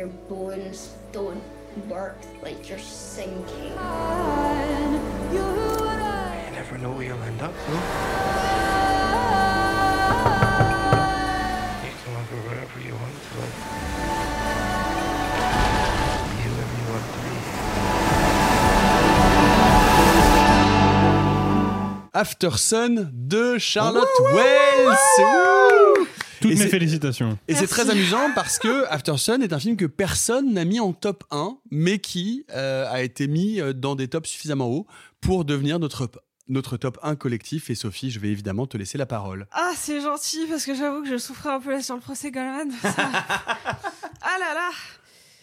[0.00, 1.42] your bones don't
[1.86, 3.74] work, like you're sinking?
[5.34, 5.44] You
[6.56, 7.74] never know where you'll end up, no?
[11.84, 13.56] You can live wherever you want to live.
[16.30, 17.36] Be whoever you want to be.
[22.14, 22.94] After Sun
[23.28, 25.59] de Charlotte Wells.
[26.40, 27.38] Toutes Et mes félicitations.
[27.48, 30.80] Et c'est très amusant parce que After Sun est un film que personne n'a mis
[30.80, 34.86] en top 1, mais qui euh, a été mis euh, dans des tops suffisamment hauts
[35.20, 36.10] pour devenir notre,
[36.48, 37.68] notre top 1 collectif.
[37.70, 39.46] Et Sophie, je vais évidemment te laisser la parole.
[39.52, 42.30] Ah, c'est gentil parce que j'avoue que je souffrais un peu là sur le procès
[42.30, 42.70] Goldman.
[42.80, 44.70] Ça- ah là là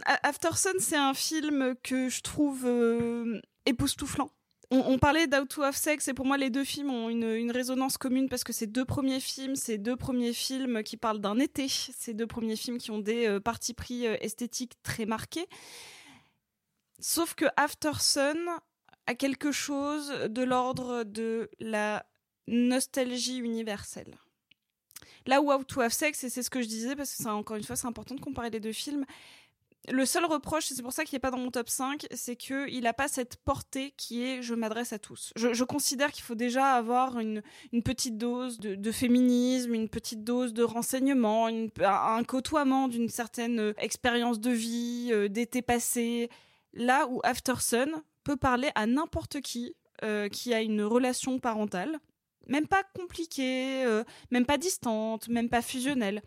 [0.05, 4.31] A- After Sun, c'est un film que je trouve euh, époustouflant.
[4.69, 7.97] On, parlait d'Out to Have Sex et pour moi les deux films ont une, résonance
[7.97, 11.69] commune parce que ces deux premiers films, ces deux premiers films qui parlent d'un été,
[11.69, 15.47] ces deux premiers films qui ont des euh, partis pris euh, esthétiques très marqués.
[16.99, 18.37] Sauf que After Sun
[19.05, 22.05] a quelque chose de l'ordre de la
[22.47, 24.17] nostalgie universelle.
[25.27, 27.29] Là où Out to Have Sex, et c'est ce que je disais, parce que c'est
[27.29, 29.05] encore une fois, c'est important de comparer les deux films.
[29.89, 32.81] Le seul reproche, c'est pour ça qu'il n'est pas dans mon top 5, c'est qu'il
[32.81, 35.31] n'a pas cette portée qui est je m'adresse à tous.
[35.37, 37.41] Je, considère qu'il faut déjà avoir une,
[37.85, 44.41] petite dose de, féminisme, une petite dose de renseignement, un, côtoiement d'une certaine euh, expérience
[44.41, 46.29] de vie, euh, d'été passé.
[46.73, 47.89] Là où After Sun
[48.25, 49.73] peut parler à n'importe qui
[50.03, 51.97] euh, qui a une relation parentale,
[52.45, 53.83] même pas compliquée,
[54.31, 56.21] même pas distante, même pas fusionnelle,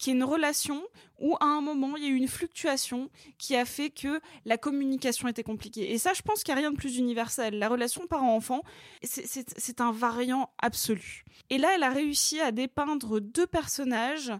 [0.00, 0.82] qu'il y ait une relation
[1.20, 4.56] où à un moment il y a eu une fluctuation qui a fait que la
[4.56, 5.92] communication était compliquée.
[5.92, 7.58] Et ça, je pense qu'il n'y a rien de plus universel.
[7.58, 8.62] La relation parent-enfant,
[9.02, 11.24] c'est- un variant absolu.
[11.50, 14.32] Et là, elle a réussi à dépeindre deux personnages.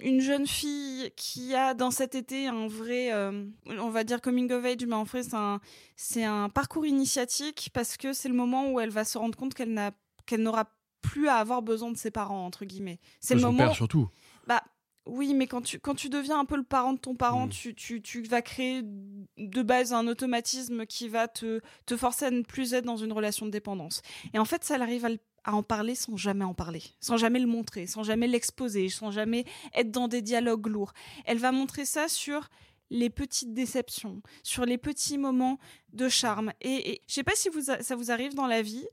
[0.00, 4.50] Une jeune fille qui a dans cet été un vrai, euh, on va dire coming
[4.52, 5.60] of age, mais en fait c'est un,
[5.96, 9.54] c'est un parcours initiatique parce que c'est le moment où elle va se rendre compte
[9.54, 9.90] qu'elle n'a,
[10.24, 10.70] qu'elle n'aura
[11.02, 13.00] plus à avoir besoin de ses parents entre guillemets.
[13.18, 13.58] C'est le son moment.
[13.66, 14.08] père, surtout.
[14.46, 14.62] Bah
[15.08, 17.50] oui, mais quand tu, quand tu deviens un peu le parent de ton parent, Mm.
[17.50, 22.30] tu, tu, tu vas créer de base un automatisme qui va te, te forcer à
[22.30, 24.02] ne plus être dans une relation de dépendance.
[24.34, 27.16] Et en fait, ça, arrive à, le- à en parler sans jamais en parler, sans
[27.16, 29.44] jamais le montrer, sans jamais l'exposer, sans jamais
[29.74, 30.92] être dans des dialogues lourds.
[31.24, 32.48] Elle va montrer ça sur
[32.90, 35.58] les petites déceptions, sur les petits moments
[35.92, 36.52] de charme.
[36.60, 38.86] Et, et je sais pas si vous ça vous arrive dans la vie,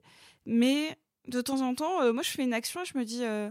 [0.45, 0.97] mais
[1.27, 3.49] de temps en temps, euh, moi, je fais une action et je me dis, euh,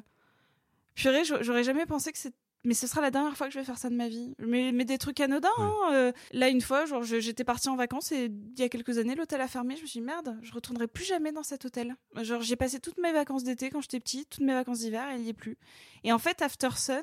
[0.94, 2.34] purée, j'a- j'aurais jamais pensé que c'est
[2.64, 4.34] mais ce sera la dernière fois que je vais faire ça de ma vie.
[4.38, 5.48] Mais, mais des trucs anodins.
[5.58, 8.98] hein, euh, là, une fois, genre, j'étais partie en vacances et il y a quelques
[8.98, 9.76] années, l'hôtel a fermé.
[9.76, 11.94] Je me suis dit, merde, je retournerai plus jamais dans cet hôtel.
[12.22, 15.16] Genre, j'ai passé toutes mes vacances d'été quand j'étais petite, toutes mes vacances d'hiver, et
[15.16, 15.58] il y est plus.
[16.04, 17.02] Et en fait, After Sun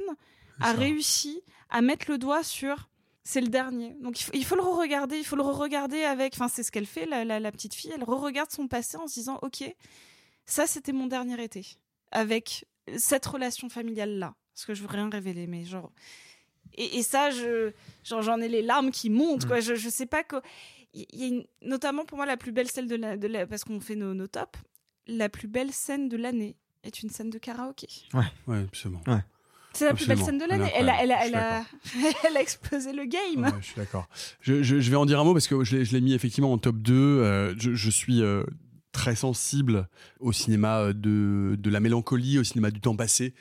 [0.59, 2.89] a réussi à mettre le doigt sur.
[3.23, 3.95] C'est le dernier.
[4.01, 6.33] Donc il faut, il faut le re-regarder, il faut le re-regarder avec.
[6.33, 7.91] Enfin, c'est ce qu'elle fait, la, la- la petite fille.
[7.93, 9.63] Elle re-regarde son passé en se disant Ok,
[10.47, 11.65] ça c'était mon dernier été.
[12.11, 12.65] Avec
[12.97, 14.33] cette relation familiale-là.
[14.61, 15.91] Parce que je veux rien révéler, mais genre.
[16.75, 17.71] Et, et ça, je,
[18.03, 19.59] genre, j'en ai les larmes qui montent, quoi.
[19.59, 20.41] Je, je sais pas quoi.
[20.93, 23.47] Il y a une- notamment pour moi la plus belle scène de la, de la-
[23.47, 24.59] parce qu'on fait nos, nos tops.
[25.07, 27.87] La plus belle scène de l'année est une scène de karaoké.
[28.13, 29.01] Ouais, ouais, absolument.
[29.07, 29.19] Ouais.
[29.73, 30.69] C'est la plus belle scène de l'année.
[30.75, 31.65] Elle Elle a, elle a, elle a,
[32.27, 33.43] elle a explosé le game.
[33.43, 34.07] Ouais, je suis d'accord.
[34.41, 36.13] Je, je- je vais en dire un mot parce que je l'ai- je l'ai mis
[36.13, 36.93] effectivement en top 2.
[36.93, 38.43] Euh, je, je suis euh,
[38.91, 39.87] très sensible
[40.19, 43.33] au cinéma euh, de, de la mélancolie, au cinéma du temps passé,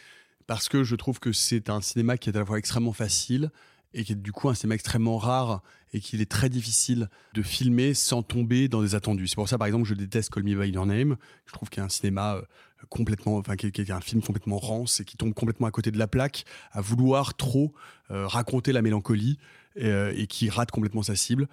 [0.51, 3.53] parce que je trouve que c'est un cinéma qui est à la fois extrêmement facile
[3.95, 5.63] et qui est du coup un cinéma extrêmement rare
[5.93, 9.29] et qu'il est très difficile de filmer sans tomber dans des attendus.
[9.29, 11.17] C'est pour ça, par exemple, je déteste Call Me By Your Name.
[11.47, 12.43] Je trouve qu'il y a un cinéma euh,
[12.89, 15.99] complètement, enfin, qui est, un film complètement rance et qui tombe complètement à côté de
[15.99, 17.73] la plaque, à vouloir trop
[18.11, 19.39] euh, raconter la mélancolie
[19.77, 21.47] et, euh, et qui rate complètement sa cible.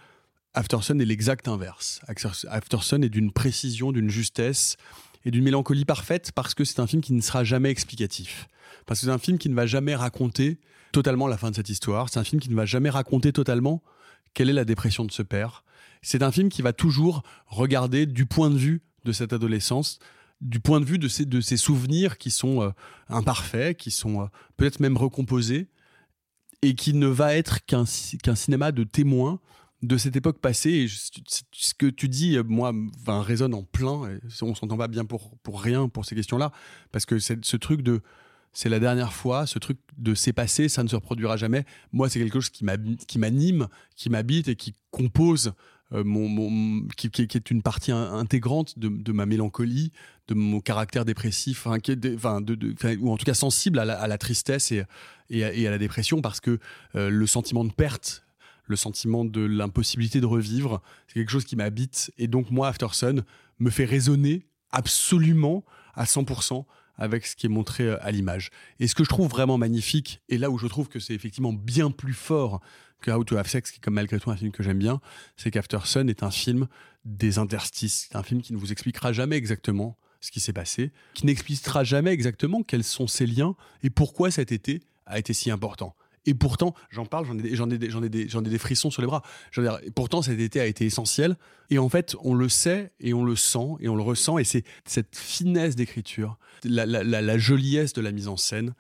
[0.56, 2.02] After Sun est l'exact inverse.
[2.50, 4.76] After Sun est d'une précision, d'une justesse
[5.28, 8.48] et d'une mélancolie parfaite parce que c'est un film qui ne sera jamais explicatif.
[8.86, 10.58] Parce que c'est un film qui ne va jamais raconter
[10.94, 12.08] totalement la fin de cette histoire.
[12.10, 13.84] C'est un film qui ne va jamais raconter totalement
[14.34, 15.66] quelle est la dépression de ce père.
[16.02, 20.00] C'est un film qui va toujours regarder du point de vue de cette adolescence,
[20.40, 21.10] du point de vue de
[21.42, 22.70] ses souvenirs qui sont euh,
[23.10, 24.26] imparfaits, qui sont euh,
[24.56, 25.68] peut-être même recomposés,
[26.62, 29.42] et qui ne va être qu'un cinéma de témoins
[29.84, 30.88] de cette époque passée.
[30.90, 32.74] Ce que tu dis, moi,
[33.08, 34.10] résonne en plein.
[34.10, 36.52] Et on s'entend pas bien pour, pour rien pour ces questions-là,
[36.92, 38.02] parce que ce truc de
[38.54, 41.64] c'est la dernière fois, ce truc de c'est passé, ça ne se reproduira jamais.
[41.92, 42.64] Moi, c'est quelque chose qui
[43.20, 45.54] m'anime, qui m'habite et qui compose
[45.94, 49.92] euh, mon, qui, qui- est une partie in- intégrante de, de ma mélancolie,
[50.28, 51.78] de mon caractère dépressif, enfin,
[53.00, 54.86] ou en tout cas sensible à la, tristesse et,
[55.30, 56.58] et à la dépression, parce que
[56.96, 58.26] euh, le sentiment de perte,
[58.68, 62.12] le sentiment de l'impossibilité de revivre, c'est quelque chose qui m'habite.
[62.18, 63.24] Et donc moi, After Sun
[63.60, 65.64] me fait résonner absolument
[65.96, 66.66] à 100%
[66.98, 68.50] avec ce qui est montré euh, à l'image.
[68.80, 71.54] Et ce que je trouve vraiment magnifique, et là où je trouve que c'est effectivement
[71.54, 72.60] bien plus fort
[73.02, 75.00] que How to Have Sex, qui est comme malgré tout un film que j'aime bien,
[75.36, 76.68] c'est qu'After Sun est un film
[77.06, 78.08] des interstices.
[78.10, 81.84] C'est un film qui ne vous expliquera jamais exactement ce qui s'est passé, qui n'explicitera
[81.84, 85.96] jamais exactement quels sont ses liens et pourquoi cet été a été si important.
[86.28, 88.10] Et pourtant, j'en parle, j'en ai, j'en ai, des- j'en ai,
[88.50, 89.24] des- frissons sur les bras.
[89.96, 91.38] Pourtant, cet été a été essentiel.
[91.70, 94.38] Et en fait, on le sait et on le sent et on le ressent.
[94.38, 98.74] Et c'est cette finesse d'écriture, la, la- joliesse de la mise en scène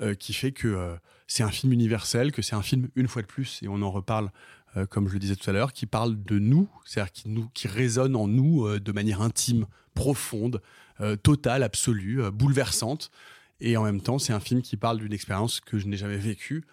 [0.00, 0.94] euh, qui fait que euh,
[1.26, 3.90] c'est un film universel, que c'est un film, une fois de plus, et on en
[3.90, 4.30] reparle,
[4.76, 7.12] euh, comme je le disais tout à l'heure, qui parle de nous, c'est-à-dire
[7.52, 10.62] qui, résonne en nous de manière intime, profonde,
[11.22, 13.10] totale, absolue, bouleversante.
[13.60, 16.18] Et en même temps, c'est un film qui parle d'une expérience que je n'ai jamais
[16.18, 16.64] vécue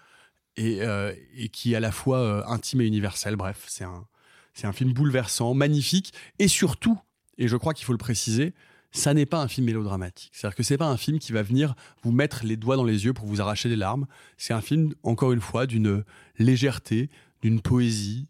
[0.58, 3.36] et, euh, et qui est à la fois euh, intime et universel.
[3.36, 4.06] Bref, c'est un,
[4.54, 7.00] c'est un film bouleversant, magnifique, et surtout,
[7.38, 8.54] et je crois qu'il faut le préciser,
[8.92, 10.32] ça n'est pas un film mélodramatique.
[10.34, 11.74] C'est-à-dire que c'est pas un film qui va venir
[12.04, 14.06] vous mettre les doigts dans les yeux pour vous arracher des larmes.
[14.38, 16.04] C'est un film, encore une fois, d'une
[16.38, 17.10] légèreté,
[17.42, 18.28] d'une poésie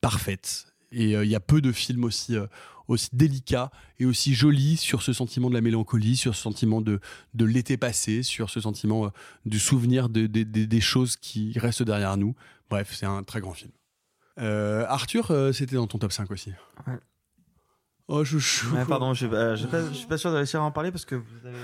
[0.00, 0.66] parfaite.
[0.92, 2.46] Et euh, il y a peu de films aussi, euh,
[2.88, 7.00] aussi délicats et aussi jolis sur ce sentiment de la mélancolie, sur ce sentiment de,
[7.34, 9.10] de l'été passé, sur ce sentiment euh,
[9.44, 12.34] du souvenir de- de- de- des choses qui restent derrière nous.
[12.70, 13.72] Bref, c'est un très grand film.
[14.38, 16.52] Euh, Arthur, euh, c'était dans ton top 5 aussi.
[16.86, 16.98] Ouais.
[18.08, 18.72] Oh, chouchou.
[18.74, 20.92] Ouais, pardon, je je suis pas- je suis pas sûr de réussir à en parler
[20.92, 21.58] parce que vous avez.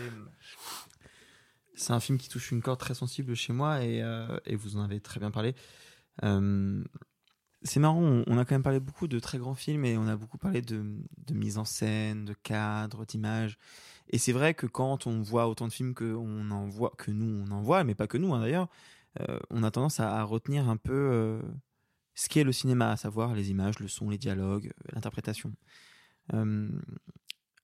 [1.75, 4.77] c'est un film qui touche une corde très sensible chez moi et, euh, et vous
[4.77, 5.55] en avez très bien parlé.
[6.25, 6.83] Euh,
[7.65, 10.17] c'est marrant, on, a quand même parlé beaucoup de très grands films et on a
[10.17, 10.85] beaucoup parlé de,
[11.33, 13.59] mise en scène, de cadre, d'image.
[14.11, 17.85] Et c'est vrai que quand on voit autant de films que, nous, on en voit,
[17.85, 18.69] mais pas que nous hein, d'ailleurs,
[19.21, 21.43] euh, on a tendance à, retenir un peu euh,
[22.15, 25.53] ce qu'est le cinéma, à savoir les images, le son, les dialogues, l'interprétation.
[26.35, 26.69] Euh,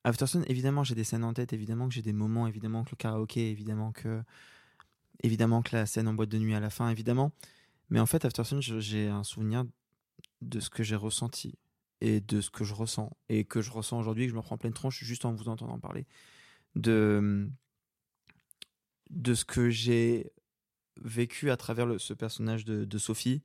[0.04, 2.96] Aftersun, évidemment, j'ai des scènes en tête, évidemment que j'ai des moments, évidemment que le
[2.96, 4.22] karaoké, évidemment que,
[5.22, 7.32] évidemment que la scène en boîte de nuit à la fin, évidemment.
[7.90, 9.64] Mais en fait, Aftersun, j'ai un souvenir
[10.40, 11.58] de ce que j'ai ressenti
[12.00, 14.54] et de ce que je ressens et que je ressens aujourd'hui, que je me prends
[14.54, 16.06] en pleine tronche juste en vous entendant parler
[16.76, 17.48] de
[19.10, 20.30] de ce que j'ai
[21.00, 23.42] vécu à travers le- ce personnage de, de Sophie.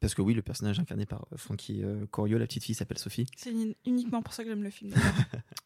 [0.00, 2.98] Parce que oui, le personnage incarné par euh, Frankie euh, Corio, la petite fille s'appelle
[2.98, 3.26] Sophie.
[3.36, 4.94] C'est uni- uniquement pour ça que j'aime le film.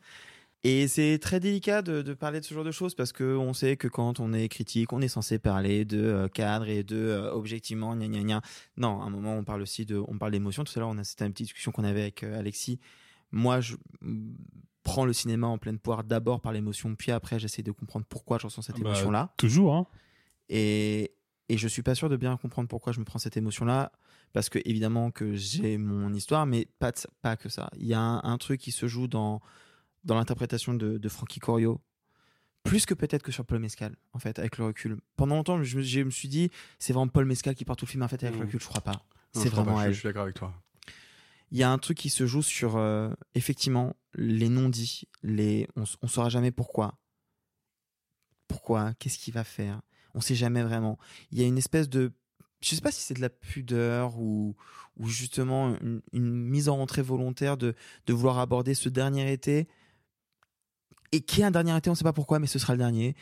[0.64, 3.52] Et c'est très délicat de, de parler de ce genre de choses parce que on
[3.52, 6.96] sait que quand on est critique, on est censé parler de euh, cadre et de
[6.96, 8.42] euh, objectivement gna gna gna.
[8.76, 10.62] Non, à un moment on parle aussi de, on parle d'émotion.
[10.62, 12.78] Tout à l'heure, on a c'était une petite discussion qu'on avait avec euh, Alexis.
[13.32, 13.74] Moi, je
[14.84, 18.38] prends le cinéma en pleine poire d'abord par l'émotion, puis après j'essaie de comprendre pourquoi
[18.38, 19.32] je ressens cette Bah, émotion-là.
[19.38, 19.86] Toujours, hein.
[20.48, 21.12] Et,
[21.48, 23.90] et je suis pas sûr de bien comprendre pourquoi je me prends cette émotion-là,
[24.32, 27.70] parce que évidemment que j'ai mon histoire, mais pas, de pas que ça.
[27.78, 29.40] Il y a un, un truc qui se joue dans,
[30.04, 31.80] dans l'interprétation de, de Frankie Corio,
[32.64, 34.96] plus que peut-être que sur Paul Mescal, en fait, avec le recul.
[35.16, 37.86] Pendant longtemps, je me, je me suis dit, c'est vraiment Paul Mescal qui part tout
[37.86, 38.46] le film, en fait, avec le Mmh.
[38.46, 39.02] recul, je crois pas.
[39.32, 39.92] C'est vraiment pas, elle.
[39.94, 40.52] Je suis d'accord avec toi.
[41.50, 45.08] Il y a un truc qui se joue sur, euh, effectivement, les non-dits.
[45.22, 46.94] Les, on, on saura jamais pourquoi.
[48.48, 49.80] Pourquoi Qu'est-ce qu'il va faire
[50.14, 50.98] On sait jamais vraiment.
[51.30, 52.12] Il y a une espèce de,
[52.60, 54.54] je sais pas si c'est de la pudeur ou,
[54.96, 57.74] ou justement une, une mise en rentrée volontaire de,
[58.06, 59.68] de vouloir aborder ce dernier été.
[61.12, 63.14] Et qui est un dernier été, on sait pas pourquoi, mais ce sera le dernier.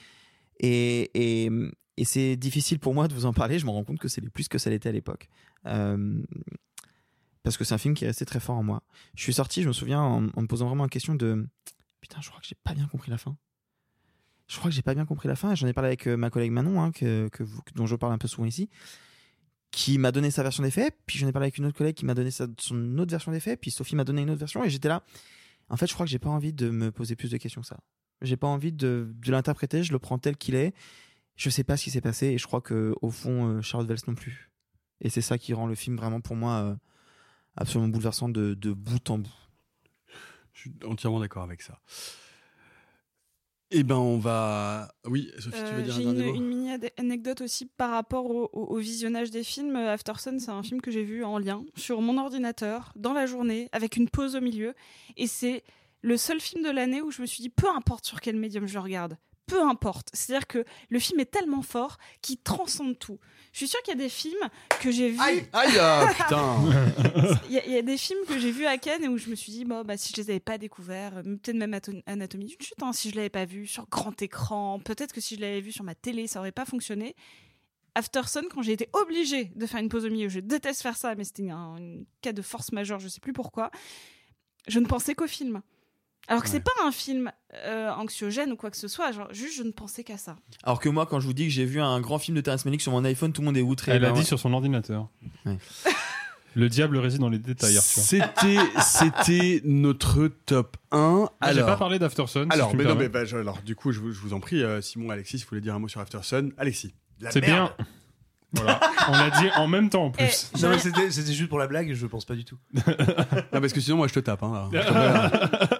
[0.60, 1.50] Et,
[2.02, 3.58] c'est difficile pour moi de vous en parler.
[3.58, 5.28] Je me rends compte que c'est plus que ça l'était à l'époque.
[5.66, 6.22] Euh,
[7.42, 8.82] parce que c'est un film qui est resté très fort en moi.
[9.14, 11.46] Je suis sorti, je me souviens, en, me posant vraiment la question de
[12.00, 13.36] putain, je crois que j'ai pas bien compris la fin.
[14.48, 15.54] Je crois que j'ai pas bien compris la fin.
[15.54, 17.28] J'en ai parlé avec euh, ma collègue Manon, hein, que,
[17.76, 18.68] dont je parle un peu souvent ici,
[19.70, 20.96] qui m'a donné sa version des faits.
[21.06, 23.40] Puis j'en ai parlé avec une autre collègue qui m'a donné son autre version des
[23.40, 23.60] faits.
[23.60, 24.64] Puis Sophie m'a donné une autre version.
[24.64, 25.04] Et j'étais là.
[25.70, 27.66] En fait, je crois que j'ai pas envie de me poser plus de questions que
[27.66, 27.80] ça.
[28.22, 29.82] J'ai pas envie de, de l'interpréter.
[29.82, 30.74] Je le prends tel qu'il est.
[31.36, 32.26] Je sais pas ce qui s'est passé.
[32.26, 34.50] Et je crois que au fond, euh, Charlotte Wells non plus.
[35.00, 36.76] Et c'est ça qui rend le film vraiment pour moi euh,
[37.56, 39.32] absolument bouleversant de bout en bout.
[40.52, 41.80] Je suis entièrement d'accord avec ça.
[43.72, 44.92] Eh ben, on va.
[45.06, 46.36] Oui, Sophie, tu veux Euh, dire un J'ai une, dernier mot?
[46.38, 49.76] une mini anecdote aussi par rapport au, au- au visionnage des films.
[49.76, 53.68] Aftersun, c'est un film que j'ai vu en lien sur mon ordinateur dans la journée
[53.72, 54.74] avec une pause au milieu.
[55.16, 55.62] Et c'est
[56.02, 58.66] le seul film de l'année où je me suis dit, peu importe sur quel médium
[58.66, 59.16] je regarde,
[59.50, 60.08] peu importe.
[60.12, 63.18] C'est-à-dire que le film est tellement fort qu'il transcende tout.
[63.52, 64.48] Je suis sûre qu'il y a des films
[64.80, 65.18] que j'ai vus.
[65.20, 68.78] Aïe, ah, putain Il y, a- il y a des films que j'ai vus à
[68.78, 71.16] Cannes et où je me suis dit, bon, bah, si je les avais pas découverts,
[71.18, 74.20] euh, peut-être même Ato- Anatomie d'une chute, hein, si je l'avais pas vu sur grand
[74.22, 77.16] écran, peut-être que si je l'avais vu sur ma télé, ça aurait pas fonctionné.
[77.96, 81.16] Aftersun, quand j'ai été obligée de faire une pause au milieu, je déteste faire ça,
[81.16, 83.72] mais c'était un, un cas de force majeure, je sais plus pourquoi,
[84.68, 85.60] je ne pensais qu'au film.
[86.30, 87.30] Alors que c'est pas un film
[87.66, 90.36] euh, anxiogène ou quoi que ce soit, genre, juste je ne pensais qu'à ça.
[90.62, 92.64] Alors que moi, quand je vous dis que j'ai vu un grand film de Terrence
[92.64, 93.92] Malick sur mon iPhone, tout le monde est outré.
[93.92, 94.24] Elle Ben a dit ouais.
[94.24, 95.08] sur son ordinateur.
[95.44, 95.58] Ouais.
[96.56, 98.02] Le diable réside dans les détails, Arthur.
[98.02, 101.28] C'était, c'était notre top 1.
[101.40, 102.48] Ah, j'ai Alors, pas parlé d'Aftersun.
[102.50, 104.62] alors, mais non, mais bah, je- alors, du coup, je vous, je vous en prie,
[104.64, 106.50] euh, Simon, Alexis, si vous voulez dire un mot sur Aftersun.
[106.58, 106.92] Alexis.
[107.20, 107.72] La C'est bien.
[108.52, 108.80] Voilà.
[109.08, 110.50] On l'a dit en même temps en plus.
[110.60, 112.58] Non, mais c'était c'était juste pour la blague, je pense pas du tout.
[113.52, 114.42] Non, parce que sinon, moi, je te tape.
[114.42, 115.30] Hein, là.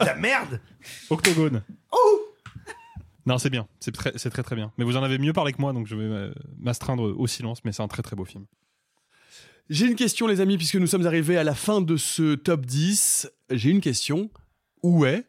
[0.01, 0.61] La merde
[1.09, 1.63] Octogone.
[1.93, 2.21] Oh
[3.27, 3.67] Non, c'est bien.
[3.81, 4.73] C'est très, c'est très très bien.
[4.79, 7.65] Mais vous en avez mieux parlé que moi, donc je vais euh, m'astreindre au silence.
[7.65, 8.47] Mais c'est un très très beau film.
[9.69, 12.67] J'ai une question, les amis, puisque nous sommes arrivés à la fin de ce top
[12.67, 13.31] 10.
[13.51, 14.31] J'ai une question.
[14.83, 15.27] Où est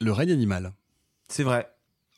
[0.00, 0.72] le règne animal?
[1.28, 1.68] C'est vrai.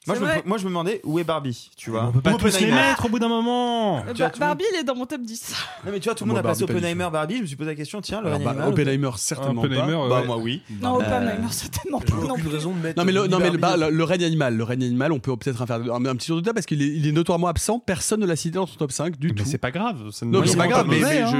[0.06, 0.42] Moi je, me, vrai.
[0.46, 2.06] moi, je me demandais où est Barbie, tu vois.
[2.06, 3.98] On peut pas tous les mettre au bout d'un moment.
[3.98, 5.54] Euh, Tu vois, Barbie, il est dans mon top 10.
[5.86, 7.36] Non, mais tu vois, tout le monde a passé Oppenheimer, Barbie.
[7.36, 8.68] Je me suis posé la question, tiens, le règne bah.
[8.68, 10.04] Oppenheimer, certainement Oppenheimer, pas.
[10.04, 10.62] euh, Bah, moi, oui.
[10.80, 12.14] Non, Euh, Oppenheimer, certainement pas.
[12.16, 12.52] non Aucune plus.
[12.54, 12.98] raison de mettre.
[12.98, 15.18] Non mais, le, non, mais le, bah, le- le règne animal, le règne animal, on
[15.18, 17.12] peut peut-être en faire un, un petit tour de table parce qu'il est, il est
[17.12, 17.78] notoirement absent.
[17.78, 19.44] Personne ne l'a cité dans son top 5 du Mais tout.
[19.46, 20.10] c'est pas grave.
[20.12, 21.32] ça ne- Non, mais c'est pas grave, mais- mais hein.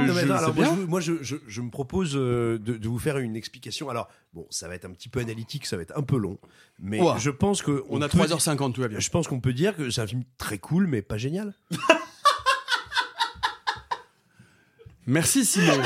[0.55, 3.89] mais moi, je, me propose euh, de, de vous faire une explication.
[3.89, 6.37] Alors, bon, ça va être un petit peu analytique, ça va être un peu long,
[6.79, 7.17] mais Ouah.
[7.17, 8.99] je pense que On a peut 3h50, tout va bien.
[8.99, 11.53] Je pense qu'on peut dire que c'est un film très cool, mais pas génial.
[15.05, 15.81] Merci Simon.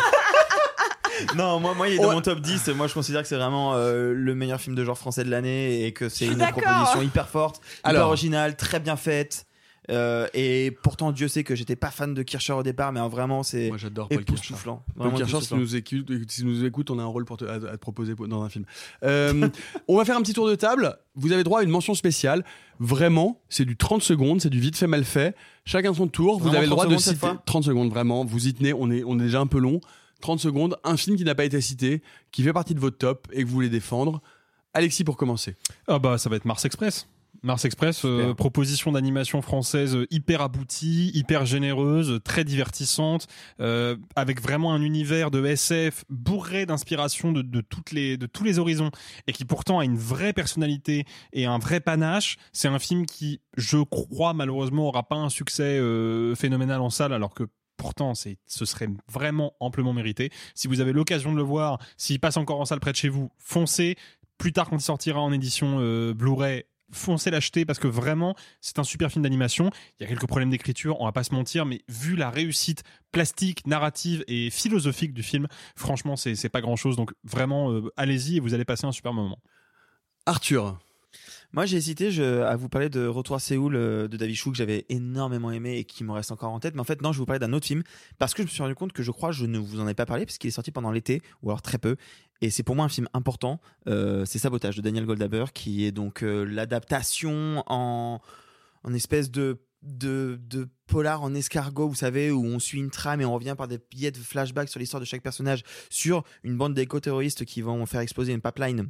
[1.35, 2.15] non, moi, moi, il est dans Ouais.
[2.15, 2.69] mon top 10.
[2.69, 5.85] Moi, je considère que c'est vraiment euh, le meilleur film de genre français de l'année
[5.85, 8.07] et que c'est une proposition hyper forte, hyper Alors.
[8.07, 9.45] originale, très bien faite.
[9.91, 13.09] Euh, et pourtant, Dieu sait que j'étais pas fan de Kircher au départ, mais en
[13.09, 14.33] vraiment, c'est Moi j'adore Paul Kircher.
[14.33, 14.83] époustouflant.
[14.97, 15.57] Paul Kircher, si tu époustouflant.
[15.59, 18.15] nous écoutes, si nous écoutes, on a un rôle pour te, à, à te proposer
[18.15, 18.65] dans un film.
[19.03, 19.49] Euh,
[19.87, 20.97] on va faire un petit tour de table.
[21.15, 22.45] Vous avez droit à une mention spéciale.
[22.79, 25.35] Vraiment, c'est du 30 secondes, c'est du vite fait mal fait.
[25.65, 26.39] Chacun son tour.
[26.39, 27.89] Vous Vraiment avez le 30 droit de citer fois 30 secondes.
[27.89, 28.73] Vraiment, vous y tenez.
[28.73, 29.81] On est, on est déjà un peu long.
[30.21, 30.77] 30 secondes.
[30.83, 32.01] Un film qui n'a pas été cité,
[32.31, 34.21] qui fait partie de votre top et que vous voulez défendre.
[34.73, 35.55] Alexis pour commencer.
[35.87, 37.07] Ah bah ça va être Mars Express.
[37.43, 43.27] Mars Express, euh, proposition d'animation française euh, hyper aboutie, hyper généreuse, très divertissante,
[43.59, 48.43] euh, avec vraiment un univers de SF bourré d'inspiration de, de toutes les de tous
[48.43, 48.91] les horizons
[49.27, 52.37] et qui pourtant a une vraie personnalité et un vrai panache.
[52.53, 57.13] C'est un film qui, je crois malheureusement, aura pas un succès euh, phénoménal en salle,
[57.13, 57.47] alors que
[57.81, 60.29] Pourtant, c'est, ce serait vraiment amplement mérité.
[60.53, 63.09] Si vous avez l'occasion de le voir, s'il passe encore en salle près de chez
[63.09, 63.95] vous, foncez.
[64.37, 68.79] Plus tard, quand il sortira en édition euh, Blu-ray, foncez l'acheter parce que vraiment, c'est
[68.79, 69.71] un super film d'animation.
[69.99, 72.83] Il y a quelques problèmes d'écriture, on va pas se mentir, mais vu la réussite
[73.11, 76.95] plastique, narrative et philosophique du film, franchement, c'est, c'est pas grand chose.
[76.95, 79.39] Donc vraiment, euh, allez-y et vous allez passer un super moment.
[80.25, 80.77] Arthur.
[81.53, 84.51] Moi, j'ai hésité je, à vous parler de Retour à Séoul euh, de David Chou
[84.51, 86.75] que j'avais énormément aimé et qui me reste encore en tête.
[86.75, 87.83] Mais en fait, non, je vais vous parler d'un autre film
[88.19, 89.87] parce que je me suis rendu compte que je crois que je ne vous en
[89.87, 91.97] ai pas parlé parce qu'il est sorti pendant l'été ou alors très peu.
[92.41, 93.59] Et c'est pour moi un film important.
[93.87, 98.19] Euh, c'est Sabotage de Daniel Goldhaber qui est donc euh, l'adaptation en,
[98.83, 103.21] en espèce de de, de polar en escargot, vous savez, où on suit une trame
[103.21, 106.57] et on revient par des billets de flashback sur l'histoire de chaque personnage, sur une
[106.57, 108.89] bande d'éco-terroristes qui vont faire exploser une pipeline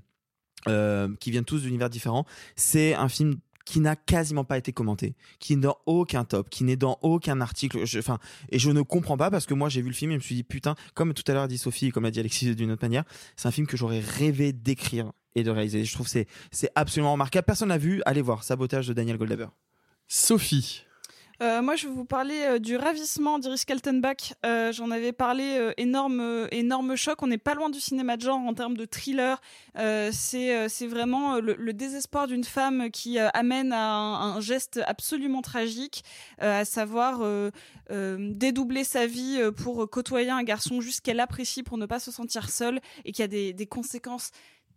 [0.67, 2.25] euh, qui viennent tous d'univers différents.
[2.55, 3.35] C'est un film
[3.65, 7.41] qui n'a quasiment pas été commenté, qui n'est dans aucun top, qui n'est dans aucun
[7.41, 7.83] article.
[7.97, 8.19] Enfin,
[8.49, 10.23] et je ne comprends pas parce que moi j'ai vu le film et je me
[10.23, 12.83] suis dit putain, comme tout à l'heure dit Sophie, comme a dit Alexis d'une autre
[12.83, 13.03] manière,
[13.35, 15.83] c'est un film que j'aurais rêvé d'écrire et de réaliser.
[15.85, 17.45] Je trouve c'est c'est absolument remarquable.
[17.45, 18.01] Personne l'a vu.
[18.05, 19.47] Allez voir Sabotage de Daniel Goldhaber.
[20.07, 20.83] Sophie.
[21.41, 24.35] Euh, moi, je vais vous parler euh, du ravissement d'Iris Kaltenbach.
[24.45, 27.23] Euh, J'en avais parlé, énorme, énorme choc.
[27.23, 29.41] On n'est pas loin du cinéma de genre en termes de thriller.
[29.75, 36.03] C'est vraiment le, désespoir d'une femme qui amène à un, geste absolument tragique,
[36.39, 37.21] à savoir
[37.89, 42.49] dédoubler sa vie pour côtoyer un garçon juste qu'elle apprécie pour ne pas se sentir
[42.49, 44.31] seule et qui a des conséquences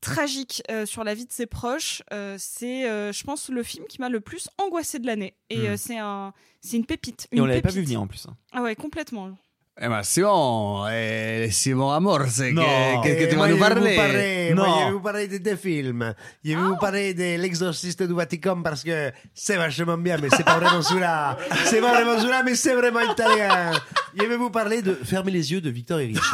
[0.04, 2.02] tragique euh, sur la vie de ses proches.
[2.12, 5.34] Euh, c'est, euh, je pense, le film qui m'a le plus angoissé de l'année.
[5.50, 5.76] Et Hmm.
[5.76, 7.26] c'est un, c'est une pépite.
[7.32, 8.26] Et on une l'avait pas vu venir en plus.
[8.26, 8.36] hein.
[8.52, 9.36] Ah ouais, complètement.
[9.76, 10.86] Eh ben, c'est bon.
[10.88, 12.20] Eh, c'est mon amour.
[12.28, 12.62] C'est Non.
[13.02, 13.96] que, que, que Eh, tu moi, vas nous je vais vous parler.
[13.96, 14.78] parler- moi, Non.
[14.80, 16.14] je vais vous parler de deux films.
[16.44, 20.44] Je vais vous parler de L'Exorciste du Vatican parce que c'est vachement bien, mais c'est
[20.44, 21.36] pas vraiment celui-là.
[21.64, 23.72] C'est pas vraiment celui-là, mais c'est vraiment italien.
[24.16, 26.18] Je vais vous parler de Fermez les yeux de Victor Eric.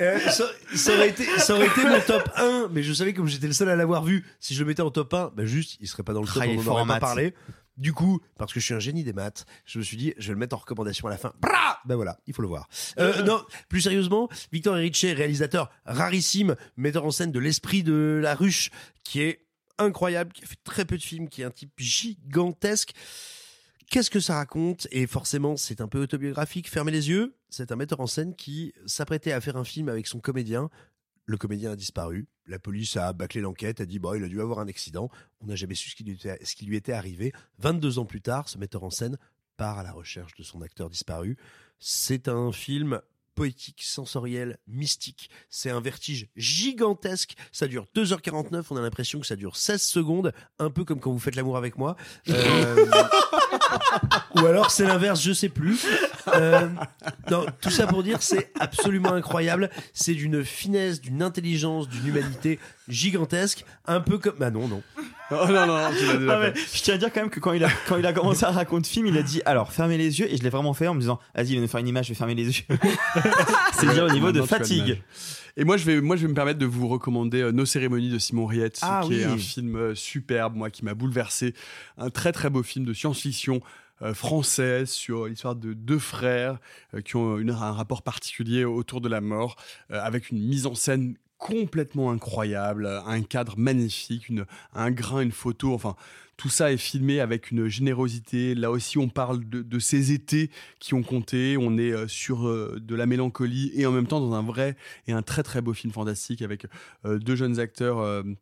[0.00, 0.44] Euh, ça,
[0.74, 3.46] ça aurait été, ça aurait été mon top 1, mais je savais que comme j'étais
[3.46, 5.86] le seul à l'avoir vu, si je le mettais en top 1, ben juste, il
[5.86, 7.32] serait pas dans le top, Ah, on en fort en aurait pas parlé.
[7.76, 10.28] Du coup, parce que je suis un génie des maths, je me suis dit, je
[10.28, 11.32] vais le mettre en recommandation à la fin.
[11.40, 12.68] Bra ben voilà, il faut le voir.
[12.98, 18.34] Euh, non, plus sérieusement, Victor Erice, réalisateur rarissime, metteur en scène de l'esprit de la
[18.34, 18.70] ruche,
[19.02, 19.46] qui est
[19.78, 22.92] incroyable, qui a fait très peu de films, qui est un type gigantesque.
[23.90, 24.88] Qu'est-ce que ça raconte?
[24.90, 26.70] Et forcément, c'est un peu autobiographique.
[26.70, 27.36] Fermez les yeux.
[27.50, 30.70] C'est un metteur en scène qui s'apprêtait à faire un film avec son comédien.
[31.26, 32.26] Le comédien a disparu.
[32.46, 35.10] La police a bâclé l'enquête, a dit bon, il a dû avoir un accident.
[35.40, 37.32] On n'a jamais su ce qui, lui était, ce qui lui était arrivé.
[37.58, 39.16] 22 ans plus tard, ce metteur en scène
[39.56, 41.36] part à la recherche de son acteur disparu.
[41.78, 43.00] C'est un film
[43.34, 45.28] poétique, sensoriel, mystique.
[45.50, 47.34] C'est un vertige gigantesque.
[47.52, 48.66] Ça dure 2h49.
[48.70, 50.32] On a l'impression que ça dure 16 secondes.
[50.58, 51.96] Un peu comme quand vous faites l'amour avec moi.
[52.28, 52.86] Euh,
[54.36, 55.84] Ou alors c'est l'inverse, je sais plus.
[56.32, 56.68] Euh,
[57.30, 59.70] non, tout ça pour dire, c'est absolument incroyable.
[59.92, 63.64] C'est d'une finesse, d'une intelligence, d'une humanité gigantesque.
[63.86, 64.36] Un peu comme.
[64.38, 64.82] Bah non, non.
[65.30, 66.76] Oh non, non, non, tu l'as déjà Ah, mais fait.
[66.78, 68.50] je tiens à dire quand même que quand il a, quand il a commencé à
[68.50, 70.94] raconter film, il a dit alors fermez les yeux et je l'ai vraiment fait en
[70.94, 72.64] me disant vas-y, il va nous faire une image, je vais fermer les yeux.
[73.72, 74.84] C'est dire au niveau de Maintenant, tu as fatigue.
[74.84, 74.98] l'image.
[75.56, 78.10] Et moi je, vais, moi, je vais me permettre de vous recommander euh, Nos cérémonies
[78.10, 81.54] de Simon Riette, Ah qui est un film euh, superbe, moi, qui m'a bouleversé.
[81.96, 83.60] Un très très beau film de science-fiction
[84.14, 86.58] française sur l'histoire de deux frères
[86.94, 89.56] euh, qui ont une- un rapport particulier autour de la mort,
[89.90, 95.20] euh, avec une mise en scène complètement incroyable, euh, un cadre magnifique, une, un grain,
[95.20, 95.94] une photo, enfin
[96.36, 98.56] tout ça est filmé avec une générosité.
[98.56, 100.50] Là aussi, on parle de, ces étés
[100.80, 101.56] qui ont compté.
[101.56, 104.76] On est euh, sur euh, de la mélancolie et en même temps dans un vrai
[105.06, 106.66] et un très très beau film fantastique avec
[107.04, 107.98] euh, deux jeunes acteurs.
[108.00, 108.34] euh, euh,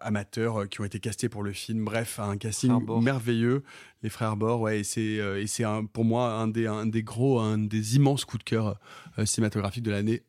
[0.00, 1.84] amateurs euh, qui ont été castés pour le film.
[1.84, 3.62] Bref, un casting merveilleux.
[4.02, 6.86] Les frères Bord, ouais, et c'est euh, et c'est un- pour moi un des, un
[6.86, 8.78] des gros, un des immenses coups de cœur
[9.18, 10.22] euh, cinématographiques de l'année.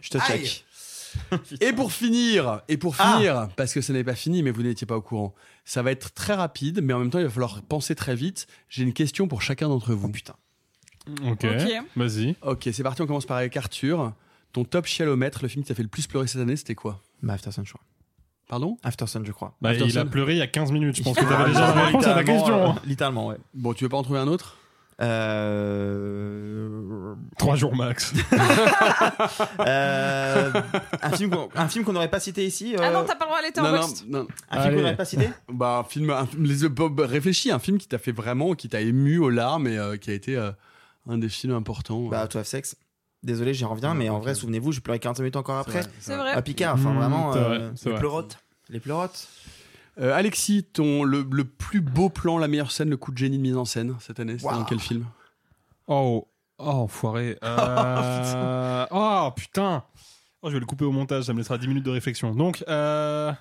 [0.00, 0.64] Je te check.
[1.62, 3.14] Et pour finir, et pour Ah.
[3.16, 5.34] finir, parce que ce n'est pas fini, mais vous n'étiez pas au courant,
[5.64, 8.46] ça va être très rapide, mais en même temps, il va falloir penser très vite.
[8.68, 10.10] J'ai une question pour chacun d'entre vous.
[10.10, 10.36] putain.
[11.26, 11.46] Ok,
[11.96, 12.36] vas-y.
[12.42, 14.12] Ok, c'est parti, on commence par avec Arthur.
[14.52, 17.02] Ton top chialomètre, le film qui t'a fait le plus pleurer cette année, c'était quoi?
[17.22, 17.84] Bah, Aftersun, je crois.
[18.48, 18.78] Pardon?
[18.82, 19.54] Aftersun, je crois.
[19.60, 20.96] Bah, il a pleuré il y a 15 minutes.
[20.96, 22.70] Je pense que Ah, t'avais déjà la réponse à ta question.
[22.70, 23.36] euh, littéralement, ouais.
[23.54, 24.56] Bon, tu veux pas en trouver un autre?
[25.00, 26.68] Euh...
[27.38, 28.12] Trois jours max.
[29.60, 30.50] Euh,
[31.02, 31.48] un film qu'on
[31.84, 32.74] qu'on n'aurait pas cité ici.
[32.78, 34.26] Ah euh, non, t'as pas le droit à Non, non.
[34.50, 35.28] Un film qu'on n'aurait pas cité?
[35.52, 38.80] Bah, un film, un, les, Bob, réfléchis, un film qui t'a fait vraiment, qui t'a
[38.80, 40.50] ému aux larmes et euh, qui a été euh,
[41.08, 42.08] un des films importants.
[42.08, 42.76] Bah, To Have Sex.
[43.22, 45.82] Désolé, j'y reviens, mais en vrai, souvenez-vous, j'ai pleuré 40 minutes encore après.
[46.00, 46.32] C'est vrai.
[46.32, 47.34] À Picard, enfin Mmh, vraiment.
[47.34, 48.38] euh, les pleurotes.
[48.68, 49.28] Les pleurotes.
[50.00, 53.36] Euh, Alexis, ton, le, le plus beau plan, la meilleure scène, le coup de génie
[53.38, 55.04] de mise en scène cette année, c'était dans quel film?
[55.88, 56.28] Oh,
[56.58, 57.36] oh, enfoiré.
[57.42, 58.86] Euh...
[58.92, 59.82] oh, putain.
[60.42, 62.32] Oh, je vais le couper au montage, ça me laissera 10 minutes de réflexion.
[62.34, 63.32] Donc, euh...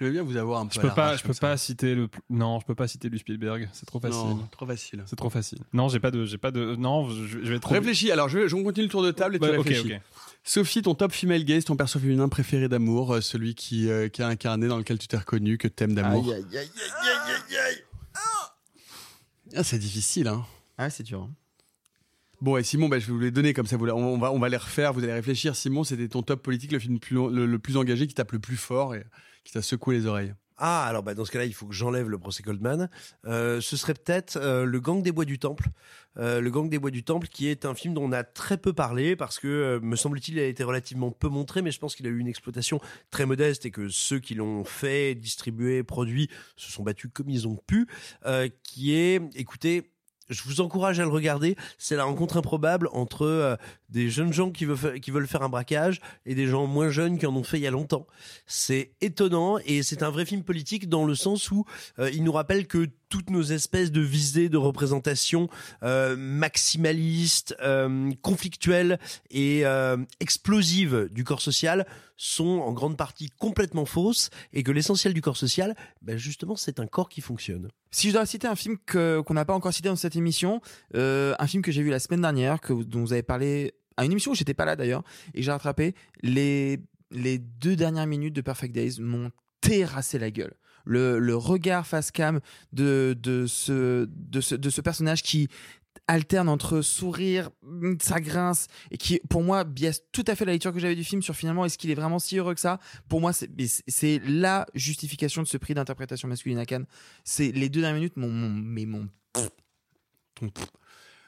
[0.00, 1.40] Je vais bien vous avoir un peu je peux pas, je peux ça.
[1.40, 2.08] pas citer le.
[2.30, 3.68] Non, je peux pas citer du Spielberg.
[3.74, 4.18] C'est trop facile.
[4.18, 5.02] Non, trop facile.
[5.06, 5.58] C'est trop facile.
[5.74, 6.74] Non, j'ai pas de, j'ai pas de.
[6.76, 7.74] Non, je, je vais trop.
[7.74, 9.94] Réfléchis, alors je, je continue le tour de table et tu Ouais, ok, réfléchis.
[9.94, 10.00] ok.
[10.42, 14.22] Sophie, ton top female gaze, ton perso féminin préféré d'amour, euh, celui qui, euh, qui
[14.22, 16.24] a incarné, dans lequel tu t'es reconnu, que t'aimes d'amour.
[16.32, 17.84] Aïe, aïe, aïe, aïe, aïe, aïe, aïe.
[19.54, 20.44] Ah, c'est difficile, hein.
[20.78, 21.22] Ah, c'est dur.
[21.22, 21.30] hein.
[22.40, 23.76] Bon, et Simon, bah, je vais vous les donner comme ça.
[23.76, 24.94] vous- On, on va, on va les refaire.
[24.94, 25.54] Vous allez réfléchir.
[25.54, 28.38] Simon, c'était ton top politique, le film plus le, le plus engagé, qui tape le
[28.38, 29.04] plus fort et
[29.44, 30.34] qui t'a secoué les oreilles.
[30.62, 32.90] Ah, alors bah, dans ce cas-là, il faut que j'enlève le procès Goldman.
[33.24, 35.68] Euh, ce serait peut-être euh, Le Gang des Bois du Temple.
[36.18, 38.58] Euh, le Gang des Bois du Temple, qui est un film dont on a très
[38.58, 41.94] peu parlé, parce que, me semble-t-il, il a été relativement peu montré, mais je pense
[41.94, 42.78] qu'il a eu une exploitation
[43.10, 47.48] très modeste et que ceux qui l'ont fait, distribué, produit, se sont battus comme ils
[47.48, 47.88] ont pu.
[48.62, 49.90] Qui est, écoutez,
[50.30, 51.56] je vous encourage à le regarder.
[51.78, 53.56] C'est la rencontre improbable entre euh,
[53.88, 57.36] des jeunes gens qui veulent, faire un braquage et des gens moins jeunes qui en
[57.36, 58.06] ont fait il y a longtemps.
[58.46, 61.64] C'est étonnant et c'est un vrai film politique dans le sens où
[61.98, 65.48] euh, il nous rappelle que toutes nos espèces de visées de représentation
[65.82, 68.98] euh, maximalistes, euh, conflictuelles
[69.30, 75.12] et euh, explosives du corps social sont en grande partie complètement fausses et que l'essentiel
[75.12, 77.68] du corps social, ben justement, c'est un corps qui fonctionne.
[77.90, 80.60] Si je dois citer un film que- qu'on n'a pas encore cité dans cette émission,
[80.94, 84.04] euh, un film que j'ai vu la semaine dernière, que, dont vous avez parlé à
[84.04, 85.02] une émission où j'étais pas là d'ailleurs,
[85.34, 86.78] et j'ai rattrapé, les,
[87.10, 89.30] les deux dernières minutes de Perfect Days m'ont
[89.60, 90.54] terrassé la gueule.
[90.84, 92.40] Le, regard face cam
[92.72, 95.48] de, de, ce, de, ce, de ce personnage qui
[96.06, 100.52] alterne entre sourire, mm, ça grince, et qui, pour moi, biaise tout à fait la
[100.52, 102.80] lecture que j'avais du film sur finalement est-ce qu'il est vraiment si heureux que ça?
[103.08, 106.86] Pour moi, c'est- la justification de ce prix d'interprétation masculine à Cannes.
[107.24, 109.08] C'est les deux dernières minutes, mon, mais mon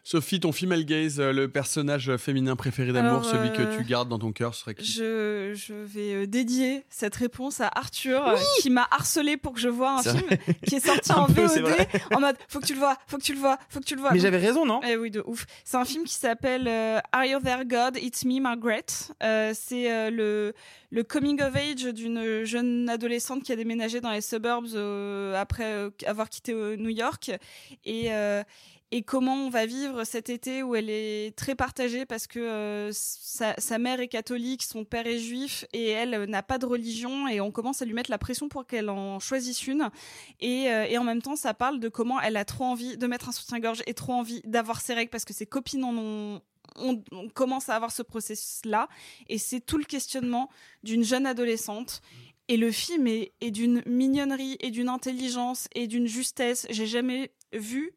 [0.04, 4.08] Sophie, ton female gaze, euh, le personnage féminin préféré d'amour, celui que euh, tu gardes
[4.08, 8.36] dans ton cœur, serait qui Je, je vais euh, dédier cette réponse à Arthur euh,
[8.60, 10.22] qui m'a harcelé pour que je vois un film
[10.66, 11.70] qui est sorti Un en peu, VOD
[12.14, 13.94] en mode faut que tu le vois, faut que tu le vois, faut que tu
[13.94, 14.12] le vois.
[14.12, 15.46] Mais j'avais raison, non Eh oui, de ouf.
[15.64, 17.96] C'est un film qui s'appelle euh, Are You There God?
[17.96, 18.86] It's Me, Margaret.
[19.22, 20.52] Euh, c'est euh, le,
[20.90, 25.64] le coming of age d'une jeune adolescente qui a déménagé dans les suburbs euh, après
[25.72, 27.30] euh, avoir quitté euh, New York.
[27.84, 28.42] Et, euh,
[28.94, 32.90] et comment on va vivre cet été où elle est très partagée parce que euh,
[32.92, 37.26] sa, mère est catholique, son père est juif et elle euh, n'a pas de religion
[37.26, 39.88] et on commence à lui mettre la pression pour qu'elle en choisisse une.
[40.40, 43.06] Et, euh, et en même temps, ça parle de comment elle a trop envie de
[43.06, 46.42] mettre un soutien-gorge et trop envie d'avoir ses règles parce que ses copines en ont.
[46.76, 47.02] On,
[47.34, 48.88] commence à avoir ce processus-là.
[49.28, 50.48] Et c'est tout le questionnement
[50.82, 52.00] d'une jeune adolescente.
[52.48, 56.66] Et le film est, est d'une mignonnerie et d'une intelligence et d'une justesse.
[56.70, 57.92] J'ai jamais vu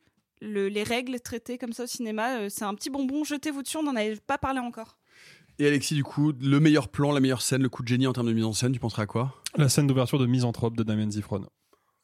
[0.45, 2.38] le- les règles traitées comme ça au cinéma.
[2.39, 3.23] Euh, C'est un petit bonbon.
[3.23, 4.97] Jetez-vous dessus, on n'en avait pas parlé encore.
[5.59, 8.13] Et Alexis, du coup, le meilleur plan, la meilleure scène, le coup de génie en
[8.13, 9.34] termes de mise en scène, tu penserais à quoi?
[9.57, 11.45] La scène d'ouverture de Misanthrope de Damien Zifron.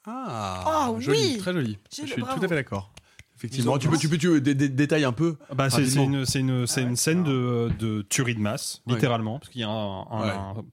[0.06, 1.78] Ah, Ah joli, oui très joli.
[1.96, 2.40] Je suis bravo.
[2.40, 2.94] tout à fait d'accord.
[3.36, 5.36] Effectivement, tu peux, tu peux, tu peux dé- dé- détailler un peu.
[5.54, 8.94] Bah, c'est une, c'est une, c'est une scène de, de tuerie de masse, Ouais.
[8.94, 10.68] littéralement, parce qu'il y a un, un- un- des-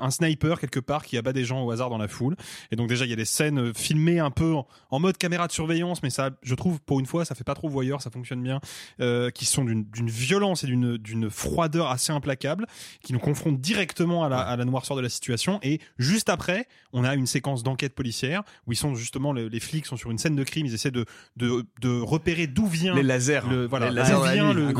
[0.00, 2.36] un sniper quelque part qui abat des gens au hasard dans la foule.
[2.70, 5.16] Et donc déjà, il y a des scènes euh, filmées un peu en, en mode
[5.18, 8.02] caméra de surveillance, mais ça, je trouve, pour une fois, ça fait pas trop voyeur,
[8.02, 8.60] ça fonctionne bien,
[9.00, 12.66] euh, qui sont d'une violence et d'une froideur assez implacable,
[13.02, 15.58] qui nous confrontent directement à la, à la noirceur de la situation.
[15.62, 19.60] Et juste après, on a une séquence d'enquête policière où ils sont justement, le- les
[19.60, 21.04] flics sont sur une scène de crime, ils essaient de,
[21.36, 23.40] de, de repérer d'où vient Les lasers.
[23.48, 24.72] le, voilà, Les lasers vient le,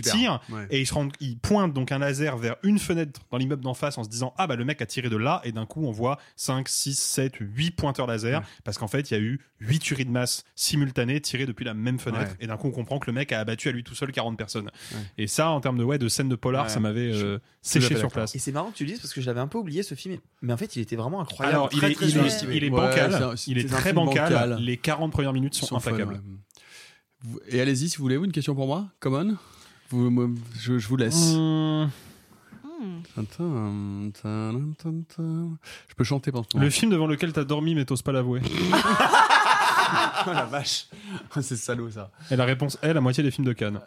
[0.00, 0.66] tir Ouais.
[0.70, 3.74] et ils se rendent, ils pointent donc un laser vers une fenêtre dans l'immeuble d'en
[3.74, 5.66] face en se disant disant ah bah le mec a tiré de là et d'un
[5.66, 9.20] coup on voit 5, 6, 7, 8 pointeurs laser parce qu'en fait il y a
[9.20, 12.36] eu 8 tueries de masse simultanées tirées depuis la même fenêtre Ouais.
[12.40, 14.36] et d'un coup on comprend que le mec a abattu à lui tout seul 40
[14.38, 14.70] personnes.
[15.18, 16.68] Et ça en termes de ouais de scène de polar Ouais.
[16.70, 18.34] ça m'avait euh, séché sur place.
[18.34, 19.94] Et c'est marrant que tu le dises parce que je l'avais un peu oublié ce
[19.94, 21.56] film, mais en fait il était vraiment incroyable.
[21.56, 22.56] Alors, il est, très il est, sous-estimé.
[22.56, 24.32] il est Ouais, bancal, un- il est très bancal.
[24.32, 24.58] bancal.
[24.60, 26.14] Les 40 premières minutes sont, Sont fun, impeccables.
[26.14, 26.20] ouais.
[27.22, 29.36] Vous- Et allez-y, si vous voulez, vous, une question pour moi Common
[29.90, 30.28] vous, moi,
[30.60, 31.34] je, je vous laisse.
[31.34, 31.90] Hum.
[35.88, 36.64] Je peux chanter pendant ce moment.
[36.64, 38.40] le film devant lequel t'as dormi mais t'oses pas l'avouer.
[40.26, 40.86] Oh la vache
[41.40, 42.12] C'est salaud ça.
[42.30, 43.80] Et la réponse est la moitié des films de Cannes.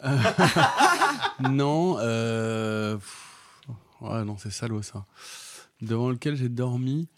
[1.40, 2.98] non, euh...
[4.00, 5.06] Ouais, non, c'est salaud ça.
[5.80, 7.08] Devant lequel j'ai dormi.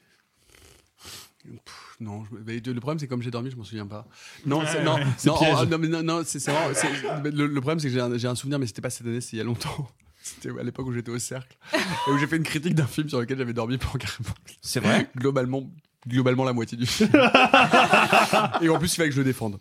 [1.45, 4.07] Pff, non, je- mais le problème c'est comme j'ai dormi, je m'en souviens pas.
[4.45, 7.61] Non, c'est non, c'est oh, non, mais non, non, c'est c'est vraiment- c'est- le, le
[7.61, 9.39] problème c'est que j'ai un, j'ai un souvenir, mais c'était pas cette année, c'était il
[9.39, 9.89] y a longtemps.
[10.27, 13.09] C'était à l'époque où j'étais au cercle et où j'ai fait une critique d'un film
[13.09, 14.35] sur lequel j'avais dormi pendant carrément.
[14.61, 15.71] C'est vrai Globalement,
[16.07, 17.11] globalement la moitié du film.
[18.61, 19.61] et en plus, il fallait que je le défende.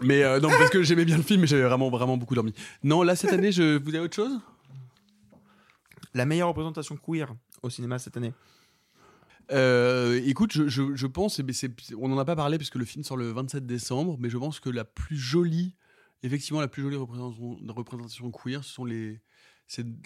[0.00, 2.54] Mais euh, non, parce que j'aimais bien le film, mais j'avais vraiment, vraiment beaucoup dormi.
[2.82, 4.40] Non, là cette année, je vous avez autre chose?
[6.14, 8.32] La meilleure représentation queer au cinéma cette année.
[9.52, 11.54] Euh, écoute, je, je, je pense, et ben,
[11.98, 14.38] on n'en a pas parlé parce que le film sort le 27 décembre, mais je
[14.38, 15.74] pense que la plus jolie,
[16.22, 19.20] effectivement, la plus jolie représentation, représentation queer, ce sont les.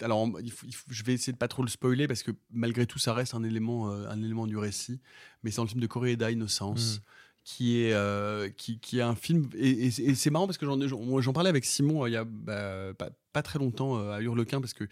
[0.01, 2.31] Alors, il faut- il faut- je vais essayer de pas trop le spoiler parce que
[2.51, 4.99] malgré tout, ça reste un élément, euh, un élément du récit.
[5.43, 6.97] Mais c'est dans le film de Coréeda, Innocence.
[6.97, 7.01] Mm.
[7.47, 9.47] Qui est, euh, qui, qui est un film.
[9.55, 12.15] Et, et- et c'est marrant parce que j'en j'en parlais avec Simon euh, il y
[12.15, 14.87] a bah, pas, pas très longtemps à Hurlequin parce qu'il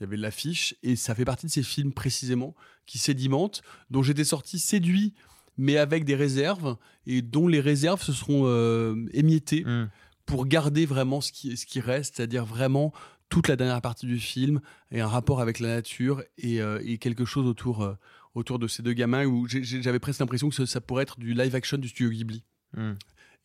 [0.00, 0.76] y avait l'affiche.
[0.84, 2.54] Et ça fait partie de ces films précisément
[2.86, 5.14] qui sédimentent, dont j'étais sorti séduit,
[5.58, 6.76] mais avec des réserves,
[7.06, 8.46] et dont les réserves se seront
[9.12, 9.90] émiettées Mm.
[10.26, 12.92] pour garder vraiment ce qui, ce qui reste, c'est-à-dire vraiment
[13.28, 17.24] toute la dernière partie du film et un rapport avec la nature et, euh, quelque
[17.24, 17.94] chose autour, euh,
[18.34, 21.54] autour de ces deux gamins où j'avais presque l'impression que ça, pourrait être du live
[21.54, 22.44] action du studio Ghibli.
[22.76, 22.92] Mm.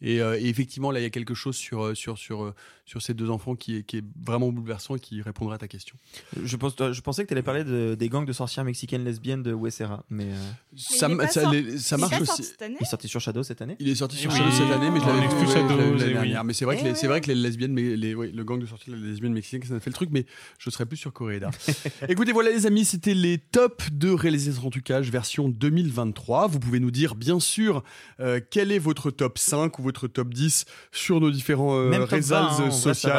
[0.01, 2.55] Et, euh, et effectivement, là, il y a quelque chose sur, euh, sur, sur, euh,
[2.85, 5.67] sur ces deux enfants qui est, qui est vraiment bouleversant et qui répondra à ta
[5.67, 5.95] question.
[6.43, 9.43] Je, pense, je pensais que tu allais parler de- des gangs de sorcières mexicaines lesbiennes
[9.43, 10.25] de Wessera, mais.
[10.25, 12.43] euh, Ça, m- ça, les- ça marche aussi.
[12.61, 14.55] Il est sorti sur Shadow cette année Il est sorti sur Shadow oui.
[14.57, 16.13] cette année, mais je l'avais vu l'année oui.
[16.13, 16.43] dernière.
[16.43, 18.65] Mais c'est vrai, que Eh vrai que les lesbiennes, mais les, ouais, le gang de
[18.65, 20.25] sortie, les lesbiennes mexicaines, ça a fait le truc, mais
[20.57, 21.49] je serais plus sur Coréda.
[22.09, 26.47] Écoutez, voilà les amis, c'était les tops de réalisation en trucage version 2023.
[26.47, 27.83] Vous pouvez nous dire, bien sûr,
[28.19, 32.35] euh, quel est votre top 5 ou votre top 10 sur nos différents euh, réseaux
[32.35, 33.11] 20, hein, sociaux.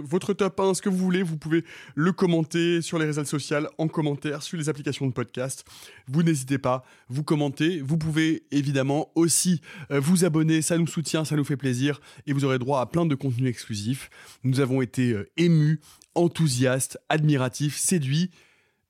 [0.00, 1.64] votre top 1, ce que vous voulez, vous pouvez
[1.94, 5.64] le commenter sur les réseaux sociaux, en commentaire, sur les applications de podcast.
[6.06, 7.80] Vous n'hésitez pas, vous commentez.
[7.80, 9.60] Vous pouvez évidemment aussi
[9.90, 12.86] euh, vous abonner, ça nous soutient, ça nous fait plaisir et vous aurez droit à
[12.86, 14.10] plein de contenus exclusifs.
[14.44, 15.80] Nous avons été euh, émus,
[16.14, 18.30] enthousiastes, admiratifs, séduits.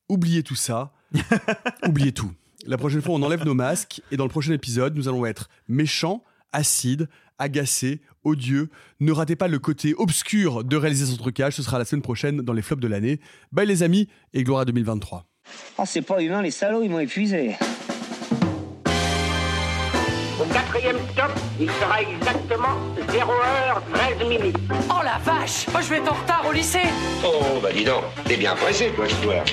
[0.09, 0.93] Oubliez tout ça,
[1.87, 2.33] oubliez tout.
[2.67, 5.49] La prochaine fois, on enlève nos masques et dans le prochain épisode, nous allons être
[5.69, 7.09] méchants, acides,
[7.39, 8.69] agacés, odieux.
[9.01, 12.43] Ne ratez pas le côté obscur de réaliser son trucage, ce sera la semaine prochaine
[12.43, 13.21] dans les flops de l'année.
[13.53, 15.25] Bye les amis et gloire à 2023.
[15.79, 17.57] Oh, c'est pas humain, les salauds, ils m'ont épuisé.
[20.41, 22.77] Au quatrième stop, il sera exactement
[23.09, 24.57] 0h13 minutes.
[24.89, 26.87] Oh la vache Moi je vais être en retard au lycée
[27.25, 29.45] Oh, bah dis donc, t'es bien pressé, toi, je dois.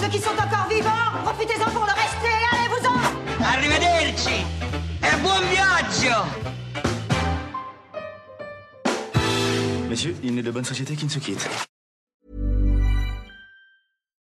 [0.00, 0.90] Ceux qui sont encore vivants,
[1.24, 4.42] profitez-en pour le rester Allez-vous-en Arrivederci
[5.02, 6.18] e buon viaggio
[9.94, 11.48] Messieurs, il n'est de bonne société qui ne se quitte.